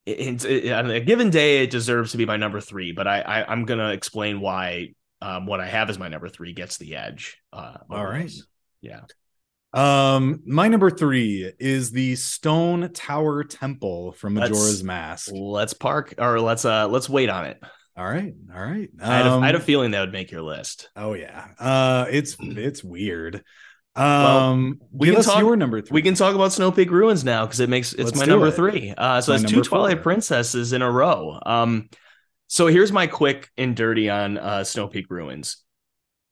it, 0.06 0.44
it, 0.44 0.72
on 0.72 0.90
a 0.90 1.00
given 1.00 1.30
day, 1.30 1.62
it 1.62 1.70
deserves 1.70 2.12
to 2.12 2.18
be 2.18 2.26
my 2.26 2.36
number 2.36 2.60
three, 2.60 2.92
but 2.92 3.06
I, 3.06 3.20
I 3.20 3.44
I'm 3.52 3.64
gonna 3.64 3.90
explain 3.90 4.40
why 4.40 4.94
um, 5.22 5.46
what 5.46 5.60
I 5.60 5.66
have 5.66 5.88
as 5.90 5.98
my 5.98 6.08
number 6.08 6.28
three 6.28 6.52
gets 6.52 6.78
the 6.78 6.96
edge. 6.96 7.38
Uh, 7.52 7.76
All 7.90 8.04
right. 8.04 8.32
yeah, 8.80 9.00
Um, 9.72 10.40
my 10.46 10.66
number 10.68 10.90
three 10.90 11.52
is 11.60 11.90
the 11.92 12.16
Stone 12.16 12.92
Tower 12.92 13.44
Temple 13.44 14.12
from 14.12 14.34
Let's- 14.34 14.50
Majora's 14.50 14.82
Mask. 14.82 15.30
let's 15.32 15.74
park 15.74 16.14
or 16.18 16.40
let's 16.40 16.64
uh 16.64 16.88
let's 16.88 17.08
wait 17.08 17.28
on 17.28 17.44
it. 17.44 17.62
All 18.00 18.06
right, 18.08 18.32
all 18.54 18.62
right. 18.62 18.88
I, 18.98 19.16
had 19.18 19.26
a, 19.26 19.30
I 19.30 19.46
had 19.46 19.54
a 19.56 19.58
Um, 19.58 19.64
feeling 19.64 19.90
that 19.90 20.00
would 20.00 20.12
make 20.12 20.30
your 20.30 20.40
list. 20.40 20.88
Oh 20.96 21.12
yeah. 21.12 21.48
Uh, 21.58 22.06
it's 22.10 22.34
it's 22.40 22.82
weird. 22.82 23.44
Well, 23.94 24.38
Um, 24.38 24.80
we 24.90 25.08
give 25.08 25.16
can 25.16 25.24
talk- 25.24 25.40
your 25.40 25.54
number 25.54 25.82
three. 25.82 25.96
We 25.96 26.00
can 26.02 26.14
talk 26.14 26.34
about 26.34 26.52
Snow 26.54 26.72
Peak 26.72 26.90
Ruins 26.90 27.24
now 27.24 27.44
because 27.44 27.60
it 27.60 27.68
makes 27.68 27.92
it's 27.92 28.04
Let's 28.04 28.18
my 28.18 28.24
number 28.24 28.46
it. 28.46 28.54
three. 28.54 28.94
Uh, 28.96 29.20
so 29.20 29.34
it's 29.34 29.42
two 29.44 29.60
Twilight 29.62 29.98
four. 29.98 30.02
Princesses 30.04 30.72
in 30.72 30.80
a 30.80 30.90
row. 30.90 31.38
Um, 31.44 31.90
so 32.46 32.68
here's 32.68 32.90
my 32.90 33.06
quick 33.06 33.50
and 33.58 33.76
dirty 33.76 34.08
on 34.08 34.38
uh, 34.38 34.64
Snow 34.64 34.88
Peak 34.88 35.06
Ruins. 35.10 35.58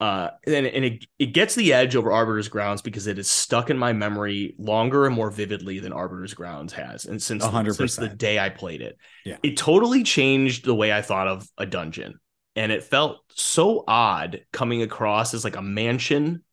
Uh, 0.00 0.30
and, 0.46 0.66
and 0.66 0.84
it, 0.84 1.04
it 1.18 1.26
gets 1.26 1.56
the 1.56 1.72
edge 1.72 1.96
over 1.96 2.12
Arbiter's 2.12 2.48
Grounds 2.48 2.82
because 2.82 3.08
it 3.08 3.18
is 3.18 3.28
stuck 3.28 3.68
in 3.68 3.76
my 3.76 3.92
memory 3.92 4.54
longer 4.56 5.06
and 5.06 5.14
more 5.14 5.30
vividly 5.30 5.80
than 5.80 5.92
Arbiter's 5.92 6.34
Grounds 6.34 6.72
has, 6.74 7.04
and 7.04 7.20
since 7.20 7.44
A 7.44 7.50
hundred 7.50 7.74
since 7.74 7.96
the 7.96 8.08
day 8.08 8.38
I 8.38 8.48
played 8.48 8.80
it, 8.80 8.96
Yeah. 9.24 9.38
it 9.42 9.56
totally 9.56 10.04
changed 10.04 10.64
the 10.64 10.74
way 10.74 10.92
I 10.92 11.02
thought 11.02 11.26
of 11.26 11.48
a 11.58 11.66
dungeon, 11.66 12.20
and 12.54 12.70
it 12.70 12.84
felt 12.84 13.18
so 13.34 13.82
odd 13.88 14.42
coming 14.52 14.82
across 14.82 15.34
as 15.34 15.42
like 15.42 15.56
a 15.56 15.62
mansion 15.62 16.44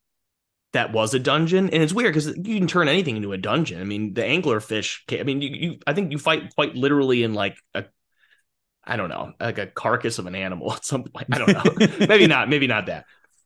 that 0.74 0.92
was 0.92 1.14
a 1.14 1.20
dungeon 1.20 1.70
and 1.70 1.82
it's 1.82 1.94
weird 1.94 2.14
because 2.14 2.28
you 2.36 2.58
can 2.58 2.68
turn 2.68 2.90
anything 2.90 3.16
into 3.16 3.32
a 3.32 3.38
dungeon. 3.38 3.80
I 3.80 3.86
mean 3.86 4.14
the 4.14 4.24
anglerfish 4.24 5.00
i 5.18 5.24
mean 5.24 5.42
you, 5.42 5.50
you 5.50 5.80
i 5.88 5.94
think 5.94 6.12
you 6.12 6.18
fight 6.18 6.54
quite 6.54 6.76
literally 6.76 7.24
in 7.24 7.34
like 7.34 7.56
a 7.74 7.86
i 8.84 8.98
don't 8.98 9.10
know 9.10 9.32
like 9.40 9.58
a 9.58 9.68
carcass 9.68 10.20
of 10.20 10.26
an 10.26 10.36
animal 10.36 10.74
at 10.74 10.86
some 10.86 11.04
point. 11.04 11.28
I 11.32 11.38
don't 11.38 11.54
know. 11.54 11.88
Maybe 12.08 12.28
not 12.28 12.50
maybe 12.50 12.68
not 12.68 12.88
that 12.88 13.06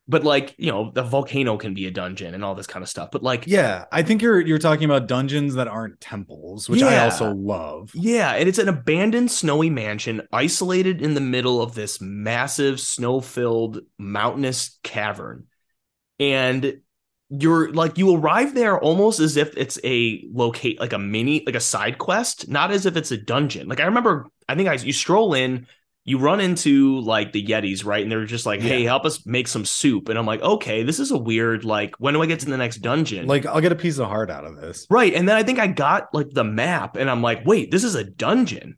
but 0.10 0.24
like 0.24 0.56
you 0.58 0.72
know 0.72 0.91
the 0.93 1.04
volcano 1.04 1.56
can 1.56 1.74
be 1.74 1.86
a 1.86 1.91
dungeon 1.91 2.34
and 2.34 2.43
all 2.43 2.56
this 2.56 2.65
kind 2.67 2.82
of 2.82 2.89
stuff 2.89 3.12
but 3.12 3.22
like 3.24 3.45
Yeah, 3.45 3.86
I 3.91 4.02
think 4.02 4.22
you're 4.22 4.41
you're 4.41 4.58
talking 4.58 4.86
about 4.86 5.08
dungeons 5.08 5.54
that 5.56 5.67
aren't 5.67 6.02
temples, 6.02 6.67
which 6.67 6.82
I 6.84 6.98
also 7.06 7.34
love. 7.34 7.91
Yeah, 7.93 8.34
and 8.34 8.50
it's 8.50 8.58
an 8.58 8.67
abandoned 8.67 9.32
snowy 9.32 9.69
mansion 9.69 10.22
isolated 10.34 11.02
in 11.02 11.13
the 11.13 11.22
middle 11.22 11.62
of 11.62 11.76
this 11.76 12.02
massive 12.02 12.80
snow-filled 12.80 13.80
mountainous 13.98 14.80
cavern. 14.84 15.45
And 16.19 16.82
you're 17.30 17.72
like 17.72 17.98
you 18.00 18.15
arrive 18.15 18.56
there 18.56 18.80
almost 18.80 19.19
as 19.19 19.38
if 19.38 19.56
it's 19.56 19.80
a 19.84 20.28
locate 20.32 20.80
like 20.80 20.93
a 20.93 21.00
mini 21.00 21.43
like 21.45 21.56
a 21.56 21.60
side 21.60 22.00
quest, 22.00 22.50
not 22.50 22.72
as 22.72 22.88
if 22.88 22.98
it's 22.98 23.12
a 23.12 23.17
dungeon. 23.17 23.67
Like 23.67 23.80
I 23.80 23.86
remember 23.86 24.26
I 24.48 24.56
think 24.56 24.67
I 24.67 24.74
you 24.74 24.91
stroll 24.91 25.36
in, 25.36 25.67
you 26.10 26.17
run 26.17 26.39
into 26.41 27.00
like 27.02 27.32
the 27.32 27.45
Yetis, 27.45 27.86
right? 27.86 28.02
And 28.02 28.12
they're 28.12 28.26
just 28.26 28.45
like, 28.45 28.62
"Hey, 28.62 28.82
Yeah. 28.84 28.89
help 28.89 29.06
us 29.06 29.26
make 29.26 29.48
some 29.48 29.63
soup." 29.63 30.10
And 30.10 30.17
I'm 30.17 30.26
like, 30.26 30.41
"Okay, 30.41 30.82
this 30.84 31.00
is 31.00 31.12
a 31.12 31.17
weird 31.17 31.63
like 31.63 31.95
when 32.00 32.15
do 32.15 32.22
I 32.22 32.26
get 32.26 32.39
to 32.39 32.45
the 32.48 32.58
next 32.58 32.78
dungeon?" 32.78 33.28
Like 33.28 33.45
I'll 33.45 33.62
get 33.62 33.72
a 33.72 33.76
piece 33.76 34.00
of 34.00 34.08
heart 34.08 34.32
out 34.32 34.43
of 34.43 34.60
this. 34.60 34.88
Right. 34.89 35.13
And 35.13 35.30
then 35.30 35.36
I 35.36 35.43
think 35.43 35.60
I 35.60 35.67
got 35.67 36.13
like 36.13 36.32
the 36.32 36.43
map 36.43 36.95
and 36.95 37.10
I'm 37.10 37.22
like, 37.22 37.45
wait, 37.45 37.69
this 37.69 37.84
is 37.84 37.93
a 37.95 38.04
dungeon. 38.04 38.78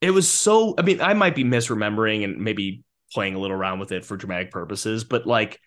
It 0.00 0.10
was 0.10 0.28
so, 0.28 0.74
I 0.76 0.82
mean, 0.82 1.00
I 1.00 1.14
might 1.14 1.36
be 1.36 1.44
misremembering 1.44 2.24
and 2.24 2.38
maybe 2.38 2.82
playing 3.14 3.36
a 3.36 3.38
little 3.38 3.56
around 3.56 3.78
with 3.78 3.92
it 3.92 4.04
for 4.04 4.16
dramatic 4.16 4.50
purposes, 4.50 5.04
but 5.04 5.26
like 5.26 5.60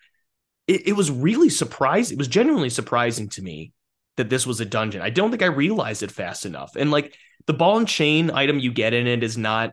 it, 0.66 0.88
it 0.88 0.92
was 0.92 1.10
really 1.10 1.48
surprising. 1.48 2.16
It 2.16 2.18
was 2.18 2.28
genuinely 2.28 2.68
surprising 2.70 3.30
to 3.30 3.42
me 3.42 3.72
that 4.18 4.28
this 4.28 4.46
was 4.46 4.60
a 4.60 4.66
dungeon. 4.66 5.00
I 5.00 5.10
don't 5.10 5.30
think 5.30 5.42
I 5.42 5.46
realized 5.46 6.02
it 6.02 6.10
fast 6.10 6.44
enough. 6.44 6.76
And 6.76 6.90
like 6.90 7.14
the 7.46 7.54
ball 7.54 7.78
and 7.78 7.88
chain 7.88 8.30
item 8.30 8.58
you 8.58 8.72
get 8.72 8.92
in 8.92 9.06
it 9.06 9.22
is 9.22 9.38
not 9.38 9.72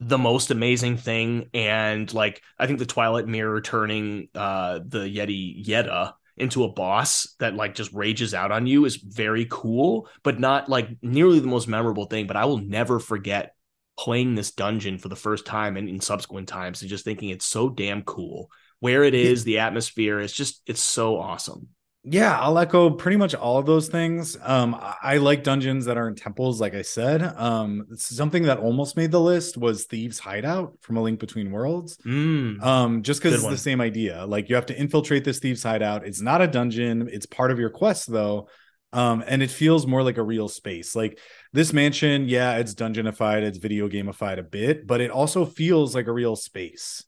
the 0.00 0.18
most 0.18 0.50
amazing 0.50 0.96
thing. 0.96 1.50
And 1.54 2.12
like 2.12 2.42
I 2.58 2.66
think 2.66 2.78
the 2.78 2.86
Twilight 2.86 3.26
Mirror 3.26 3.62
turning 3.62 4.28
uh 4.34 4.80
the 4.86 5.00
Yeti 5.00 5.64
Yeta 5.66 6.14
into 6.36 6.64
a 6.64 6.72
boss 6.72 7.34
that 7.40 7.54
like 7.54 7.74
just 7.74 7.92
rages 7.92 8.32
out 8.32 8.52
on 8.52 8.66
you 8.66 8.84
is 8.84 8.96
very 8.96 9.46
cool, 9.50 10.08
but 10.22 10.38
not 10.38 10.68
like 10.68 10.88
nearly 11.02 11.40
the 11.40 11.48
most 11.48 11.68
memorable 11.68 12.06
thing. 12.06 12.26
But 12.26 12.36
I 12.36 12.44
will 12.44 12.58
never 12.58 13.00
forget 13.00 13.54
playing 13.98 14.36
this 14.36 14.52
dungeon 14.52 14.98
for 14.98 15.08
the 15.08 15.16
first 15.16 15.44
time 15.44 15.76
and 15.76 15.88
in 15.88 16.00
subsequent 16.00 16.46
times 16.48 16.80
and 16.80 16.88
just 16.88 17.04
thinking 17.04 17.30
it's 17.30 17.44
so 17.44 17.68
damn 17.68 18.02
cool. 18.02 18.50
Where 18.80 19.02
it 19.02 19.14
is, 19.14 19.42
the 19.42 19.58
atmosphere, 19.58 20.20
it's 20.20 20.32
just 20.32 20.62
it's 20.66 20.80
so 20.80 21.18
awesome. 21.18 21.70
Yeah, 22.10 22.38
I'll 22.38 22.58
echo 22.58 22.90
pretty 22.90 23.16
much 23.16 23.34
all 23.34 23.58
of 23.58 23.66
those 23.66 23.88
things. 23.88 24.36
Um, 24.42 24.74
I, 24.74 24.96
I 25.02 25.16
like 25.18 25.42
dungeons 25.42 25.84
that 25.84 25.98
aren't 25.98 26.18
temples, 26.18 26.60
like 26.60 26.74
I 26.74 26.82
said. 26.82 27.22
Um, 27.22 27.86
something 27.96 28.44
that 28.44 28.58
almost 28.58 28.96
made 28.96 29.10
the 29.10 29.20
list 29.20 29.56
was 29.56 29.84
Thieves' 29.84 30.18
Hideout 30.18 30.78
from 30.80 30.96
A 30.96 31.02
Link 31.02 31.20
Between 31.20 31.50
Worlds. 31.50 31.98
Mm. 31.98 32.62
Um, 32.62 33.02
just 33.02 33.20
because 33.20 33.34
it's 33.34 33.42
one. 33.42 33.52
the 33.52 33.58
same 33.58 33.80
idea. 33.80 34.24
Like 34.24 34.48
you 34.48 34.54
have 34.54 34.66
to 34.66 34.78
infiltrate 34.78 35.24
this 35.24 35.38
thieves' 35.38 35.62
hideout. 35.62 36.06
It's 36.06 36.20
not 36.20 36.40
a 36.40 36.46
dungeon, 36.46 37.08
it's 37.12 37.26
part 37.26 37.50
of 37.50 37.58
your 37.58 37.70
quest 37.70 38.10
though. 38.10 38.48
Um, 38.92 39.22
and 39.26 39.42
it 39.42 39.50
feels 39.50 39.86
more 39.86 40.02
like 40.02 40.16
a 40.16 40.22
real 40.22 40.48
space. 40.48 40.96
Like 40.96 41.18
this 41.52 41.72
mansion, 41.72 42.26
yeah, 42.26 42.56
it's 42.56 42.74
dungeonified, 42.74 43.42
it's 43.42 43.58
video 43.58 43.88
gamified 43.88 44.38
a 44.38 44.42
bit, 44.42 44.86
but 44.86 45.00
it 45.00 45.10
also 45.10 45.44
feels 45.44 45.94
like 45.94 46.06
a 46.06 46.12
real 46.12 46.36
space. 46.36 47.04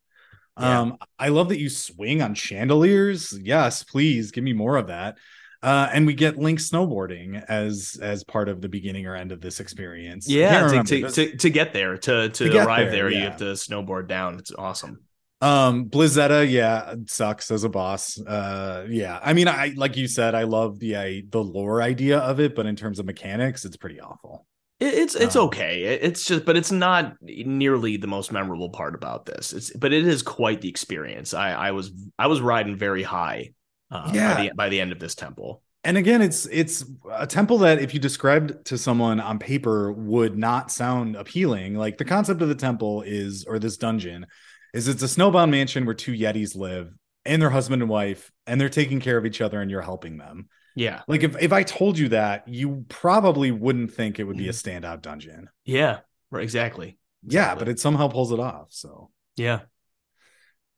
Yeah. 0.60 0.80
Um, 0.80 0.98
I 1.18 1.28
love 1.28 1.48
that 1.48 1.58
you 1.58 1.68
swing 1.68 2.22
on 2.22 2.34
chandeliers. 2.34 3.38
Yes, 3.42 3.82
please 3.82 4.30
give 4.30 4.44
me 4.44 4.52
more 4.52 4.76
of 4.76 4.88
that. 4.88 5.18
Uh, 5.62 5.88
and 5.92 6.06
we 6.06 6.14
get 6.14 6.38
Link 6.38 6.58
snowboarding 6.58 7.44
as 7.48 7.98
as 8.00 8.24
part 8.24 8.48
of 8.48 8.62
the 8.62 8.68
beginning 8.68 9.06
or 9.06 9.14
end 9.14 9.30
of 9.30 9.42
this 9.42 9.60
experience. 9.60 10.26
Yeah, 10.28 10.68
to, 10.68 10.82
to, 10.82 11.10
to, 11.10 11.36
to 11.36 11.50
get 11.50 11.74
there, 11.74 11.98
to 11.98 12.30
to, 12.30 12.58
arrive 12.58 12.90
there, 12.90 13.10
there, 13.10 13.10
you 13.10 13.20
have 13.24 13.36
to 13.38 13.44
snowboard 13.44 14.08
down. 14.08 14.38
It's 14.38 14.52
awesome. 14.52 15.00
Um, 15.42 15.86
Blizzeta, 15.86 16.50
yeah, 16.50 16.94
sucks 17.06 17.50
as 17.50 17.64
a 17.64 17.68
boss. 17.68 18.20
Uh, 18.20 18.86
yeah, 18.88 19.18
I 19.22 19.32
mean, 19.32 19.48
I 19.48 19.72
like 19.76 19.96
you 19.96 20.06
said, 20.06 20.34
I 20.34 20.44
love 20.44 20.78
the 20.78 20.96
I, 20.96 21.22
the 21.28 21.42
lore 21.42 21.82
idea 21.82 22.18
of 22.18 22.40
it, 22.40 22.54
but 22.54 22.66
in 22.66 22.76
terms 22.76 22.98
of 22.98 23.06
mechanics, 23.06 23.64
it's 23.64 23.76
pretty 23.76 24.00
awful. 24.00 24.46
It, 24.80 24.94
it's 24.94 25.14
it's 25.14 25.36
Um, 25.36 25.46
okay. 25.46 25.82
It's 25.84 26.24
just, 26.24 26.44
but 26.44 26.56
it's 26.56 26.72
not 26.72 27.14
nearly 27.22 27.96
the 27.98 28.06
most 28.06 28.32
memorable 28.32 28.70
part 28.70 28.94
about 28.94 29.26
this. 29.26 29.52
It's, 29.52 29.70
but 29.76 29.92
it 29.92 30.06
is 30.06 30.22
quite 30.22 30.60
the 30.60 30.68
experience. 30.68 31.34
I 31.34 31.52
I 31.52 31.70
was 31.72 31.92
I 32.18 32.26
was 32.26 32.40
riding 32.40 32.76
very 32.76 33.02
high. 33.02 33.52
Uh, 33.90 34.10
Yeah. 34.14 34.34
By 34.34 34.42
the, 34.42 34.52
by 34.54 34.68
the 34.68 34.80
end 34.80 34.92
of 34.92 34.98
this 34.98 35.14
temple. 35.14 35.62
And 35.82 35.96
again, 35.96 36.20
it's 36.22 36.46
it's 36.46 36.84
a 37.12 37.26
temple 37.26 37.58
that 37.58 37.80
if 37.80 37.94
you 37.94 38.00
described 38.00 38.66
to 38.66 38.76
someone 38.76 39.18
on 39.18 39.38
paper 39.38 39.92
would 39.92 40.36
not 40.36 40.70
sound 40.70 41.16
appealing. 41.16 41.74
Like 41.74 41.96
the 41.96 42.04
concept 42.04 42.42
of 42.42 42.48
the 42.48 42.54
temple 42.54 43.02
is, 43.02 43.44
or 43.46 43.58
this 43.58 43.78
dungeon, 43.78 44.26
is 44.74 44.88
it's 44.88 45.02
a 45.02 45.06
snowbound 45.06 45.50
mansion 45.50 45.86
where 45.86 45.94
two 45.94 46.12
Yetis 46.12 46.54
live 46.54 46.92
and 47.24 47.40
their 47.40 47.50
husband 47.50 47.82
and 47.82 47.90
wife, 47.90 48.30
and 48.46 48.60
they're 48.60 48.68
taking 48.68 49.00
care 49.00 49.16
of 49.16 49.26
each 49.26 49.40
other, 49.40 49.60
and 49.60 49.70
you're 49.70 49.80
helping 49.80 50.18
them. 50.18 50.48
Yeah. 50.76 51.02
Like 51.08 51.22
if 51.22 51.36
if 51.42 51.52
I 51.52 51.62
told 51.62 51.98
you 51.98 52.10
that, 52.10 52.46
you 52.48 52.84
probably 52.88 53.50
wouldn't 53.50 53.92
think 53.92 54.18
it 54.18 54.24
would 54.24 54.36
be 54.38 54.48
a 54.48 54.52
standout 54.52 55.02
dungeon. 55.02 55.48
Yeah. 55.64 56.00
Right. 56.30 56.44
Exactly. 56.44 56.96
Yeah, 57.26 57.42
Exactly. 57.42 57.64
but 57.64 57.70
it 57.70 57.80
somehow 57.80 58.08
pulls 58.08 58.32
it 58.32 58.40
off. 58.40 58.68
So 58.70 59.10
Yeah. 59.36 59.60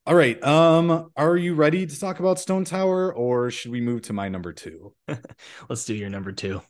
All 0.06 0.14
right. 0.14 0.42
Um, 0.42 1.10
are 1.16 1.36
you 1.36 1.54
ready 1.54 1.86
to 1.86 2.00
talk 2.00 2.18
about 2.18 2.40
Stone 2.40 2.64
Tower 2.64 3.14
or 3.14 3.50
should 3.52 3.70
we 3.70 3.80
move 3.80 4.02
to 4.02 4.12
my 4.12 4.28
number 4.28 4.52
two? 4.52 4.94
Let's 5.68 5.84
do 5.84 5.94
your 5.94 6.10
number 6.10 6.32
two. 6.32 6.60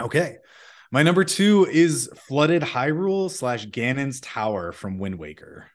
Okay. 0.00 0.38
My 0.90 1.02
number 1.02 1.22
two 1.24 1.66
is 1.70 2.10
Flooded 2.26 2.62
Hyrule 2.62 3.30
slash 3.30 3.66
Ganon's 3.66 4.20
Tower 4.20 4.72
from 4.72 4.98
Wind 4.98 5.18
Waker. 5.18 5.68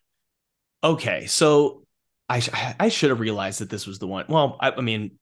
Okay, 0.83 1.25
so 1.25 1.83
I 2.30 2.75
I 2.80 2.89
should 2.89 3.09
have 3.09 3.19
realized 3.19 3.59
that 3.59 3.69
this 3.69 3.88
was 3.88 3.97
the 3.97 4.07
one. 4.07 4.25
Well, 4.30 4.57
I, 4.59 4.71
I, 4.71 4.82
mean, 4.82 5.17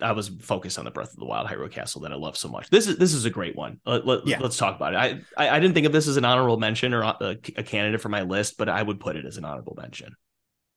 I 0.00 0.12
was 0.12 0.28
focused 0.28 0.78
on 0.78 0.84
the 0.84 0.92
Breath 0.92 1.12
of 1.12 1.18
the 1.18 1.24
Wild 1.24 1.48
Hyrule 1.48 1.70
Castle 1.70 2.02
that 2.02 2.12
I 2.12 2.14
love 2.14 2.36
so 2.36 2.48
much. 2.48 2.70
This 2.70 2.86
is 2.86 2.96
this 2.96 3.12
is 3.12 3.24
a 3.24 3.30
great 3.30 3.56
one. 3.56 3.80
Let, 3.84 4.06
let, 4.06 4.26
yeah. 4.26 4.38
Let's 4.38 4.56
talk 4.56 4.76
about 4.76 4.94
it. 4.94 4.96
I, 4.96 5.44
I, 5.44 5.56
I 5.56 5.60
didn't 5.60 5.74
think 5.74 5.86
of 5.86 5.92
this 5.92 6.06
as 6.06 6.16
an 6.16 6.24
honorable 6.24 6.56
mention 6.56 6.94
or 6.94 7.02
uh, 7.02 7.14
a, 7.20 7.30
a 7.56 7.62
candidate 7.62 8.00
for 8.00 8.08
my 8.08 8.22
list, 8.22 8.56
but 8.56 8.68
I 8.68 8.82
would 8.82 9.00
put 9.00 9.16
it 9.16 9.26
as 9.26 9.36
an 9.36 9.44
honorable 9.44 9.76
mention. 9.76 10.14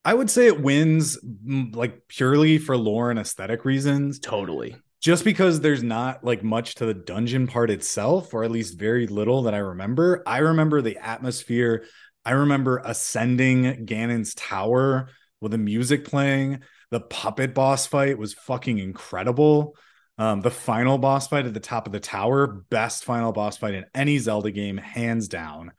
I 0.04 0.16
would 0.16 0.32
say 0.32 0.48
it 0.48 0.62
wins 0.62 1.20
like 1.46 2.08
purely 2.08 2.58
for 2.58 2.76
lore 2.76 3.12
and 3.12 3.20
aesthetic 3.20 3.64
reasons. 3.64 4.20
Totally 4.20 4.78
just 5.00 5.24
because 5.24 5.62
there's 5.62 5.84
not 5.84 6.24
like 6.24 6.44
much 6.44 6.76
to 6.76 6.86
the 6.86 6.94
dungeon 6.94 7.48
part 7.48 7.70
itself, 7.70 8.34
or 8.34 8.44
at 8.44 8.52
least 8.52 8.80
very 8.80 9.08
little 9.08 9.44
that 9.44 9.54
I 9.54 9.60
remember. 9.60 10.24
I 10.26 10.40
remember 10.40 10.82
the 10.82 10.98
atmosphere. 10.98 11.86
I 12.26 12.32
remember 12.32 12.82
ascending 12.84 13.86
Ganon's 13.86 14.34
tower 14.34 15.10
with 15.42 15.52
the 15.52 15.58
music 15.58 16.06
playing. 16.06 16.62
The 16.92 17.00
puppet 17.00 17.54
boss 17.54 17.86
fight 17.86 18.18
was 18.18 18.34
fucking 18.34 18.80
incredible. 18.80 19.76
Um, 20.18 20.42
the 20.42 20.52
final 20.52 20.98
boss 20.98 21.28
fight 21.28 21.46
at 21.46 21.54
the 21.54 21.60
top 21.60 21.86
of 21.86 21.94
the 21.94 22.00
tower, 22.00 22.48
best 22.48 23.04
final 23.04 23.32
boss 23.32 23.58
fight 23.58 23.76
in 23.76 23.86
any 23.94 24.18
Zelda 24.18 24.52
game, 24.52 24.78
hands 24.78 25.28
down. 25.28 25.72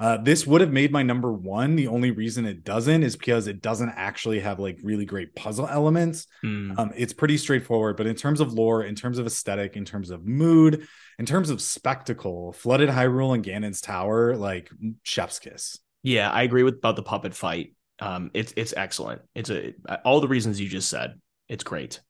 Uh, 0.00 0.16
this 0.16 0.46
would 0.46 0.60
have 0.60 0.70
made 0.70 0.92
my 0.92 1.02
number 1.02 1.32
one. 1.32 1.74
The 1.74 1.88
only 1.88 2.12
reason 2.12 2.46
it 2.46 2.62
doesn't 2.62 3.02
is 3.02 3.16
because 3.16 3.48
it 3.48 3.60
doesn't 3.60 3.88
actually 3.96 4.38
have 4.40 4.60
like 4.60 4.78
really 4.82 5.04
great 5.04 5.34
puzzle 5.34 5.66
elements. 5.66 6.28
Mm. 6.44 6.78
Um, 6.78 6.92
it's 6.94 7.12
pretty 7.12 7.36
straightforward, 7.36 7.96
but 7.96 8.06
in 8.06 8.14
terms 8.14 8.40
of 8.40 8.52
lore, 8.52 8.84
in 8.84 8.94
terms 8.94 9.18
of 9.18 9.26
aesthetic, 9.26 9.76
in 9.76 9.84
terms 9.84 10.10
of 10.10 10.24
mood, 10.24 10.86
in 11.18 11.26
terms 11.26 11.50
of 11.50 11.60
spectacle, 11.60 12.52
Flooded 12.52 12.88
Hyrule 12.88 13.34
and 13.34 13.44
Ganon's 13.44 13.80
Tower, 13.80 14.36
like 14.36 14.70
chef's 15.02 15.40
kiss. 15.40 15.80
Yeah, 16.04 16.30
I 16.30 16.42
agree 16.42 16.62
with 16.62 16.76
about 16.76 16.94
the 16.94 17.02
puppet 17.02 17.34
fight. 17.34 17.74
Um, 18.00 18.30
it's 18.34 18.52
it's 18.56 18.74
excellent. 18.76 19.22
It's 19.34 19.50
a 19.50 19.74
all 20.04 20.20
the 20.20 20.28
reasons 20.28 20.60
you 20.60 20.68
just 20.68 20.88
said. 20.88 21.20
It's 21.48 21.64
great. 21.64 22.00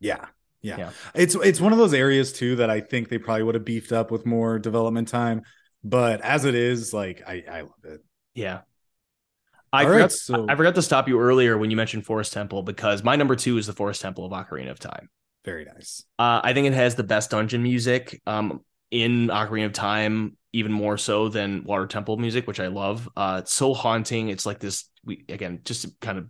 Yeah, 0.00 0.26
yeah, 0.62 0.76
yeah. 0.78 0.90
It's 1.14 1.34
it's 1.34 1.60
one 1.60 1.72
of 1.72 1.78
those 1.78 1.94
areas 1.94 2.32
too 2.32 2.56
that 2.56 2.70
I 2.70 2.80
think 2.80 3.08
they 3.08 3.18
probably 3.18 3.42
would 3.42 3.54
have 3.54 3.64
beefed 3.64 3.92
up 3.92 4.10
with 4.10 4.26
more 4.26 4.58
development 4.58 5.08
time 5.08 5.42
but 5.88 6.20
as 6.22 6.44
it 6.44 6.54
is, 6.54 6.92
like 6.92 7.22
I, 7.26 7.44
I 7.48 7.60
love 7.60 7.84
it. 7.84 8.04
Yeah. 8.34 8.60
I 9.72 9.84
forgot, 9.84 10.00
right, 10.00 10.12
so... 10.12 10.46
I 10.48 10.56
forgot 10.56 10.74
to 10.76 10.82
stop 10.82 11.06
you 11.08 11.20
earlier 11.20 11.56
when 11.58 11.70
you 11.70 11.76
mentioned 11.76 12.04
Forest 12.04 12.32
Temple 12.32 12.62
because 12.62 13.04
my 13.04 13.14
number 13.14 13.36
two 13.36 13.56
is 13.58 13.66
the 13.66 13.72
Forest 13.72 14.00
Temple 14.02 14.24
of 14.24 14.32
Ocarina 14.32 14.70
of 14.70 14.78
Time. 14.78 15.08
Very 15.44 15.64
nice. 15.64 16.02
Uh, 16.18 16.40
I 16.42 16.54
think 16.54 16.66
it 16.66 16.72
has 16.72 16.96
the 16.96 17.04
best 17.04 17.30
dungeon 17.30 17.62
music 17.62 18.20
um, 18.26 18.64
in 18.96 19.28
Ocarina 19.28 19.66
of 19.66 19.72
Time, 19.74 20.38
even 20.54 20.72
more 20.72 20.96
so 20.96 21.28
than 21.28 21.64
Water 21.64 21.86
Temple 21.86 22.16
music, 22.16 22.46
which 22.46 22.60
I 22.60 22.68
love. 22.68 23.08
Uh, 23.14 23.40
it's 23.42 23.52
so 23.52 23.74
haunting. 23.74 24.30
It's 24.30 24.46
like 24.46 24.58
this. 24.58 24.88
We 25.04 25.24
again 25.28 25.60
just 25.64 25.82
to 25.82 25.92
kind 26.00 26.18
of 26.18 26.26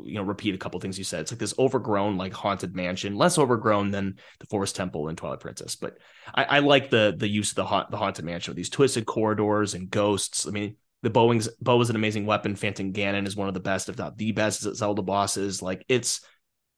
you 0.00 0.14
know 0.14 0.22
repeat 0.22 0.56
a 0.56 0.58
couple 0.58 0.80
things 0.80 0.98
you 0.98 1.04
said. 1.04 1.20
It's 1.20 1.30
like 1.32 1.38
this 1.38 1.54
overgrown, 1.56 2.18
like 2.18 2.32
haunted 2.32 2.74
mansion, 2.74 3.14
less 3.14 3.38
overgrown 3.38 3.92
than 3.92 4.18
the 4.40 4.46
Forest 4.46 4.74
Temple 4.74 5.08
in 5.08 5.14
Twilight 5.14 5.38
Princess. 5.38 5.76
But 5.76 5.98
I, 6.34 6.44
I 6.44 6.58
like 6.58 6.90
the 6.90 7.14
the 7.16 7.28
use 7.28 7.50
of 7.50 7.56
the 7.56 7.86
the 7.90 7.96
haunted 7.96 8.24
mansion 8.24 8.50
with 8.50 8.56
these 8.56 8.68
twisted 8.68 9.06
corridors 9.06 9.74
and 9.74 9.88
ghosts. 9.88 10.48
I 10.48 10.50
mean, 10.50 10.76
the 11.02 11.10
Bowing's 11.10 11.48
bow 11.60 11.80
is 11.80 11.90
an 11.90 11.96
amazing 11.96 12.26
weapon. 12.26 12.56
Phantom 12.56 12.92
Ganon 12.92 13.28
is 13.28 13.36
one 13.36 13.46
of 13.46 13.54
the 13.54 13.60
best, 13.60 13.88
if 13.88 13.98
not 13.98 14.18
the 14.18 14.32
best, 14.32 14.62
Zelda 14.62 15.02
bosses. 15.02 15.62
Like 15.62 15.84
it's 15.88 16.22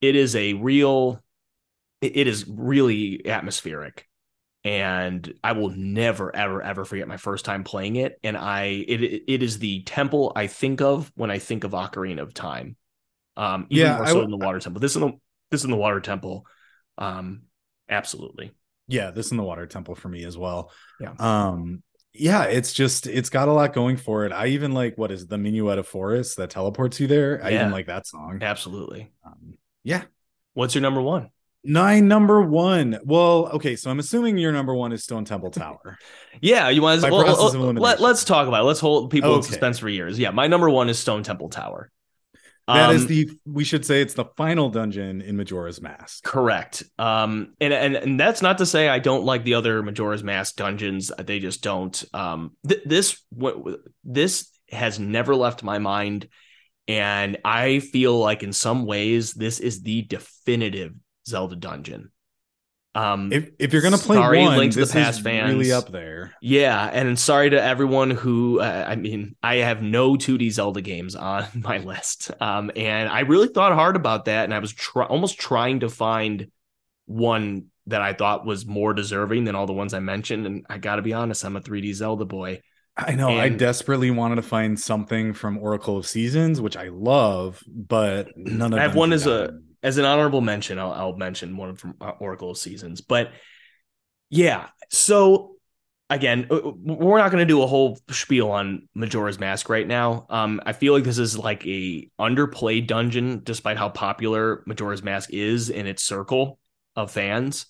it 0.03 0.15
is 0.15 0.37
a 0.37 0.53
real, 0.53 1.23
it 2.03 2.27
is 2.27 2.45
really 2.47 3.27
atmospheric 3.27 4.07
and 4.65 5.33
I 5.45 5.53
will 5.53 5.71
never 5.71 6.35
ever 6.35 6.63
ever 6.63 6.85
forget 6.85 7.07
my 7.07 7.19
first 7.19 7.45
time 7.45 7.65
playing 7.65 7.97
it. 7.97 8.19
And 8.25 8.37
I 8.37 8.85
it 8.89 9.25
it 9.29 9.43
is 9.43 9.59
the 9.59 9.83
temple 9.83 10.33
I 10.35 10.47
think 10.47 10.81
of 10.81 11.13
when 11.15 11.31
I 11.31 11.39
think 11.39 11.65
of 11.65 11.73
Ocarina 11.73 12.23
of 12.23 12.33
Time. 12.33 12.77
Um, 13.37 13.67
even 13.71 13.87
yeah, 13.87 13.97
more 13.99 14.07
so 14.07 14.23
in 14.23 14.31
the 14.31 14.37
water 14.37 14.61
temple. 14.61 14.81
This 14.81 14.95
in 14.95 15.03
the 15.03 15.13
this 15.51 15.65
in 15.65 15.71
the 15.71 15.77
water 15.77 16.01
temple. 16.01 16.47
Um, 16.97 17.43
absolutely. 17.89 18.53
Yeah, 18.89 19.11
this 19.11 19.31
in 19.31 19.37
the 19.37 19.43
water 19.43 19.67
temple 19.67 19.95
for 19.95 20.09
me 20.09 20.25
as 20.25 20.37
well. 20.37 20.71
Yeah. 21.01 21.15
Um, 21.19 21.83
yeah, 22.13 22.45
it's 22.45 22.73
just 22.73 23.07
it's 23.07 23.29
got 23.29 23.49
a 23.49 23.53
lot 23.53 23.73
going 23.73 23.97
for 23.97 24.25
it. 24.25 24.33
I 24.33 24.49
even 24.49 24.73
like 24.73 24.97
what 24.97 25.11
is 25.11 25.27
the 25.27 25.37
Minuet 25.37 25.79
of 25.79 25.89
Forest 25.89 26.37
that 26.37 26.51
teleports 26.51 27.01
you 27.01 27.07
there. 27.07 27.41
I 27.43 27.55
even 27.55 27.71
like 27.71 27.87
that 27.87 28.07
song. 28.07 28.39
Absolutely. 28.41 29.13
Um, 29.27 29.59
yeah. 29.83 30.05
What's 30.55 30.75
your 30.75 30.83
number 30.83 31.03
one? 31.03 31.31
Nine 31.65 32.09
number 32.09 32.43
one. 32.43 32.99
Well, 33.05 33.49
okay, 33.55 33.75
so 33.75 33.91
I'm 33.91 33.99
assuming 33.99 34.37
your 34.37 34.53
number 34.53 34.75
one 34.75 34.93
is 34.93 35.03
Stone 35.03 35.25
Temple 35.25 35.51
Tower. 35.53 35.99
yeah, 36.41 36.69
you 36.69 36.83
want 36.83 37.01
to 37.01 37.11
well, 37.11 37.25
let, 37.73 38.01
us 38.01 38.25
talk 38.25 38.47
about 38.47 38.61
it. 38.61 38.65
Let's 38.65 38.81
hold 38.81 39.11
people 39.11 39.31
okay. 39.31 39.37
in 39.39 39.43
suspense 39.43 39.79
for 39.79 39.89
years. 39.89 40.19
Yeah, 40.19 40.31
my 40.31 40.47
number 40.47 40.69
one 40.69 40.91
is 40.91 40.99
Stone 40.99 41.23
Temple 41.23 41.49
Tower. 41.49 41.91
That 42.67 42.91
um, 42.91 42.97
is 42.97 43.07
the 43.07 43.31
we 43.45 43.63
should 43.63 43.85
say 43.85 44.01
it's 44.01 44.15
the 44.15 44.25
final 44.37 44.71
dungeon 44.71 45.21
in 45.21 45.37
Majora's 45.37 45.83
Mask. 45.83 46.25
Correct. 46.25 46.83
Um 46.99 47.55
and, 47.61 47.75
and 47.75 47.95
and 47.95 48.19
that's 48.19 48.41
not 48.41 48.59
to 48.59 48.67
say 48.67 48.89
I 48.89 49.01
don't 49.01 49.25
like 49.25 49.45
the 49.45 49.55
other 49.55 49.83
Majora's 49.83 50.25
Mask 50.25 50.57
dungeons. 50.57 51.13
They 51.19 51.41
just 51.41 51.63
don't. 51.63 52.03
Um 52.15 52.57
th- 52.67 52.81
this 52.87 53.23
what 53.29 53.59
this 54.03 54.49
has 54.71 54.99
never 54.99 55.37
left 55.37 55.63
my 55.63 55.79
mind 55.79 56.29
and 56.89 57.37
I 57.45 57.81
feel 57.81 58.19
like 58.19 58.43
in 58.43 58.55
some 58.55 58.87
ways 58.87 59.35
this 59.35 59.61
is 59.61 59.83
the 59.83 60.03
definitive 60.03 60.95
Zelda 61.27 61.57
dungeon. 61.57 62.11
Um, 62.97 63.33
if 63.33 63.51
if 63.59 63.73
you're 63.73 63.83
gonna 63.83 63.99
play 63.99 64.17
sorry, 64.17 64.41
one, 64.41 64.57
Link 64.57 64.73
to 64.75 64.85
the 64.85 64.93
Past 64.93 65.23
fans, 65.23 65.53
really 65.53 65.73
up 65.73 65.91
there. 65.91 66.35
Yeah, 66.41 66.89
and 66.93 67.19
sorry 67.19 67.51
to 67.51 67.61
everyone 67.61 68.11
who, 68.11 68.61
uh, 68.61 68.85
I 68.87 68.95
mean, 68.95 69.35
I 69.43 69.57
have 69.57 69.83
no 69.83 70.15
2D 70.15 70.53
Zelda 70.53 70.81
games 70.81 71.17
on 71.17 71.47
my 71.55 71.79
list, 71.79 72.31
um, 72.41 72.71
and 72.77 73.09
I 73.09 73.21
really 73.21 73.49
thought 73.49 73.73
hard 73.73 73.97
about 73.97 74.27
that, 74.27 74.45
and 74.45 74.55
I 74.55 74.61
was 74.61 74.73
try- 74.73 75.07
almost 75.07 75.41
trying 75.41 75.81
to 75.81 75.89
find 75.89 76.53
one 77.07 77.67
that 77.87 78.01
I 78.01 78.13
thought 78.13 78.47
was 78.47 78.65
more 78.65 78.95
deserving 78.95 79.45
than 79.45 79.55
all 79.55 79.67
the 79.67 79.73
ones 79.73 79.93
I 79.93 80.01
mentioned. 80.01 80.47
And 80.47 80.67
I 80.69 80.79
got 80.79 80.97
to 80.97 81.03
be 81.03 81.13
honest, 81.13 81.45
I'm 81.45 81.57
a 81.57 81.61
3D 81.61 81.93
Zelda 81.95 82.25
boy. 82.25 82.63
I 82.97 83.15
know. 83.15 83.29
And, 83.29 83.41
I 83.41 83.49
desperately 83.49 84.11
wanted 84.11 84.37
to 84.37 84.43
find 84.43 84.79
something 84.79 85.33
from 85.35 85.59
Oracle 85.59 85.97
of 85.97 86.07
Seasons, 86.07 86.61
which 86.61 86.77
I 86.77 86.89
love, 86.89 87.63
but 87.67 88.29
none 88.37 88.73
of. 88.73 88.79
I 88.79 88.83
have 88.83 88.95
one 88.95 89.13
as 89.13 89.27
a 89.27 89.59
as 89.85 89.99
an 89.99 90.07
honorable 90.07 90.41
mention, 90.41 90.79
I'll, 90.79 90.93
I'll 90.93 91.17
mention 91.17 91.57
one 91.57 91.77
from 91.77 91.95
uh, 92.01 92.13
Oracle 92.19 92.51
of 92.51 92.59
Seasons. 92.59 93.03
But 93.03 93.33
yeah, 94.31 94.69
so 94.91 95.57
again, 96.09 96.47
uh, 96.51 96.61
we're 96.75 97.19
not 97.19 97.31
going 97.31 97.47
to 97.47 97.47
do 97.47 97.63
a 97.63 97.67
whole 97.67 97.99
spiel 98.11 98.51
on 98.51 98.89
Majora's 98.95 99.39
Mask 99.39 99.69
right 99.69 99.87
now. 99.87 100.27
Um, 100.31 100.63
I 100.65 100.73
feel 100.73 100.95
like 100.95 101.05
this 101.05 101.19
is 101.19 101.39
like 101.39 101.67
a 101.67 102.11
underplayed 102.19 102.87
dungeon, 102.87 103.43
despite 103.45 103.77
how 103.77 103.91
popular 103.91 104.65
Majora's 104.67 105.03
Mask 105.03 105.31
is 105.33 105.69
in 105.69 105.87
its 105.87 106.03
circle 106.03 106.59
of 106.97 107.11
fans. 107.11 107.67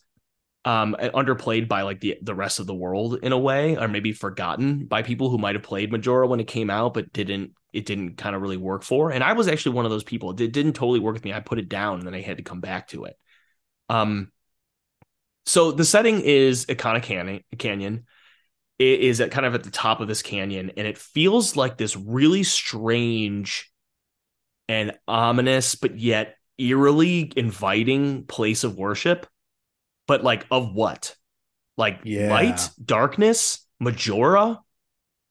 Um, 0.67 0.97
underplayed 0.99 1.69
by 1.69 1.83
like 1.83 2.01
the 2.01 2.17
the 2.23 2.35
rest 2.35 2.59
of 2.59 2.67
the 2.67 2.75
world 2.75 3.19
in 3.23 3.33
a 3.33 3.39
way, 3.39 3.77
or 3.77 3.87
maybe 3.87 4.13
forgotten 4.13 4.87
by 4.87 5.03
people 5.03 5.29
who 5.29 5.37
might 5.37 5.57
have 5.57 5.63
played 5.65 5.93
Majora 5.93 6.27
when 6.27 6.41
it 6.41 6.47
came 6.47 6.71
out, 6.71 6.95
but 6.95 7.13
didn't 7.13 7.53
it 7.75 7.87
didn't 7.87 8.17
kind 8.17 8.37
of 8.37 8.43
really 8.43 8.57
work 8.57 8.83
for. 8.83 9.11
And 9.11 9.25
I 9.25 9.33
was 9.33 9.49
actually 9.49 9.75
one 9.75 9.85
of 9.85 9.91
those 9.91 10.05
people. 10.05 10.31
It 10.31 10.37
didn't 10.53 10.75
totally 10.75 11.01
work 11.01 11.15
with 11.15 11.25
me. 11.25 11.33
I 11.33 11.41
put 11.41 11.59
it 11.59 11.69
down 11.69 11.99
and 11.99 12.07
then 12.07 12.15
I 12.15 12.21
had 12.21 12.37
to 12.37 12.43
come 12.43 12.61
back 12.61 12.89
to 12.89 13.05
it. 13.05 13.19
Um, 13.89 14.31
so 15.47 15.73
the 15.73 15.85
setting 15.85 16.21
is 16.21 16.67
Canyon. 16.67 17.43
Canyon. 17.59 18.07
It 18.79 19.01
is 19.01 19.21
at 19.21 19.31
kind 19.31 19.47
of 19.47 19.55
at 19.55 19.63
the 19.63 19.71
top 19.71 20.01
of 20.01 20.09
this 20.09 20.23
canyon, 20.23 20.73
and 20.77 20.85
it 20.85 20.99
feels 20.99 21.55
like 21.55 21.77
this 21.77 21.97
really 21.97 22.43
strange 22.43 23.71
and 24.69 24.99
ominous, 25.07 25.77
but 25.77 25.97
yet 25.97 26.37
eerily 26.59 27.33
inviting 27.37 28.25
place 28.25 28.65
of 28.65 28.77
worship. 28.77 29.29
But 30.09 30.25
like 30.25 30.47
of 30.51 30.75
what? 30.75 31.15
Like 31.77 32.01
yeah. 32.03 32.33
light, 32.33 32.69
darkness, 32.85 33.65
Majora. 33.79 34.61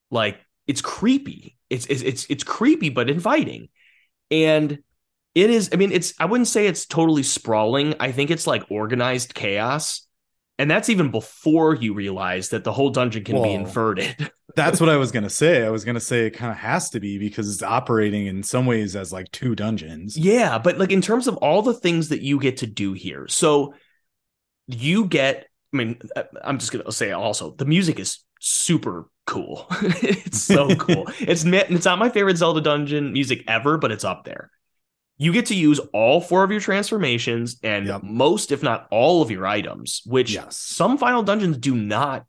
Like 0.09 0.37
it's 0.67 0.81
creepy 0.81 1.57
it's 1.74 1.86
it's 1.88 2.01
it's, 2.01 2.26
it's 2.30 2.43
creepy 2.43 2.89
but 2.89 3.09
inviting, 3.09 3.69
and 4.30 4.80
it 5.36 5.49
is. 5.49 5.69
I 5.74 5.78
mean, 5.78 5.91
it's. 5.91 6.13
I 6.19 6.26
wouldn't 6.26 6.47
say 6.47 6.67
it's 6.67 6.86
totally 6.86 7.24
sprawling. 7.24 7.95
I 7.99 8.11
think 8.11 8.32
it's 8.32 8.47
like 8.47 8.69
organized 8.69 9.34
chaos. 9.34 10.07
And 10.59 10.69
that's 10.69 10.89
even 10.89 11.09
before 11.09 11.74
you 11.74 11.95
realize 11.95 12.49
that 12.49 12.63
the 12.63 12.71
whole 12.71 12.91
dungeon 12.91 13.24
can 13.24 13.38
Whoa. 13.38 13.43
be 13.43 13.53
inverted. 13.53 14.32
that's 14.55 14.80
what 14.80 14.89
I 14.89 14.97
was 14.97 15.11
gonna 15.11 15.30
say. 15.30 15.65
I 15.65 15.69
was 15.69 15.84
gonna 15.84 15.99
say 15.99 16.28
it 16.28 16.32
kind 16.32 16.51
of 16.51 16.57
has 16.57 16.91
to 16.91 16.99
be 16.99 17.17
because 17.17 17.51
it's 17.51 17.63
operating 17.63 18.28
in 18.28 18.43
some 18.43 18.67
ways 18.67 18.95
as 18.95 19.11
like 19.11 19.32
two 19.32 19.55
dungeons. 19.55 20.15
Yeah, 20.15 20.59
but 20.59 20.78
like 20.78 20.91
in 20.91 21.01
terms 21.01 21.28
of 21.28 21.38
all 21.38 21.63
the 21.63 21.74
things 21.74 22.09
that 22.09 22.21
you 22.21 22.39
get 22.39 22.57
to 22.57 22.67
do 22.67 22.93
here, 22.93 23.28
so 23.28 23.74
you 24.67 25.05
get. 25.05 25.47
I 25.74 25.78
mean, 25.78 25.99
uh, 26.15 26.24
I'm 26.43 26.59
just 26.59 26.71
gonna 26.71 26.91
say 26.91 27.11
also 27.11 27.51
the 27.55 27.65
music 27.65 27.99
is 27.99 28.19
super 28.43 29.09
cool. 29.25 29.67
it's 29.71 30.41
so 30.41 30.75
cool. 30.75 31.07
it's 31.19 31.43
it's 31.45 31.85
not 31.85 31.99
my 31.99 32.09
favorite 32.09 32.37
Zelda 32.37 32.61
dungeon 32.61 33.13
music 33.13 33.43
ever, 33.47 33.77
but 33.77 33.91
it's 33.91 34.03
up 34.03 34.23
there. 34.25 34.51
You 35.17 35.31
get 35.31 35.47
to 35.47 35.55
use 35.55 35.79
all 35.93 36.21
four 36.21 36.43
of 36.43 36.51
your 36.51 36.59
transformations 36.59 37.57
and 37.63 37.85
yep. 37.87 38.03
most, 38.03 38.51
if 38.51 38.63
not 38.63 38.87
all, 38.89 39.21
of 39.21 39.29
your 39.29 39.45
items, 39.45 40.01
which 40.05 40.33
yes. 40.33 40.57
some 40.57 40.97
final 40.97 41.23
dungeons 41.23 41.57
do 41.57 41.75
not 41.75 42.25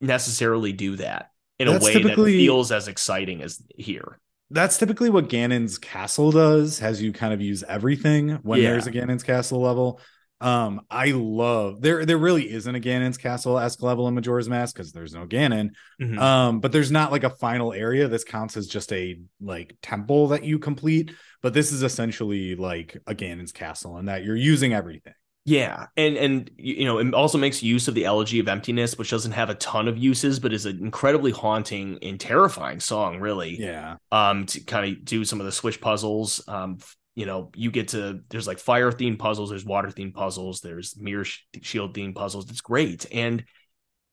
necessarily 0.00 0.72
do 0.72 0.96
that 0.96 1.30
in 1.58 1.66
That's 1.66 1.84
a 1.84 1.86
way 1.86 2.02
that 2.02 2.14
feels 2.14 2.70
as 2.70 2.86
exciting 2.86 3.42
as 3.42 3.60
here 3.76 4.20
that's 4.50 4.78
typically 4.78 5.10
what 5.10 5.28
Ganon's 5.28 5.78
castle 5.78 6.30
does, 6.30 6.78
has 6.78 7.02
you 7.02 7.12
kind 7.12 7.34
of 7.34 7.40
use 7.40 7.62
everything 7.64 8.30
when 8.42 8.60
yeah. 8.60 8.70
there's 8.70 8.86
a 8.86 8.92
Ganon's 8.92 9.22
castle 9.22 9.60
level. 9.60 10.00
Um, 10.40 10.82
I 10.90 11.10
love 11.10 11.80
there 11.80 12.04
there 12.06 12.18
really 12.18 12.50
isn't 12.50 12.74
a 12.74 12.80
Ganon's 12.80 13.18
castle 13.18 13.58
esque 13.58 13.82
level 13.82 14.06
in 14.06 14.14
Majora's 14.14 14.48
Mask 14.48 14.74
because 14.74 14.92
there's 14.92 15.14
no 15.14 15.26
Ganon. 15.26 15.70
Mm-hmm. 16.00 16.18
Um, 16.18 16.60
but 16.60 16.70
there's 16.70 16.92
not 16.92 17.10
like 17.10 17.24
a 17.24 17.30
final 17.30 17.72
area. 17.72 18.08
This 18.08 18.24
counts 18.24 18.56
as 18.56 18.68
just 18.68 18.92
a 18.92 19.18
like 19.40 19.76
temple 19.82 20.28
that 20.28 20.44
you 20.44 20.58
complete, 20.58 21.12
but 21.42 21.54
this 21.54 21.72
is 21.72 21.82
essentially 21.82 22.54
like 22.54 22.96
a 23.06 23.14
Ganon's 23.14 23.52
castle 23.52 23.96
and 23.96 24.08
that 24.08 24.24
you're 24.24 24.36
using 24.36 24.72
everything. 24.72 25.14
Yeah, 25.48 25.86
and 25.96 26.16
and 26.18 26.50
you 26.58 26.84
know 26.84 26.98
it 26.98 27.14
also 27.14 27.38
makes 27.38 27.62
use 27.62 27.88
of 27.88 27.94
the 27.94 28.04
elegy 28.04 28.38
of 28.38 28.48
emptiness, 28.48 28.98
which 28.98 29.10
doesn't 29.10 29.32
have 29.32 29.48
a 29.48 29.54
ton 29.54 29.88
of 29.88 29.96
uses, 29.96 30.38
but 30.38 30.52
is 30.52 30.66
an 30.66 30.78
incredibly 30.78 31.30
haunting 31.30 31.98
and 32.02 32.20
terrifying 32.20 32.80
song, 32.80 33.18
really. 33.18 33.58
Yeah. 33.58 33.96
Um, 34.12 34.44
to 34.44 34.60
kind 34.60 34.92
of 34.92 35.04
do 35.06 35.24
some 35.24 35.40
of 35.40 35.46
the 35.46 35.52
switch 35.52 35.80
puzzles. 35.80 36.44
Um, 36.46 36.78
you 37.18 37.26
know, 37.26 37.50
you 37.56 37.72
get 37.72 37.88
to 37.88 38.20
there's 38.28 38.46
like 38.46 38.60
fire 38.60 38.92
themed 38.92 39.18
puzzles, 39.18 39.50
there's 39.50 39.64
water 39.64 39.88
themed 39.88 40.14
puzzles, 40.14 40.60
there's 40.60 40.96
mirror 40.96 41.24
shield 41.24 41.92
themed 41.92 42.14
puzzles. 42.14 42.48
It's 42.48 42.60
great, 42.60 43.06
and 43.10 43.44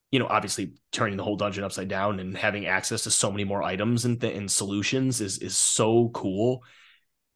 you 0.10 0.18
know, 0.18 0.26
obviously 0.26 0.74
turning 0.92 1.16
the 1.16 1.24
whole 1.24 1.36
dungeon 1.36 1.64
upside 1.64 1.88
down 1.88 2.20
and 2.20 2.36
having 2.36 2.66
access 2.66 3.04
to 3.04 3.12
so 3.12 3.30
many 3.30 3.44
more 3.44 3.62
items 3.62 4.06
and, 4.06 4.20
th- 4.20 4.36
and 4.36 4.50
solutions 4.50 5.22
is 5.22 5.38
is 5.38 5.56
so 5.56 6.10
cool. 6.16 6.64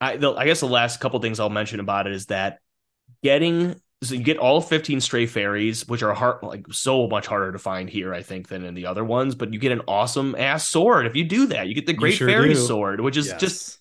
I 0.02 0.18
the, 0.18 0.34
I 0.34 0.46
guess 0.46 0.60
the 0.60 0.66
last 0.66 1.00
couple 1.00 1.20
things 1.20 1.40
I'll 1.40 1.52
mention 1.52 1.80
about 1.80 2.08
it 2.08 2.14
is 2.14 2.26
that 2.28 2.62
getting 3.22 3.80
so 4.02 4.16
you 4.16 4.24
get 4.24 4.38
all 4.38 4.62
15 4.62 5.02
stray 5.02 5.28
fairies 5.28 5.88
which 5.88 6.02
are 6.02 6.16
hard 6.16 6.42
like 6.42 6.66
so 6.72 7.08
much 7.08 7.28
harder 7.28 7.52
to 7.52 7.60
find 7.60 7.90
here 7.90 8.14
i 8.14 8.22
think 8.22 8.48
than 8.48 8.64
in 8.64 8.74
the 8.74 8.86
other 8.86 9.04
ones 9.04 9.36
but 9.36 9.52
you 9.52 9.60
get 9.60 9.74
an 9.74 9.82
awesome 9.90 10.36
ass 10.36 10.70
sword 10.70 11.06
if 11.06 11.18
you 11.18 11.26
do 11.26 11.48
that 11.48 11.68
you 11.68 11.76
get 11.76 11.86
the 11.86 11.92
great 11.92 12.14
sure 12.14 12.30
fairy 12.30 12.54
do. 12.54 12.56
sword 12.56 13.02
which 13.02 13.18
is 13.18 13.28
yes. 13.28 13.42
just 13.42 13.79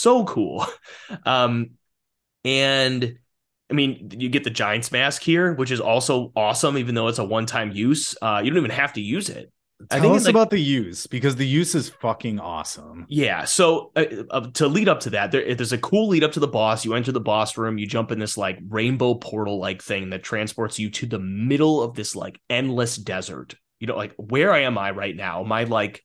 so 0.00 0.24
cool. 0.24 0.66
Um, 1.24 1.72
and 2.44 3.18
I 3.70 3.74
mean, 3.74 4.10
you 4.18 4.28
get 4.28 4.44
the 4.44 4.50
Giant's 4.50 4.90
Mask 4.90 5.22
here, 5.22 5.54
which 5.54 5.70
is 5.70 5.80
also 5.80 6.32
awesome, 6.34 6.78
even 6.78 6.94
though 6.94 7.08
it's 7.08 7.18
a 7.18 7.24
one 7.24 7.46
time 7.46 7.70
use. 7.70 8.16
Uh, 8.20 8.40
you 8.42 8.50
don't 8.50 8.58
even 8.58 8.70
have 8.70 8.94
to 8.94 9.00
use 9.00 9.28
it. 9.28 9.52
Tell 9.88 9.98
I 9.98 10.02
think 10.02 10.14
us 10.14 10.24
like, 10.26 10.34
about 10.34 10.50
the 10.50 10.60
use 10.60 11.06
because 11.06 11.36
the 11.36 11.46
use 11.46 11.74
is 11.74 11.88
fucking 11.88 12.38
awesome. 12.38 13.06
Yeah. 13.08 13.44
So 13.44 13.92
uh, 13.96 14.04
uh, 14.28 14.50
to 14.54 14.68
lead 14.68 14.88
up 14.90 15.00
to 15.00 15.10
that, 15.10 15.32
there, 15.32 15.54
there's 15.54 15.72
a 15.72 15.78
cool 15.78 16.08
lead 16.08 16.22
up 16.22 16.32
to 16.32 16.40
the 16.40 16.48
boss. 16.48 16.84
You 16.84 16.94
enter 16.94 17.12
the 17.12 17.20
boss 17.20 17.56
room, 17.56 17.78
you 17.78 17.86
jump 17.86 18.12
in 18.12 18.18
this 18.18 18.36
like 18.36 18.58
rainbow 18.68 19.14
portal 19.14 19.58
like 19.58 19.82
thing 19.82 20.10
that 20.10 20.22
transports 20.22 20.78
you 20.78 20.90
to 20.90 21.06
the 21.06 21.18
middle 21.18 21.82
of 21.82 21.94
this 21.94 22.14
like 22.14 22.38
endless 22.50 22.96
desert. 22.96 23.54
You 23.78 23.86
know, 23.86 23.96
like 23.96 24.12
where 24.18 24.54
am 24.54 24.76
I 24.76 24.90
right 24.90 25.16
now? 25.16 25.42
Am 25.42 25.50
I 25.50 25.64
like 25.64 26.04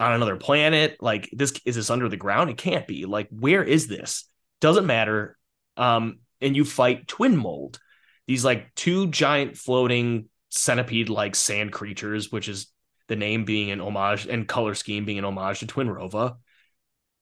on 0.00 0.12
another 0.12 0.36
planet? 0.36 0.96
Like 1.00 1.28
this 1.32 1.52
is 1.64 1.76
this 1.76 1.90
under 1.90 2.08
the 2.08 2.16
ground? 2.16 2.50
It 2.50 2.56
can't 2.56 2.86
be. 2.86 3.04
Like 3.04 3.28
where 3.30 3.62
is 3.62 3.86
this? 3.86 4.24
Doesn't 4.60 4.86
matter. 4.86 5.36
Um, 5.76 6.20
and 6.40 6.56
you 6.56 6.64
fight 6.64 7.06
Twinmold, 7.06 7.78
these 8.26 8.44
like 8.44 8.74
two 8.74 9.08
giant 9.08 9.56
floating 9.56 10.28
centipede 10.48 11.08
like 11.08 11.34
sand 11.34 11.72
creatures, 11.72 12.32
which 12.32 12.48
is 12.48 12.68
the 13.08 13.16
name 13.16 13.44
being 13.44 13.70
an 13.70 13.80
homage 13.80 14.26
and 14.26 14.48
color 14.48 14.74
scheme 14.74 15.04
being 15.04 15.18
an 15.18 15.24
homage 15.24 15.60
to 15.60 15.66
Twinrova. 15.66 16.36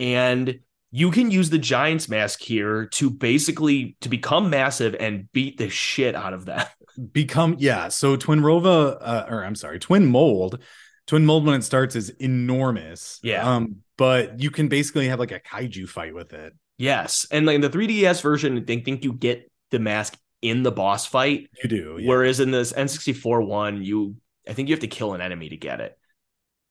And 0.01 0.61
you 0.91 1.11
can 1.11 1.31
use 1.31 1.51
the 1.51 1.59
giant's 1.59 2.09
mask 2.09 2.41
here 2.41 2.87
to 2.87 3.11
basically 3.11 3.97
to 4.01 4.09
become 4.09 4.51
massive 4.51 4.97
and 4.99 5.31
beat 5.33 5.59
the 5.59 5.69
shit 5.69 6.15
out 6.15 6.33
of 6.33 6.45
them. 6.45 6.65
Become 7.13 7.57
yeah. 7.59 7.89
So 7.89 8.17
Twinrova, 8.17 8.99
uh, 9.01 9.27
or 9.29 9.45
I'm 9.45 9.55
sorry, 9.55 9.79
Twinmold 9.79 10.61
Twinmold 11.09 11.45
when 11.45 11.55
it 11.55 11.65
starts 11.65 11.97
is 11.97 12.11
enormous. 12.11 13.19
Yeah. 13.23 13.57
Um, 13.57 13.77
but 13.97 14.41
you 14.41 14.51
can 14.51 14.69
basically 14.69 15.09
have 15.09 15.19
like 15.19 15.33
a 15.33 15.41
kaiju 15.41 15.89
fight 15.89 16.15
with 16.15 16.33
it. 16.33 16.55
Yes. 16.77 17.27
And 17.31 17.47
like 17.47 17.57
in 17.57 17.61
the 17.61 17.71
3DS 17.71 18.23
version, 18.23 18.65
they 18.65 18.81
think 18.81 19.05
you 19.05 19.13
get 19.13 19.51
the 19.71 19.79
mask 19.79 20.17
in 20.43 20.63
the 20.63 20.71
boss 20.71 21.07
fight. 21.07 21.49
You 21.63 21.69
do. 21.69 21.97
Yeah. 21.99 22.09
Whereas 22.09 22.41
in 22.41 22.51
this 22.51 22.73
N64 22.73 23.47
one, 23.47 23.83
you 23.83 24.17
I 24.49 24.53
think 24.53 24.69
you 24.69 24.75
have 24.75 24.81
to 24.81 24.89
kill 24.89 25.15
an 25.15 25.21
enemy 25.21 25.49
to 25.49 25.57
get 25.57 25.81
it. 25.81 25.99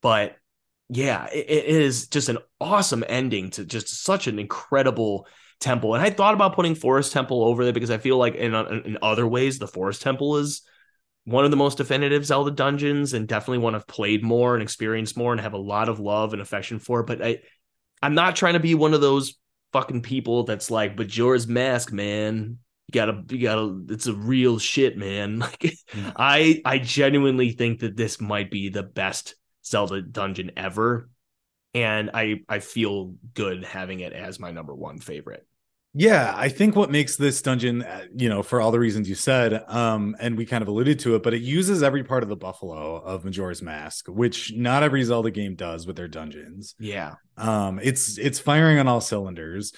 But 0.01 0.35
yeah, 0.89 1.27
it, 1.27 1.49
it 1.49 1.65
is 1.65 2.07
just 2.07 2.29
an 2.29 2.37
awesome 2.61 3.03
ending 3.07 3.49
to 3.51 3.65
just 3.65 4.03
such 4.03 4.27
an 4.27 4.39
incredible 4.39 5.27
temple. 5.59 5.95
And 5.95 6.03
I 6.03 6.09
thought 6.09 6.33
about 6.33 6.55
putting 6.55 6.75
Forest 6.75 7.11
Temple 7.11 7.43
over 7.43 7.63
there 7.63 7.73
because 7.73 7.91
I 7.91 7.97
feel 7.97 8.17
like 8.17 8.35
in 8.35 8.53
in 8.53 8.97
other 9.01 9.27
ways 9.27 9.59
the 9.59 9.67
Forest 9.67 10.01
Temple 10.01 10.37
is 10.37 10.61
one 11.27 11.43
of 11.43 11.51
the 11.51 11.57
most 11.57 11.77
definitive 11.77 12.25
Zelda 12.25 12.51
dungeons 12.51 13.13
and 13.13 13.27
definitely 13.27 13.57
one 13.57 13.75
I've 13.75 13.85
played 13.85 14.23
more 14.23 14.53
and 14.53 14.63
experienced 14.63 15.17
more 15.17 15.33
and 15.33 15.41
have 15.41 15.51
a 15.51 15.57
lot 15.57 15.89
of 15.89 15.99
love 15.99 16.31
and 16.31 16.41
affection 16.41 16.79
for. 16.79 17.03
But 17.03 17.21
I, 17.21 17.39
I'm 18.01 18.15
not 18.15 18.37
trying 18.37 18.53
to 18.53 18.61
be 18.61 18.75
one 18.75 18.93
of 18.93 19.01
those 19.01 19.37
fucking 19.73 20.03
people 20.03 20.43
that's 20.43 20.71
like, 20.71 20.95
but 20.95 21.07
Majora's 21.07 21.45
Mask, 21.45 21.91
man. 21.91 22.59
You 22.87 22.93
gotta, 22.93 23.25
you 23.29 23.39
gotta. 23.39 23.77
It's 23.89 24.07
a 24.07 24.13
real 24.13 24.57
shit, 24.57 24.97
man. 24.97 25.39
Like, 25.39 25.59
mm. 25.59 26.13
I, 26.15 26.61
I 26.63 26.79
genuinely 26.79 27.51
think 27.51 27.81
that 27.81 27.97
this 27.97 28.21
might 28.21 28.49
be 28.49 28.69
the 28.69 28.83
best 28.83 29.35
Zelda 29.65 30.01
dungeon 30.01 30.51
ever, 30.55 31.09
and 31.73 32.09
I, 32.13 32.43
I 32.47 32.59
feel 32.59 33.15
good 33.33 33.65
having 33.65 33.99
it 33.99 34.13
as 34.13 34.39
my 34.39 34.51
number 34.51 34.73
one 34.73 34.99
favorite. 34.99 35.45
Yeah, 35.99 36.31
I 36.37 36.49
think 36.49 36.75
what 36.75 36.91
makes 36.91 37.15
this 37.15 37.41
dungeon, 37.41 37.81
uh, 37.81 38.03
you 38.15 38.29
know, 38.29 38.43
for 38.43 38.61
all 38.61 38.69
the 38.69 38.79
reasons 38.79 39.09
you 39.09 39.15
said, 39.15 39.63
um, 39.67 40.15
and 40.19 40.37
we 40.37 40.45
kind 40.45 40.61
of 40.61 40.67
alluded 40.67 40.99
to 40.99 41.15
it, 41.15 41.23
but 41.23 41.33
it 41.33 41.41
uses 41.41 41.81
every 41.81 42.03
part 42.03 42.21
of 42.21 42.29
the 42.29 42.35
buffalo 42.35 42.97
of 42.97 43.25
Majora's 43.25 43.63
Mask, 43.63 44.07
which 44.07 44.53
not 44.55 44.83
every 44.83 45.03
Zelda 45.03 45.31
game 45.31 45.55
does 45.55 45.87
with 45.87 45.95
their 45.95 46.07
dungeons. 46.07 46.75
Yeah. 46.77 47.15
Um, 47.35 47.79
it's 47.81 48.19
it's 48.19 48.37
firing 48.37 48.77
on 48.77 48.87
all 48.87 49.01
cylinders. 49.01 49.73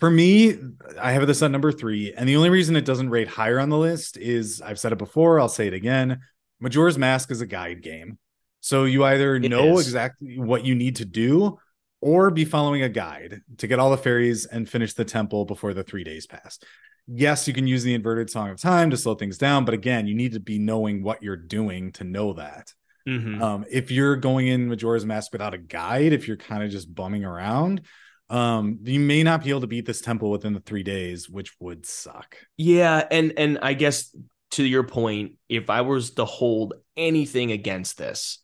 For 0.00 0.10
me, 0.10 0.56
I 1.00 1.12
have 1.12 1.24
this 1.28 1.40
at 1.40 1.52
number 1.52 1.70
three, 1.70 2.12
and 2.12 2.28
the 2.28 2.34
only 2.34 2.50
reason 2.50 2.74
it 2.74 2.84
doesn't 2.84 3.10
rate 3.10 3.28
higher 3.28 3.60
on 3.60 3.68
the 3.68 3.78
list 3.78 4.16
is 4.16 4.60
I've 4.60 4.80
said 4.80 4.90
it 4.90 4.98
before, 4.98 5.38
I'll 5.38 5.48
say 5.48 5.68
it 5.68 5.72
again. 5.72 6.18
Majora's 6.58 6.98
Mask 6.98 7.30
is 7.30 7.40
a 7.42 7.46
guide 7.46 7.80
game. 7.80 8.18
So 8.58 8.86
you 8.86 9.04
either 9.04 9.36
it 9.36 9.48
know 9.48 9.78
is. 9.78 9.86
exactly 9.86 10.40
what 10.40 10.64
you 10.64 10.74
need 10.74 10.96
to 10.96 11.04
do 11.04 11.58
or 12.00 12.30
be 12.30 12.44
following 12.44 12.82
a 12.82 12.88
guide 12.88 13.40
to 13.58 13.66
get 13.66 13.78
all 13.78 13.90
the 13.90 13.96
fairies 13.96 14.46
and 14.46 14.68
finish 14.68 14.94
the 14.94 15.04
temple 15.04 15.44
before 15.44 15.74
the 15.74 15.82
three 15.82 16.04
days 16.04 16.26
pass. 16.26 16.58
Yes, 17.06 17.48
you 17.48 17.54
can 17.54 17.66
use 17.66 17.82
the 17.82 17.94
inverted 17.94 18.30
song 18.30 18.50
of 18.50 18.60
time 18.60 18.90
to 18.90 18.96
slow 18.96 19.14
things 19.14 19.38
down, 19.38 19.64
but 19.64 19.74
again, 19.74 20.06
you 20.06 20.14
need 20.14 20.32
to 20.32 20.40
be 20.40 20.58
knowing 20.58 21.02
what 21.02 21.22
you're 21.22 21.36
doing 21.36 21.92
to 21.92 22.04
know 22.04 22.34
that. 22.34 22.72
Mm-hmm. 23.08 23.42
Um, 23.42 23.64
if 23.70 23.90
you're 23.90 24.16
going 24.16 24.48
in 24.48 24.68
Majora's 24.68 25.06
Mask 25.06 25.32
without 25.32 25.54
a 25.54 25.58
guide, 25.58 26.12
if 26.12 26.28
you're 26.28 26.36
kind 26.36 26.62
of 26.62 26.70
just 26.70 26.94
bumming 26.94 27.24
around, 27.24 27.82
um, 28.28 28.80
you 28.82 29.00
may 29.00 29.22
not 29.22 29.42
be 29.42 29.50
able 29.50 29.62
to 29.62 29.66
beat 29.66 29.86
this 29.86 30.02
temple 30.02 30.30
within 30.30 30.52
the 30.52 30.60
three 30.60 30.82
days, 30.82 31.30
which 31.30 31.52
would 31.60 31.86
suck. 31.86 32.36
Yeah, 32.58 33.02
and 33.10 33.32
and 33.38 33.58
I 33.62 33.72
guess 33.72 34.14
to 34.52 34.64
your 34.64 34.82
point, 34.82 35.32
if 35.48 35.70
I 35.70 35.80
was 35.80 36.10
to 36.12 36.26
hold 36.26 36.74
anything 36.96 37.52
against 37.52 37.96
this, 37.96 38.42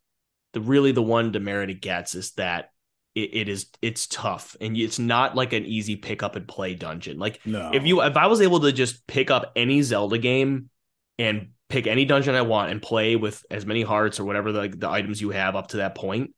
the 0.55 0.63
really 0.63 0.93
the 0.93 1.03
one 1.03 1.33
demerit 1.33 1.69
it 1.69 1.83
gets 1.83 2.15
is 2.15 2.33
that 2.33 2.71
it, 3.15 3.31
it 3.35 3.49
is 3.49 3.67
it's 3.81 4.07
tough 4.07 4.57
and 4.61 4.77
it's 4.77 4.99
not 4.99 5.37
like 5.37 5.53
an 5.53 5.65
easy 5.65 5.97
pick 5.97 6.23
up 6.23 6.37
and 6.37 6.47
play 6.47 6.75
dungeon. 6.75 7.19
Like 7.19 7.41
no. 7.47 7.71
if 7.73 7.87
you 7.87 8.03
if 8.03 8.17
I 8.17 8.27
was 8.27 8.41
able 8.41 8.61
to 8.61 8.73
just 8.73 9.07
pick 9.07 9.31
up 9.31 9.53
any 9.57 9.83
Zelda 9.83 10.19
game 10.19 10.71
and 11.19 11.51
pick 11.69 11.87
any 11.87 12.05
dungeon 12.05 12.35
I 12.35 12.43
want 12.43 12.71
and 12.71 12.83
play 12.83 13.17
with 13.17 13.45
as 13.51 13.67
many 13.67 13.83
hearts 13.83 14.21
or 14.21 14.25
whatever 14.25 14.53
the, 14.53 14.69
the 14.69 14.89
items 14.89 15.21
you 15.21 15.31
have 15.31 15.57
up 15.57 15.69
to 15.69 15.79
that 15.79 15.95
point, 15.95 16.35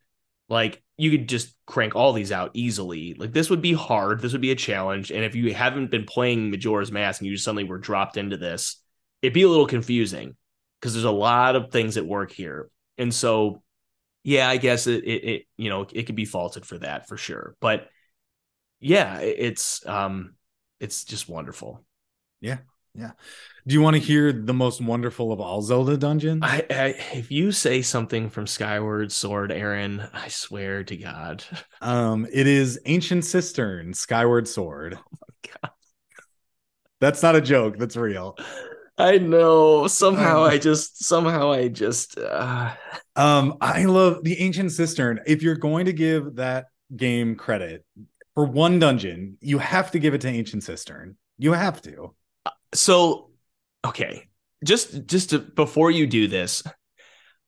like 0.48 0.82
you 0.98 1.10
could 1.10 1.28
just 1.28 1.54
crank 1.66 1.96
all 1.96 2.12
these 2.12 2.32
out 2.32 2.50
easily. 2.54 3.14
Like 3.14 3.32
this 3.32 3.50
would 3.50 3.62
be 3.62 3.72
hard. 3.72 4.20
This 4.20 4.32
would 4.32 4.40
be 4.40 4.52
a 4.52 4.56
challenge. 4.56 5.10
And 5.10 5.24
if 5.24 5.34
you 5.34 5.54
haven't 5.54 5.90
been 5.90 6.04
playing 6.04 6.50
Majora's 6.50 6.92
Mask 6.92 7.20
and 7.20 7.26
you 7.26 7.34
just 7.34 7.44
suddenly 7.44 7.64
were 7.64 7.78
dropped 7.78 8.16
into 8.16 8.36
this, 8.36 8.80
it'd 9.22 9.34
be 9.34 9.42
a 9.42 9.48
little 9.48 9.66
confusing 9.66 10.36
because 10.80 10.94
there's 10.94 11.04
a 11.04 11.10
lot 11.10 11.56
of 11.56 11.70
things 11.70 11.96
at 11.96 12.06
work 12.06 12.32
here. 12.32 12.70
And 12.98 13.12
so 13.12 13.62
yeah, 14.26 14.48
I 14.48 14.56
guess 14.56 14.88
it, 14.88 15.04
it, 15.04 15.24
it 15.24 15.42
you 15.56 15.70
know 15.70 15.86
it 15.92 16.02
could 16.02 16.16
be 16.16 16.24
faulted 16.24 16.66
for 16.66 16.76
that 16.78 17.06
for 17.06 17.16
sure. 17.16 17.54
But 17.60 17.88
yeah, 18.80 19.20
it's 19.20 19.86
um 19.86 20.34
it's 20.80 21.04
just 21.04 21.28
wonderful. 21.28 21.84
Yeah. 22.40 22.58
Yeah. 22.92 23.12
Do 23.68 23.74
you 23.74 23.82
want 23.82 23.94
to 23.94 24.02
hear 24.02 24.32
the 24.32 24.54
most 24.54 24.80
wonderful 24.80 25.30
of 25.30 25.38
all 25.38 25.62
Zelda 25.62 25.96
dungeons? 25.96 26.40
I, 26.42 26.64
I, 26.68 26.94
if 27.12 27.30
you 27.30 27.52
say 27.52 27.82
something 27.82 28.28
from 28.28 28.48
Skyward 28.48 29.12
Sword, 29.12 29.52
Aaron, 29.52 30.02
I 30.12 30.26
swear 30.28 30.82
to 30.84 30.96
God. 30.96 31.44
Um, 31.82 32.26
it 32.32 32.48
is 32.48 32.80
Ancient 32.86 33.22
Cistern, 33.22 33.94
Skyward 33.94 34.48
Sword. 34.48 34.98
Oh 34.98 35.18
my 35.20 35.50
God. 35.62 35.72
That's 37.00 37.22
not 37.22 37.36
a 37.36 37.40
joke. 37.40 37.78
That's 37.78 37.96
real. 37.96 38.36
I 38.98 39.18
know. 39.18 39.86
Somehow 39.88 40.44
I 40.44 40.58
just 40.58 41.04
somehow 41.04 41.52
I 41.52 41.68
just 41.68 42.18
uh... 42.18 42.72
um 43.14 43.58
I 43.60 43.84
love 43.84 44.24
the 44.24 44.40
ancient 44.40 44.72
cistern. 44.72 45.20
If 45.26 45.42
you're 45.42 45.56
going 45.56 45.86
to 45.86 45.92
give 45.92 46.36
that 46.36 46.66
game 46.94 47.36
credit 47.36 47.84
for 48.34 48.44
one 48.44 48.78
dungeon, 48.78 49.36
you 49.40 49.58
have 49.58 49.90
to 49.92 49.98
give 49.98 50.14
it 50.14 50.22
to 50.22 50.28
ancient 50.28 50.64
cistern. 50.64 51.16
You 51.38 51.52
have 51.52 51.82
to. 51.82 52.14
So 52.74 53.30
okay. 53.84 54.28
Just 54.64 55.04
just 55.06 55.30
to, 55.30 55.38
before 55.38 55.90
you 55.90 56.06
do 56.06 56.28
this, 56.28 56.62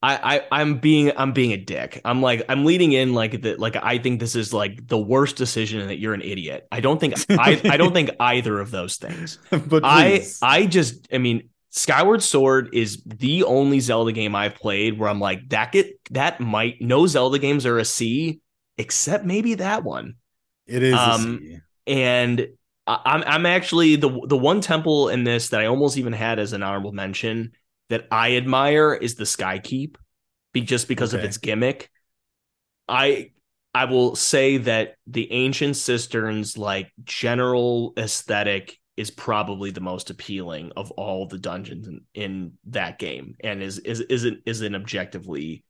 I, 0.01 0.37
I 0.37 0.61
I'm 0.61 0.79
being 0.79 1.13
I'm 1.17 1.33
being 1.33 1.53
a 1.53 1.57
dick. 1.57 2.01
I'm 2.05 2.23
like 2.23 2.45
I'm 2.49 2.65
leading 2.65 2.93
in 2.93 3.15
like 3.15 3.43
that 3.43 3.59
like 3.59 3.77
I 3.77 3.99
think 3.99 4.21
this 4.21 4.37
is 4.37 4.55
like 4.55 4.87
the 4.87 4.99
worst 4.99 5.37
decision 5.37 5.81
and 5.81 5.91
that 5.91 5.99
you're 5.99 6.15
an 6.15 6.23
idiot. 6.23 6.69
I 6.71 6.81
don't 6.81 7.01
think 7.01 7.15
I 7.31 7.61
I 7.65 7.77
don't 7.77 7.93
think 7.93 8.11
either 8.21 8.61
of 8.61 8.71
those 8.71 8.97
things. 8.97 9.39
but 9.51 9.83
I 9.85 10.25
I 10.41 10.67
just 10.67 11.09
I 11.13 11.19
mean 11.19 11.51
Skyward 11.71 12.23
Sword 12.23 12.71
is 12.73 13.03
the 13.05 13.43
only 13.45 13.81
Zelda 13.81 14.13
game 14.13 14.37
I've 14.37 14.55
played 14.55 14.99
where 14.99 15.09
I'm 15.09 15.21
like 15.21 15.49
that 15.49 15.73
get 15.73 15.99
that 16.13 16.39
might 16.39 16.81
no 16.81 17.07
Zelda 17.09 17.39
games 17.39 17.67
are 17.67 17.79
a 17.79 17.85
C 17.85 18.41
except 18.77 19.25
maybe 19.25 19.55
that 19.55 19.83
one. 19.83 20.15
It 20.67 20.85
is 20.85 20.95
um, 20.95 21.61
and 21.89 22.49
I'm 22.87 23.25
I'm 23.27 23.47
actually 23.47 23.97
the 23.97 24.09
the 24.27 24.37
one 24.37 24.61
temple 24.61 25.09
in 25.09 25.25
this 25.25 25.49
that 25.49 25.61
I 25.61 25.67
almost 25.67 25.99
even 25.99 26.13
had 26.13 26.39
as 26.39 26.53
an 26.53 26.63
honorable 26.63 26.93
mention 26.93 27.53
that 27.89 28.07
I 28.11 28.37
admire 28.37 28.95
is 28.95 29.15
the 29.15 29.25
Skykeep, 29.25 29.97
be, 30.53 30.61
just 30.61 30.89
because 30.89 31.15
okay. 31.15 31.23
of 31.23 31.29
its 31.29 31.39
gimmick. 31.39 31.91
I 32.89 33.31
I 33.75 33.85
will 33.85 34.17
say 34.17 34.59
that 34.59 34.95
the 35.07 35.31
ancient 35.31 35.77
cisterns 35.77 36.57
like 36.57 36.91
general 37.05 37.93
aesthetic 37.97 38.79
is 38.97 39.11
probably 39.11 39.71
the 39.71 39.81
most 39.81 40.11
appealing 40.11 40.73
of 40.77 40.91
all 40.93 41.27
the 41.27 41.39
dungeons 41.39 41.87
in, 41.87 42.01
in 42.15 42.53
that 42.65 42.99
game 42.99 43.37
and 43.45 43.63
is 43.63 43.79
is 43.79 44.01
is 44.01 44.25
an, 44.25 44.43
is 44.45 44.61
an 44.63 44.75
objectively 44.75 45.63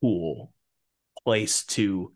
cool 0.00 0.52
place 1.22 1.64
to 1.64 2.12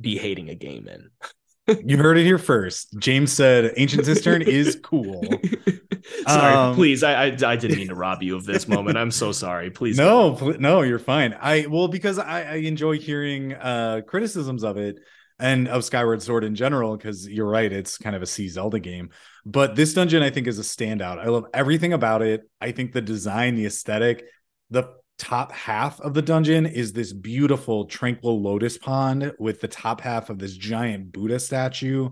be 0.00 0.18
hating 0.18 0.48
a 0.48 0.54
game 0.54 0.88
in. 0.88 1.10
you 1.84 1.96
heard 1.96 2.18
it 2.18 2.24
here 2.24 2.38
first. 2.38 2.94
James 2.98 3.32
said 3.32 3.72
Ancient 3.76 4.04
Cistern 4.04 4.42
is 4.42 4.78
cool. 4.82 5.22
sorry, 6.26 6.54
um, 6.54 6.74
please. 6.74 7.02
I, 7.02 7.26
I, 7.26 7.36
I 7.44 7.56
didn't 7.56 7.76
mean 7.76 7.88
to 7.88 7.94
rob 7.94 8.22
you 8.22 8.36
of 8.36 8.44
this 8.44 8.68
moment. 8.68 8.96
I'm 8.96 9.10
so 9.10 9.32
sorry. 9.32 9.70
Please. 9.70 9.96
No, 9.96 10.34
pl- 10.34 10.58
no, 10.58 10.82
you're 10.82 10.98
fine. 10.98 11.36
I 11.40 11.66
well 11.66 11.88
because 11.88 12.18
I, 12.18 12.42
I 12.42 12.54
enjoy 12.56 12.98
hearing 12.98 13.54
uh 13.54 14.02
criticisms 14.06 14.64
of 14.64 14.76
it 14.76 14.98
and 15.38 15.68
of 15.68 15.84
Skyward 15.84 16.22
Sword 16.22 16.44
in 16.44 16.54
general 16.54 16.96
because 16.96 17.28
you're 17.28 17.48
right, 17.48 17.72
it's 17.72 17.98
kind 17.98 18.16
of 18.16 18.22
a 18.22 18.26
C 18.26 18.48
Zelda 18.48 18.80
game. 18.80 19.10
But 19.46 19.76
this 19.76 19.94
dungeon 19.94 20.22
I 20.22 20.30
think 20.30 20.46
is 20.46 20.58
a 20.58 20.62
standout. 20.62 21.18
I 21.18 21.26
love 21.26 21.44
everything 21.54 21.92
about 21.92 22.22
it. 22.22 22.48
I 22.60 22.72
think 22.72 22.92
the 22.92 23.00
design, 23.00 23.54
the 23.54 23.66
aesthetic, 23.66 24.24
the 24.70 24.90
top 25.18 25.52
half 25.52 26.00
of 26.00 26.14
the 26.14 26.22
dungeon 26.22 26.64
is 26.66 26.92
this 26.92 27.12
beautiful 27.12 27.86
tranquil 27.86 28.40
lotus 28.40 28.78
pond 28.78 29.32
with 29.38 29.60
the 29.60 29.68
top 29.68 30.00
half 30.00 30.30
of 30.30 30.38
this 30.38 30.56
giant 30.56 31.12
Buddha 31.12 31.38
statue. 31.38 32.10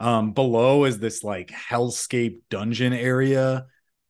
Um, 0.00 0.32
below 0.32 0.84
is 0.84 0.98
this 0.98 1.22
like 1.22 1.48
hellscape 1.48 2.40
dungeon 2.50 2.92
area. 2.92 3.66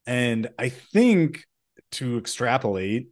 And 0.07 0.49
I 0.59 0.69
think 0.69 1.45
to 1.93 2.19
extrapolate, 2.19 3.09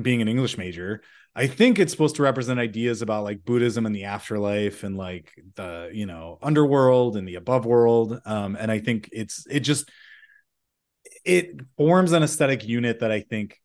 being 0.00 0.22
an 0.22 0.28
English 0.28 0.58
major, 0.58 1.02
I 1.34 1.46
think 1.46 1.78
it's 1.78 1.92
supposed 1.92 2.16
to 2.16 2.22
represent 2.22 2.60
ideas 2.60 3.00
about 3.00 3.24
like 3.24 3.44
Buddhism 3.44 3.86
and 3.86 3.94
the 3.94 4.04
afterlife 4.04 4.82
and 4.82 4.96
like 4.96 5.32
the, 5.54 5.90
you 5.92 6.06
know, 6.06 6.38
underworld 6.42 7.16
and 7.16 7.26
the 7.26 7.36
above 7.36 7.64
world. 7.64 8.20
Um, 8.24 8.56
and 8.56 8.70
I 8.70 8.80
think 8.80 9.08
it's 9.12 9.46
it 9.48 9.60
just 9.60 9.90
it 11.24 11.60
forms 11.76 12.12
an 12.12 12.22
aesthetic 12.22 12.66
unit 12.66 13.00
that 13.00 13.12
I 13.12 13.20
think 13.20 13.60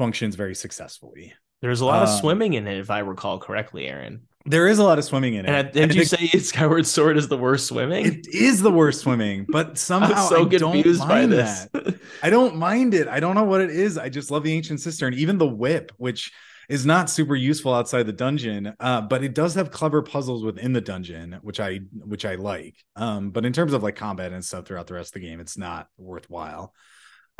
functions 0.00 0.34
very 0.34 0.54
successfully. 0.54 1.34
There's 1.60 1.82
a 1.82 1.84
lot 1.84 2.02
um, 2.02 2.08
of 2.08 2.20
swimming 2.20 2.54
in 2.54 2.66
it, 2.66 2.78
if 2.78 2.90
I 2.90 3.00
recall 3.00 3.38
correctly, 3.38 3.86
Aaron. 3.86 4.22
There 4.46 4.66
is 4.66 4.78
a 4.78 4.82
lot 4.82 4.96
of 4.96 5.04
swimming 5.04 5.34
in 5.34 5.44
it. 5.44 5.50
And 5.50 5.72
did 5.72 5.94
you 5.94 6.06
say 6.06 6.26
Skyward 6.38 6.86
Sword 6.86 7.18
is 7.18 7.28
the 7.28 7.36
worst 7.36 7.66
swimming? 7.66 8.06
It 8.06 8.26
is 8.28 8.62
the 8.62 8.70
worst 8.70 9.00
swimming, 9.00 9.44
but 9.46 9.76
somehow 9.90 10.26
so 10.26 10.46
I 10.46 10.56
don't 10.56 10.98
mind 11.06 11.32
that. 11.32 11.98
I 12.22 12.30
don't 12.30 12.56
mind 12.56 12.94
it. 12.94 13.08
I 13.08 13.20
don't 13.20 13.34
know 13.34 13.44
what 13.44 13.60
it 13.60 13.68
is. 13.68 13.98
I 13.98 14.08
just 14.08 14.30
love 14.30 14.42
the 14.42 14.54
ancient 14.54 14.80
cistern, 14.80 15.12
even 15.12 15.36
the 15.36 15.46
whip, 15.46 15.92
which 15.98 16.32
is 16.70 16.86
not 16.86 17.10
super 17.10 17.36
useful 17.36 17.74
outside 17.74 18.04
the 18.04 18.12
dungeon, 18.14 18.74
uh, 18.80 19.02
but 19.02 19.22
it 19.22 19.34
does 19.34 19.54
have 19.56 19.70
clever 19.70 20.00
puzzles 20.00 20.42
within 20.42 20.72
the 20.72 20.80
dungeon, 20.80 21.38
which 21.42 21.60
I 21.60 21.80
which 21.92 22.24
I 22.24 22.36
like. 22.36 22.76
Um, 22.96 23.32
but 23.32 23.44
in 23.44 23.52
terms 23.52 23.74
of 23.74 23.82
like 23.82 23.96
combat 23.96 24.32
and 24.32 24.42
stuff 24.42 24.64
throughout 24.64 24.86
the 24.86 24.94
rest 24.94 25.10
of 25.10 25.20
the 25.20 25.28
game, 25.28 25.40
it's 25.40 25.58
not 25.58 25.88
worthwhile. 25.98 26.72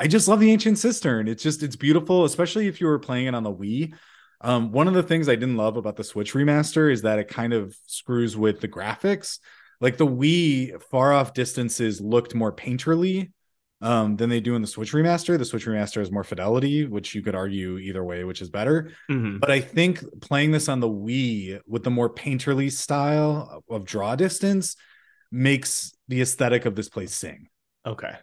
I 0.00 0.06
just 0.06 0.28
love 0.28 0.40
the 0.40 0.50
ancient 0.50 0.78
cistern. 0.78 1.28
It's 1.28 1.42
just 1.42 1.62
it's 1.62 1.76
beautiful, 1.76 2.24
especially 2.24 2.66
if 2.66 2.80
you 2.80 2.86
were 2.86 2.98
playing 2.98 3.26
it 3.26 3.34
on 3.34 3.42
the 3.42 3.52
Wii. 3.52 3.92
Um, 4.40 4.72
one 4.72 4.88
of 4.88 4.94
the 4.94 5.02
things 5.02 5.28
I 5.28 5.34
didn't 5.34 5.58
love 5.58 5.76
about 5.76 5.96
the 5.96 6.04
Switch 6.04 6.32
remaster 6.32 6.90
is 6.90 7.02
that 7.02 7.18
it 7.18 7.28
kind 7.28 7.52
of 7.52 7.76
screws 7.86 8.34
with 8.34 8.60
the 8.60 8.68
graphics. 8.68 9.40
Like 9.78 9.98
the 9.98 10.06
Wii 10.06 10.82
far 10.84 11.12
off 11.12 11.34
distances 11.34 12.00
looked 12.00 12.34
more 12.34 12.50
painterly 12.50 13.32
um, 13.82 14.16
than 14.16 14.30
they 14.30 14.40
do 14.40 14.54
in 14.54 14.62
the 14.62 14.68
Switch 14.68 14.92
remaster. 14.92 15.36
The 15.36 15.44
Switch 15.44 15.66
remaster 15.66 15.98
has 15.98 16.10
more 16.10 16.24
fidelity, 16.24 16.86
which 16.86 17.14
you 17.14 17.20
could 17.20 17.34
argue 17.34 17.76
either 17.76 18.02
way, 18.02 18.24
which 18.24 18.40
is 18.40 18.48
better. 18.48 18.92
Mm-hmm. 19.10 19.36
But 19.36 19.50
I 19.50 19.60
think 19.60 20.02
playing 20.22 20.52
this 20.52 20.70
on 20.70 20.80
the 20.80 20.88
Wii 20.88 21.60
with 21.66 21.84
the 21.84 21.90
more 21.90 22.08
painterly 22.08 22.72
style 22.72 23.62
of 23.68 23.84
draw 23.84 24.16
distance 24.16 24.76
makes 25.30 25.92
the 26.08 26.22
aesthetic 26.22 26.64
of 26.64 26.74
this 26.74 26.88
place 26.88 27.14
sing. 27.14 27.48
Okay. 27.84 28.14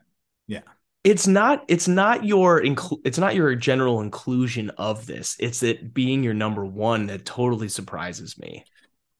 Yeah 0.47 0.61
it's 1.07 1.25
not 1.25 1.63
it's 1.69 1.87
not 1.87 2.25
your 2.25 2.61
inclu- 2.61 2.99
it's 3.05 3.17
not 3.17 3.33
your 3.33 3.55
general 3.55 4.01
inclusion 4.01 4.69
of 4.71 5.05
this. 5.05 5.37
It's 5.39 5.63
it 5.63 5.93
being 5.93 6.21
your 6.21 6.33
number 6.33 6.65
one 6.65 7.07
that 7.07 7.23
totally 7.23 7.69
surprises 7.69 8.37
me. 8.37 8.65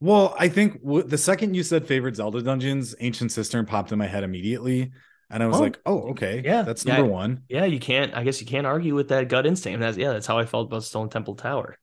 Well 0.02 0.36
i 0.38 0.48
think 0.48 0.80
w- 0.84 1.04
the 1.04 1.18
second 1.18 1.56
you 1.56 1.64
said 1.64 1.88
favorite 1.88 2.16
zelda 2.16 2.44
dungeons 2.44 2.94
ancient 3.00 3.32
cistern 3.32 3.66
popped 3.66 3.92
in 3.92 3.98
my 3.98 4.06
head 4.06 4.24
immediately 4.24 4.92
and 5.32 5.42
i 5.42 5.48
was 5.48 5.58
oh, 5.58 5.60
like 5.60 5.80
oh 5.88 6.10
okay 6.12 6.44
yeah. 6.46 6.62
that's 6.62 6.86
number 6.86 7.08
yeah, 7.08 7.10
one. 7.10 7.42
Yeah 7.50 7.66
you 7.66 7.80
can't 7.80 8.14
i 8.14 8.24
guess 8.24 8.40
you 8.40 8.46
can't 8.46 8.68
argue 8.68 8.94
with 8.94 9.08
that 9.08 9.28
gut 9.28 9.48
instinct 9.48 9.80
that's 9.80 9.98
yeah 9.98 10.14
that's 10.14 10.28
how 10.28 10.38
i 10.38 10.46
felt 10.46 10.68
about 10.68 10.84
stone 10.84 11.10
temple 11.10 11.34
tower. 11.34 11.80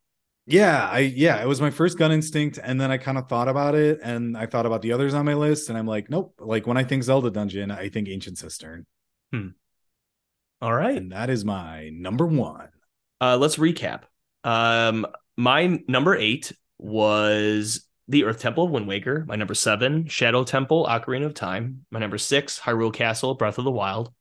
Yeah 0.47 0.89
i 0.89 1.01
yeah 1.01 1.43
it 1.43 1.49
was 1.49 1.61
my 1.61 1.71
first 1.71 1.99
gun 1.99 2.13
instinct 2.13 2.61
and 2.63 2.81
then 2.81 2.93
i 2.93 2.99
kind 2.99 3.19
of 3.19 3.29
thought 3.29 3.49
about 3.49 3.75
it 3.75 3.99
and 4.01 4.37
i 4.37 4.47
thought 4.47 4.67
about 4.67 4.83
the 4.83 4.93
others 4.93 5.13
on 5.13 5.25
my 5.25 5.35
list 5.35 5.69
and 5.69 5.77
i'm 5.77 5.89
like 5.89 6.09
nope 6.09 6.35
like 6.39 6.69
when 6.69 6.77
i 6.77 6.85
think 6.85 7.03
zelda 7.03 7.33
dungeon 7.33 7.73
i 7.73 7.89
think 7.89 8.09
ancient 8.09 8.39
cistern. 8.39 8.87
Hmm. 9.33 9.49
All 10.61 10.75
right. 10.75 10.97
And 10.97 11.13
that 11.13 11.31
is 11.31 11.45
my 11.45 11.91
number 11.91 12.27
one. 12.27 12.69
Uh, 13.21 13.37
let's 13.37 13.57
recap. 13.57 14.03
Um, 14.45 15.07
my 15.37 15.81
number 15.89 16.15
eight 16.15 16.53
was 16.79 17.87
the 18.09 18.25
Earth 18.25 18.41
Temple 18.41 18.65
of 18.65 18.71
Wind 18.71 18.87
Waker. 18.87 19.25
My 19.27 19.37
number 19.37 19.55
seven, 19.55 20.07
Shadow 20.09 20.45
Temple, 20.45 20.87
Ocarina 20.87 21.27
of 21.27 21.35
Time. 21.35 21.87
My 21.91 21.99
number 21.99 22.19
six, 22.19 22.59
Hyrule 22.59 22.93
Castle, 22.93 23.35
Breath 23.35 23.59
of 23.59 23.65
the 23.65 23.71
Wild. 23.71 24.13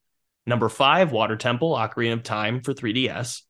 Number 0.45 0.69
five, 0.69 1.11
Water 1.11 1.35
Temple, 1.35 1.73
Ocarina 1.75 2.13
of 2.13 2.23
Time 2.23 2.61
for 2.61 2.73
3DS. 2.73 3.41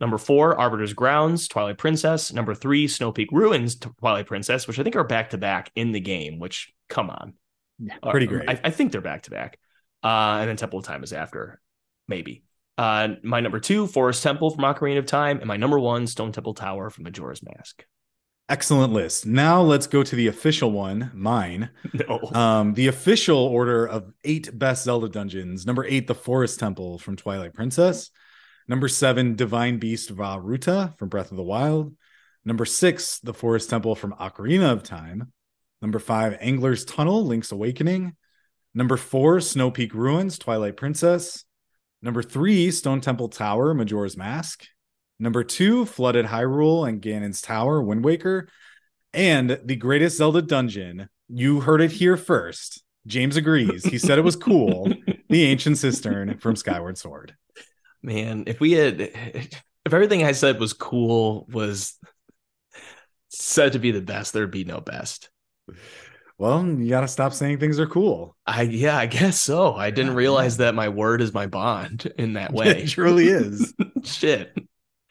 Number 0.00 0.18
four, 0.18 0.58
Arbiter's 0.58 0.94
Grounds, 0.94 1.46
Twilight 1.46 1.78
Princess. 1.78 2.32
Number 2.32 2.54
three, 2.54 2.88
Snow 2.88 3.12
Peak 3.12 3.30
Ruins, 3.30 3.76
Twilight 3.76 4.26
Princess, 4.26 4.66
which 4.66 4.78
I 4.78 4.82
think 4.82 4.96
are 4.96 5.04
back 5.04 5.30
to 5.30 5.38
back 5.38 5.70
in 5.76 5.92
the 5.92 6.00
game, 6.00 6.40
which, 6.40 6.72
come 6.88 7.08
on. 7.08 7.34
Yeah, 7.78 7.94
pretty 8.02 8.26
uh, 8.26 8.30
great. 8.30 8.48
I, 8.48 8.60
I, 8.64 8.70
think 8.70 8.90
they're 8.90 9.00
back 9.00 9.22
to 9.22 9.30
back. 9.30 9.58
Uh, 10.02 10.38
and 10.40 10.48
then 10.48 10.56
Temple 10.56 10.80
of 10.80 10.84
Time 10.84 11.04
is 11.04 11.12
after 11.12 11.60
maybe. 12.08 12.44
Uh, 12.78 13.14
my 13.22 13.40
number 13.40 13.60
two, 13.60 13.86
Forest 13.86 14.22
Temple 14.22 14.50
from 14.50 14.64
Ocarina 14.64 14.98
of 14.98 15.06
Time, 15.06 15.38
and 15.38 15.46
my 15.46 15.56
number 15.56 15.78
one, 15.78 16.06
Stone 16.06 16.32
Temple 16.32 16.54
Tower 16.54 16.90
from 16.90 17.04
Majora's 17.04 17.42
Mask. 17.42 17.84
Excellent 18.48 18.92
list. 18.92 19.24
Now 19.24 19.62
let's 19.62 19.86
go 19.86 20.02
to 20.02 20.16
the 20.16 20.26
official 20.26 20.72
one, 20.72 21.10
mine. 21.14 21.70
No. 21.92 22.20
Um, 22.32 22.74
the 22.74 22.88
official 22.88 23.38
order 23.38 23.86
of 23.86 24.12
eight 24.24 24.58
best 24.58 24.84
Zelda 24.84 25.08
dungeons. 25.08 25.64
Number 25.64 25.84
eight, 25.84 26.06
the 26.06 26.14
Forest 26.14 26.58
Temple 26.58 26.98
from 26.98 27.16
Twilight 27.16 27.54
Princess. 27.54 28.10
Number 28.68 28.88
seven, 28.88 29.36
Divine 29.36 29.78
Beast 29.78 30.10
Vah 30.10 30.38
Ruta 30.42 30.94
from 30.98 31.08
Breath 31.08 31.30
of 31.30 31.36
the 31.36 31.42
Wild. 31.42 31.94
Number 32.44 32.64
six, 32.64 33.20
the 33.20 33.34
Forest 33.34 33.70
Temple 33.70 33.94
from 33.94 34.12
Ocarina 34.14 34.72
of 34.72 34.82
Time. 34.82 35.32
Number 35.80 35.98
five, 35.98 36.36
Angler's 36.40 36.84
Tunnel, 36.84 37.24
Link's 37.24 37.52
Awakening. 37.52 38.16
Number 38.74 38.96
four, 38.96 39.40
Snow 39.40 39.70
Peak 39.70 39.94
Ruins, 39.94 40.38
Twilight 40.38 40.76
Princess. 40.76 41.44
Number 42.02 42.22
three, 42.22 42.70
Stone 42.70 43.00
Temple 43.00 43.28
Tower, 43.28 43.74
Majora's 43.74 44.16
Mask. 44.16 44.66
Number 45.20 45.44
two, 45.44 45.86
Flooded 45.86 46.26
Hyrule 46.26 46.88
and 46.88 47.00
Ganon's 47.00 47.40
Tower, 47.40 47.80
Wind 47.80 48.04
Waker. 48.04 48.48
And 49.14 49.60
the 49.64 49.76
greatest 49.76 50.16
Zelda 50.16 50.42
dungeon, 50.42 51.08
you 51.28 51.60
heard 51.60 51.80
it 51.80 51.92
here 51.92 52.16
first. 52.16 52.82
James 53.06 53.36
agrees. 53.36 53.84
He 53.84 53.98
said 53.98 54.18
it 54.18 54.24
was 54.24 54.36
cool. 54.36 54.92
the 55.28 55.44
Ancient 55.44 55.76
Cistern 55.76 56.40
from 56.40 56.56
Skyward 56.56 56.98
Sword. 56.98 57.34
Man, 58.02 58.44
if 58.46 58.58
we 58.58 58.72
had, 58.72 59.00
if 59.00 59.62
everything 59.92 60.24
I 60.24 60.32
said 60.32 60.58
was 60.58 60.72
cool, 60.72 61.46
was 61.50 61.98
said 63.28 63.72
to 63.72 63.78
be 63.78 63.92
the 63.92 64.00
best, 64.00 64.32
there'd 64.32 64.50
be 64.50 64.64
no 64.64 64.80
best. 64.80 65.30
Well, 66.42 66.66
you 66.66 66.88
got 66.88 67.02
to 67.02 67.08
stop 67.08 67.32
saying 67.32 67.60
things 67.60 67.78
are 67.78 67.86
cool. 67.86 68.34
I 68.44 68.62
yeah, 68.62 68.98
I 68.98 69.06
guess 69.06 69.40
so. 69.40 69.76
I 69.76 69.92
didn't 69.92 70.16
realize 70.16 70.56
that 70.56 70.74
my 70.74 70.88
word 70.88 71.20
is 71.20 71.32
my 71.32 71.46
bond 71.46 72.12
in 72.18 72.32
that 72.32 72.52
way. 72.52 72.82
It 72.82 72.88
truly 72.88 73.28
is. 73.28 73.72
Shit. 74.02 74.52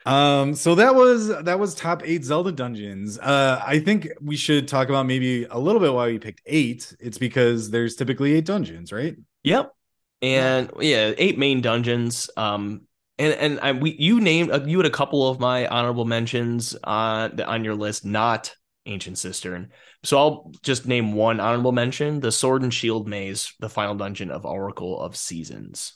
Um, 0.05 0.53
so 0.55 0.75
that 0.75 0.93
was 0.93 1.29
that 1.29 1.57
was 1.57 1.73
top 1.73 2.01
eight 2.03 2.25
Zelda 2.25 2.51
dungeons. 2.51 3.17
Uh, 3.17 3.63
I 3.65 3.79
think 3.79 4.09
we 4.19 4.35
should 4.35 4.67
talk 4.67 4.89
about 4.89 5.05
maybe 5.05 5.45
a 5.45 5.57
little 5.57 5.79
bit 5.79 5.93
why 5.93 6.07
we 6.07 6.19
picked 6.19 6.41
eight. 6.47 6.93
It's 6.99 7.17
because 7.17 7.69
there's 7.69 7.95
typically 7.95 8.33
eight 8.33 8.45
dungeons, 8.45 8.91
right? 8.91 9.15
Yep. 9.43 9.73
And 10.21 10.69
yeah, 10.81 11.13
eight 11.17 11.37
main 11.37 11.61
dungeons. 11.61 12.29
Um, 12.35 12.81
and 13.17 13.33
and 13.35 13.59
I, 13.61 13.71
we 13.71 13.95
you 13.97 14.19
named 14.19 14.51
uh, 14.51 14.65
you 14.65 14.75
had 14.79 14.85
a 14.85 14.89
couple 14.89 15.29
of 15.29 15.39
my 15.39 15.65
honorable 15.65 16.03
mentions 16.03 16.75
on 16.83 17.39
on 17.39 17.63
your 17.63 17.75
list, 17.75 18.03
not 18.03 18.53
Ancient 18.85 19.17
Cistern. 19.17 19.69
So 20.03 20.17
I'll 20.17 20.51
just 20.63 20.87
name 20.87 21.13
one 21.13 21.39
honorable 21.39 21.71
mention: 21.71 22.19
the 22.19 22.31
Sword 22.31 22.63
and 22.63 22.73
Shield 22.73 23.07
Maze, 23.07 23.53
the 23.59 23.69
final 23.69 23.95
dungeon 23.95 24.31
of 24.31 24.45
Oracle 24.45 24.99
of 24.99 25.15
Seasons. 25.15 25.93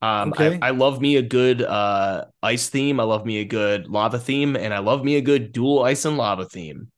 Um, 0.00 0.32
Okay. 0.32 0.58
I, 0.62 0.68
I 0.68 0.70
love 0.70 1.00
me 1.00 1.16
a 1.16 1.22
good 1.22 1.62
uh, 1.62 2.26
ice 2.42 2.68
theme. 2.68 2.98
I 3.00 3.04
love 3.04 3.24
me 3.26 3.38
a 3.38 3.44
good 3.44 3.88
lava 3.88 4.18
theme, 4.18 4.56
and 4.56 4.74
I 4.74 4.78
love 4.80 5.04
me 5.04 5.16
a 5.16 5.20
good 5.20 5.52
dual 5.52 5.84
ice 5.84 6.04
and 6.04 6.16
lava 6.16 6.46
theme. 6.46 6.90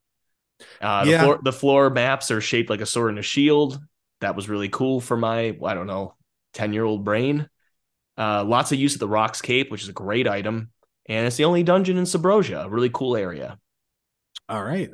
Uh, 0.81 1.07
the, 1.07 1.13
Yeah. 1.13 1.19
floor, 1.19 1.41
the 1.43 1.53
floor 1.53 1.91
maps 1.91 2.31
are 2.31 2.41
shaped 2.41 2.71
like 2.71 2.81
a 2.81 2.87
sword 2.87 3.11
and 3.11 3.19
a 3.19 3.23
shield. 3.23 3.81
That 4.21 4.37
was 4.37 4.49
really 4.49 4.69
cool 4.69 5.01
for 5.01 5.17
my 5.17 5.57
I 5.65 5.75
don't 5.75 5.87
know 5.87 6.15
ten 6.53 6.73
year 6.73 6.85
old 6.85 7.05
brain. 7.05 7.49
Uh, 8.19 8.45
lots 8.45 8.73
of 8.73 8.79
use 8.79 8.95
of 8.95 9.01
the 9.01 9.09
Roc's 9.09 9.43
Cape, 9.43 9.71
which 9.71 9.83
is 9.83 9.89
a 9.89 9.93
great 9.95 10.29
item, 10.29 10.71
and 11.07 11.27
it's 11.27 11.37
the 11.37 11.45
only 11.45 11.63
dungeon 11.63 11.99
in 11.99 12.05
Subrosia, 12.05 12.65
a 12.67 12.71
really 12.71 12.91
cool 12.91 13.17
area. 13.17 13.59
All 14.49 14.63
right. 14.63 14.91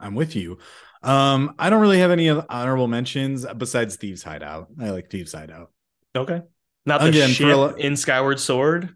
I'm 0.00 0.14
with 0.14 0.36
you. 0.36 0.58
Um, 1.02 1.54
I 1.58 1.70
don't 1.70 1.80
really 1.80 2.00
have 2.00 2.10
any 2.10 2.28
honorable 2.28 2.88
mentions 2.88 3.46
besides 3.56 3.96
Thieves 3.96 4.22
Hideout. 4.22 4.68
I 4.80 4.90
like 4.90 5.10
Thieves 5.10 5.32
Hideout. 5.32 5.70
Okay, 6.16 6.42
not 6.86 7.00
the 7.00 7.08
Again, 7.08 7.28
ship 7.30 7.46
a 7.56 7.74
in 7.76 7.96
Skyward 7.96 8.40
Sword. 8.40 8.94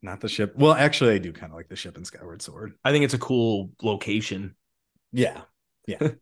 Not 0.00 0.20
the 0.20 0.28
ship. 0.28 0.54
Well, 0.56 0.72
actually, 0.74 1.14
I 1.14 1.18
do 1.18 1.32
kind 1.32 1.52
of 1.52 1.56
like 1.56 1.68
the 1.68 1.76
ship 1.76 1.96
in 1.98 2.04
Skyward 2.04 2.40
Sword. 2.40 2.74
I 2.84 2.92
think 2.92 3.04
it's 3.04 3.14
a 3.14 3.18
cool 3.18 3.70
location. 3.82 4.54
Yeah. 5.12 5.42
Yeah. 5.86 6.08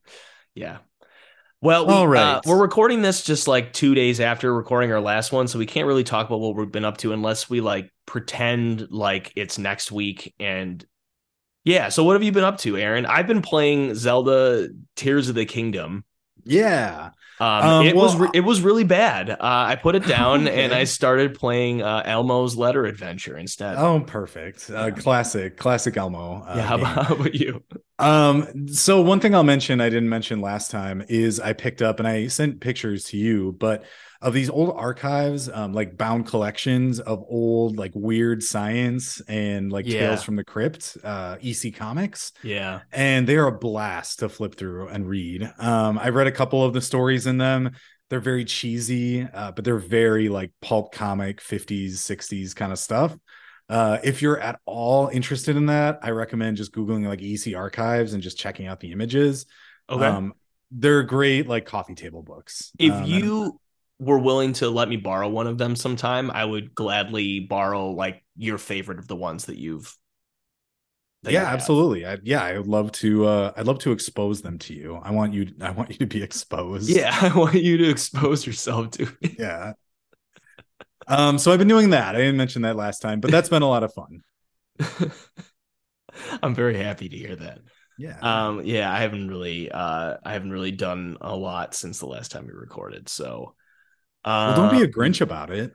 Yeah. 0.55 0.79
Well, 1.61 1.87
we, 1.87 1.93
All 1.93 2.09
right. 2.09 2.37
uh, 2.37 2.41
we're 2.47 2.57
recording 2.61 3.03
this 3.03 3.23
just 3.23 3.47
like 3.47 3.75
two 3.75 3.95
days 3.95 4.21
after 4.21 4.55
recording 4.55 4.91
our 4.91 5.03
last 5.03 5.33
one, 5.33 5.49
so 5.49 5.59
we 5.59 5.67
can't 5.67 5.87
really 5.87 6.03
talk 6.03 6.27
about 6.27 6.41
what 6.41 6.57
we've 6.57 6.73
been 6.73 6.87
up 6.87 6.97
to 6.99 7.13
unless 7.13 7.51
we 7.51 7.61
like 7.61 7.91
pretend 8.07 8.91
like 8.91 9.35
it's 9.37 9.59
next 9.59 9.93
week. 9.93 10.35
And 10.41 10.83
yeah, 11.67 11.91
so 11.91 12.05
what 12.05 12.15
have 12.15 12.23
you 12.23 12.33
been 12.33 12.45
up 12.45 12.59
to, 12.61 12.79
Aaron? 12.79 13.05
I've 13.07 13.27
been 13.27 13.43
playing 13.43 13.95
Zelda 13.97 14.71
Tears 14.95 15.29
of 15.29 15.35
the 15.35 15.45
Kingdom. 15.45 16.05
Yeah. 16.45 17.11
Um, 17.39 17.47
Um, 17.65 17.87
it 17.87 17.95
was 17.95 18.17
re- 18.17 18.31
it 18.33 18.41
was 18.41 18.63
really 18.63 18.85
bad. 18.85 19.29
Uh, 19.31 19.37
I 19.41 19.77
put 19.77 19.95
it 19.95 20.07
down 20.07 20.49
and 20.49 20.73
I 20.73 20.85
started 20.85 21.35
playing 21.35 21.83
uh, 21.83 22.03
Elmo's 22.07 22.57
Letter 22.57 22.87
Adventure 22.87 23.37
instead. 23.37 23.77
Oh, 23.77 24.01
perfect. 24.01 24.71
Uh, 24.71 24.93
classic, 24.93 25.57
classic 25.59 25.97
Elmo. 25.99 26.45
Uh, 26.47 26.55
yeah, 26.55 26.63
how 26.63 26.77
about, 26.77 27.07
how 27.09 27.15
about 27.17 27.35
you? 27.35 27.63
Um, 27.99 28.69
so 28.69 29.01
one 29.03 29.21
thing 29.21 29.35
I'll 29.35 29.43
mention 29.43 29.81
I 29.81 29.89
didn't 29.89 30.09
mention 30.09 30.41
last 30.41 30.71
time 30.71 31.05
is 31.09 31.41
I 31.41 31.53
picked 31.53 31.83
up 31.83 31.99
and 31.99 32.07
I 32.09 32.29
sent 32.29 32.61
pictures 32.61 33.05
to 33.07 33.17
you, 33.17 33.53
but 33.59 33.85
of 34.23 34.35
these 34.35 34.51
old 34.51 34.75
archives, 34.77 35.49
um, 35.49 35.73
like 35.73 35.97
bound 35.97 36.27
collections 36.27 37.01
of 37.01 37.25
old 37.29 37.77
like 37.77 37.93
weird 37.95 38.43
science 38.43 39.21
and 39.29 39.71
like 39.73 39.89
Yeah. 39.89 39.89
tales 39.89 40.23
from 40.23 40.37
the 40.37 40.45
crypt, 40.45 40.97
uh, 41.05 41.37
EC 41.41 41.71
Comics, 41.71 42.33
Yeah, 42.43 42.85
and 42.93 43.27
they 43.29 43.37
are 43.37 43.49
a 43.49 43.59
blast 43.59 44.21
to 44.21 44.29
flip 44.29 44.57
through 44.57 44.89
and 44.89 45.09
read. 45.09 45.51
Um, 45.59 45.99
I've 45.99 46.15
read 46.15 46.27
a 46.27 46.33
couple 46.33 46.65
of 46.65 46.73
the 46.73 46.81
stories 46.81 47.27
in 47.27 47.39
them. 47.39 47.73
They're 48.11 48.21
very 48.21 48.45
cheesy, 48.45 49.23
uh, 49.23 49.53
but 49.53 49.65
they're 49.65 49.79
very 49.79 50.29
like 50.29 50.53
pulp 50.63 50.93
comic 50.93 51.41
50s, 51.41 52.01
60s 52.01 52.55
kind 52.55 52.73
of 52.73 52.79
stuff. 52.79 53.17
Uh, 53.69 53.99
if 54.05 54.23
you're 54.23 54.39
at 54.39 54.61
all 54.65 55.09
interested 55.09 55.57
in 55.57 55.67
that, 55.67 55.99
I 56.03 56.11
recommend 56.11 56.57
just 56.57 56.73
Googling 56.73 57.07
like 57.07 57.21
EC 57.21 57.55
archives 57.55 58.15
and 58.15 58.23
just 58.23 58.39
checking 58.39 58.67
out 58.69 58.79
the 58.81 58.93
images. 58.93 59.47
okay. 59.89 60.17
Um, 60.17 60.35
they're 60.71 61.03
great, 61.03 61.49
like 61.49 61.67
coffee 61.67 61.95
table 61.95 62.23
books. 62.23 62.73
if 62.79 63.01
Um, 63.01 63.01
you 63.01 63.59
were 63.99 64.19
willing 64.19 64.53
to 64.55 64.69
let 64.69 64.89
me 64.89 64.97
borrow 64.97 65.29
one 65.29 65.47
of 65.47 65.59
them 65.59 65.77
sometime, 65.77 66.31
I 66.31 66.45
would 66.45 66.75
gladly 66.75 67.41
borrow 67.41 67.91
like 67.91 68.25
your 68.37 68.59
favorite 68.59 68.99
of 68.99 69.09
the 69.09 69.17
ones 69.17 69.47
that 69.47 69.59
you've. 69.59 69.95
that 71.23 71.33
yeah, 71.33 71.45
have. 71.45 71.55
absolutely. 71.55 72.07
I, 72.07 72.19
yeah, 72.23 72.43
I 72.43 72.59
would 72.59 72.67
love 72.67 72.93
to. 72.93 73.27
Uh, 73.27 73.53
I'd 73.57 73.67
love 73.67 73.79
to 73.81 73.93
expose 73.93 74.43
them 74.43 74.59
to 74.61 74.75
you. 74.75 74.97
I 75.03 75.11
want 75.13 75.33
you. 75.35 75.49
I 75.61 75.71
want 75.71 75.91
you 75.91 75.97
to 75.99 76.07
be 76.07 76.23
exposed. 76.23 76.89
Yeah, 76.89 77.17
I 77.21 77.37
want 77.37 77.55
you 77.55 77.77
to 77.79 77.91
expose 77.91 78.47
yourself 78.47 78.91
to. 78.93 79.09
it. 79.23 79.39
yeah. 79.39 79.73
Um, 81.09 81.39
so 81.39 81.53
I've 81.53 81.59
been 81.59 81.69
doing 81.69 81.91
that. 81.91 82.15
I 82.15 82.19
didn't 82.19 82.37
mention 82.37 82.63
that 82.63 82.77
last 82.77 83.01
time, 83.01 83.21
but 83.21 83.31
that's 83.31 83.49
been 83.49 83.63
a 83.63 83.69
lot 83.69 83.85
of 83.85 83.93
fun. 83.95 84.23
I'm 86.43 86.55
very 86.55 86.77
happy 86.77 87.09
to 87.09 87.17
hear 87.17 87.37
that. 87.37 87.61
Yeah. 87.97 88.19
Um, 88.21 88.63
yeah, 88.65 88.93
I 88.93 88.99
haven't 89.01 89.29
really, 89.29 89.71
uh, 89.71 90.17
I 90.25 90.33
haven't 90.33 90.51
really 90.51 90.73
done 90.73 91.17
a 91.21 91.35
lot 91.35 91.75
since 91.75 91.99
the 91.99 92.07
last 92.07 92.31
time 92.31 92.47
we 92.47 92.53
recorded. 92.53 93.09
So, 93.09 93.55
well, 94.27 94.51
uh, 94.51 94.57
don't 94.57 94.71
be 94.71 94.83
a 94.83 94.89
Grinch 94.89 95.21
about 95.21 95.51
it. 95.51 95.73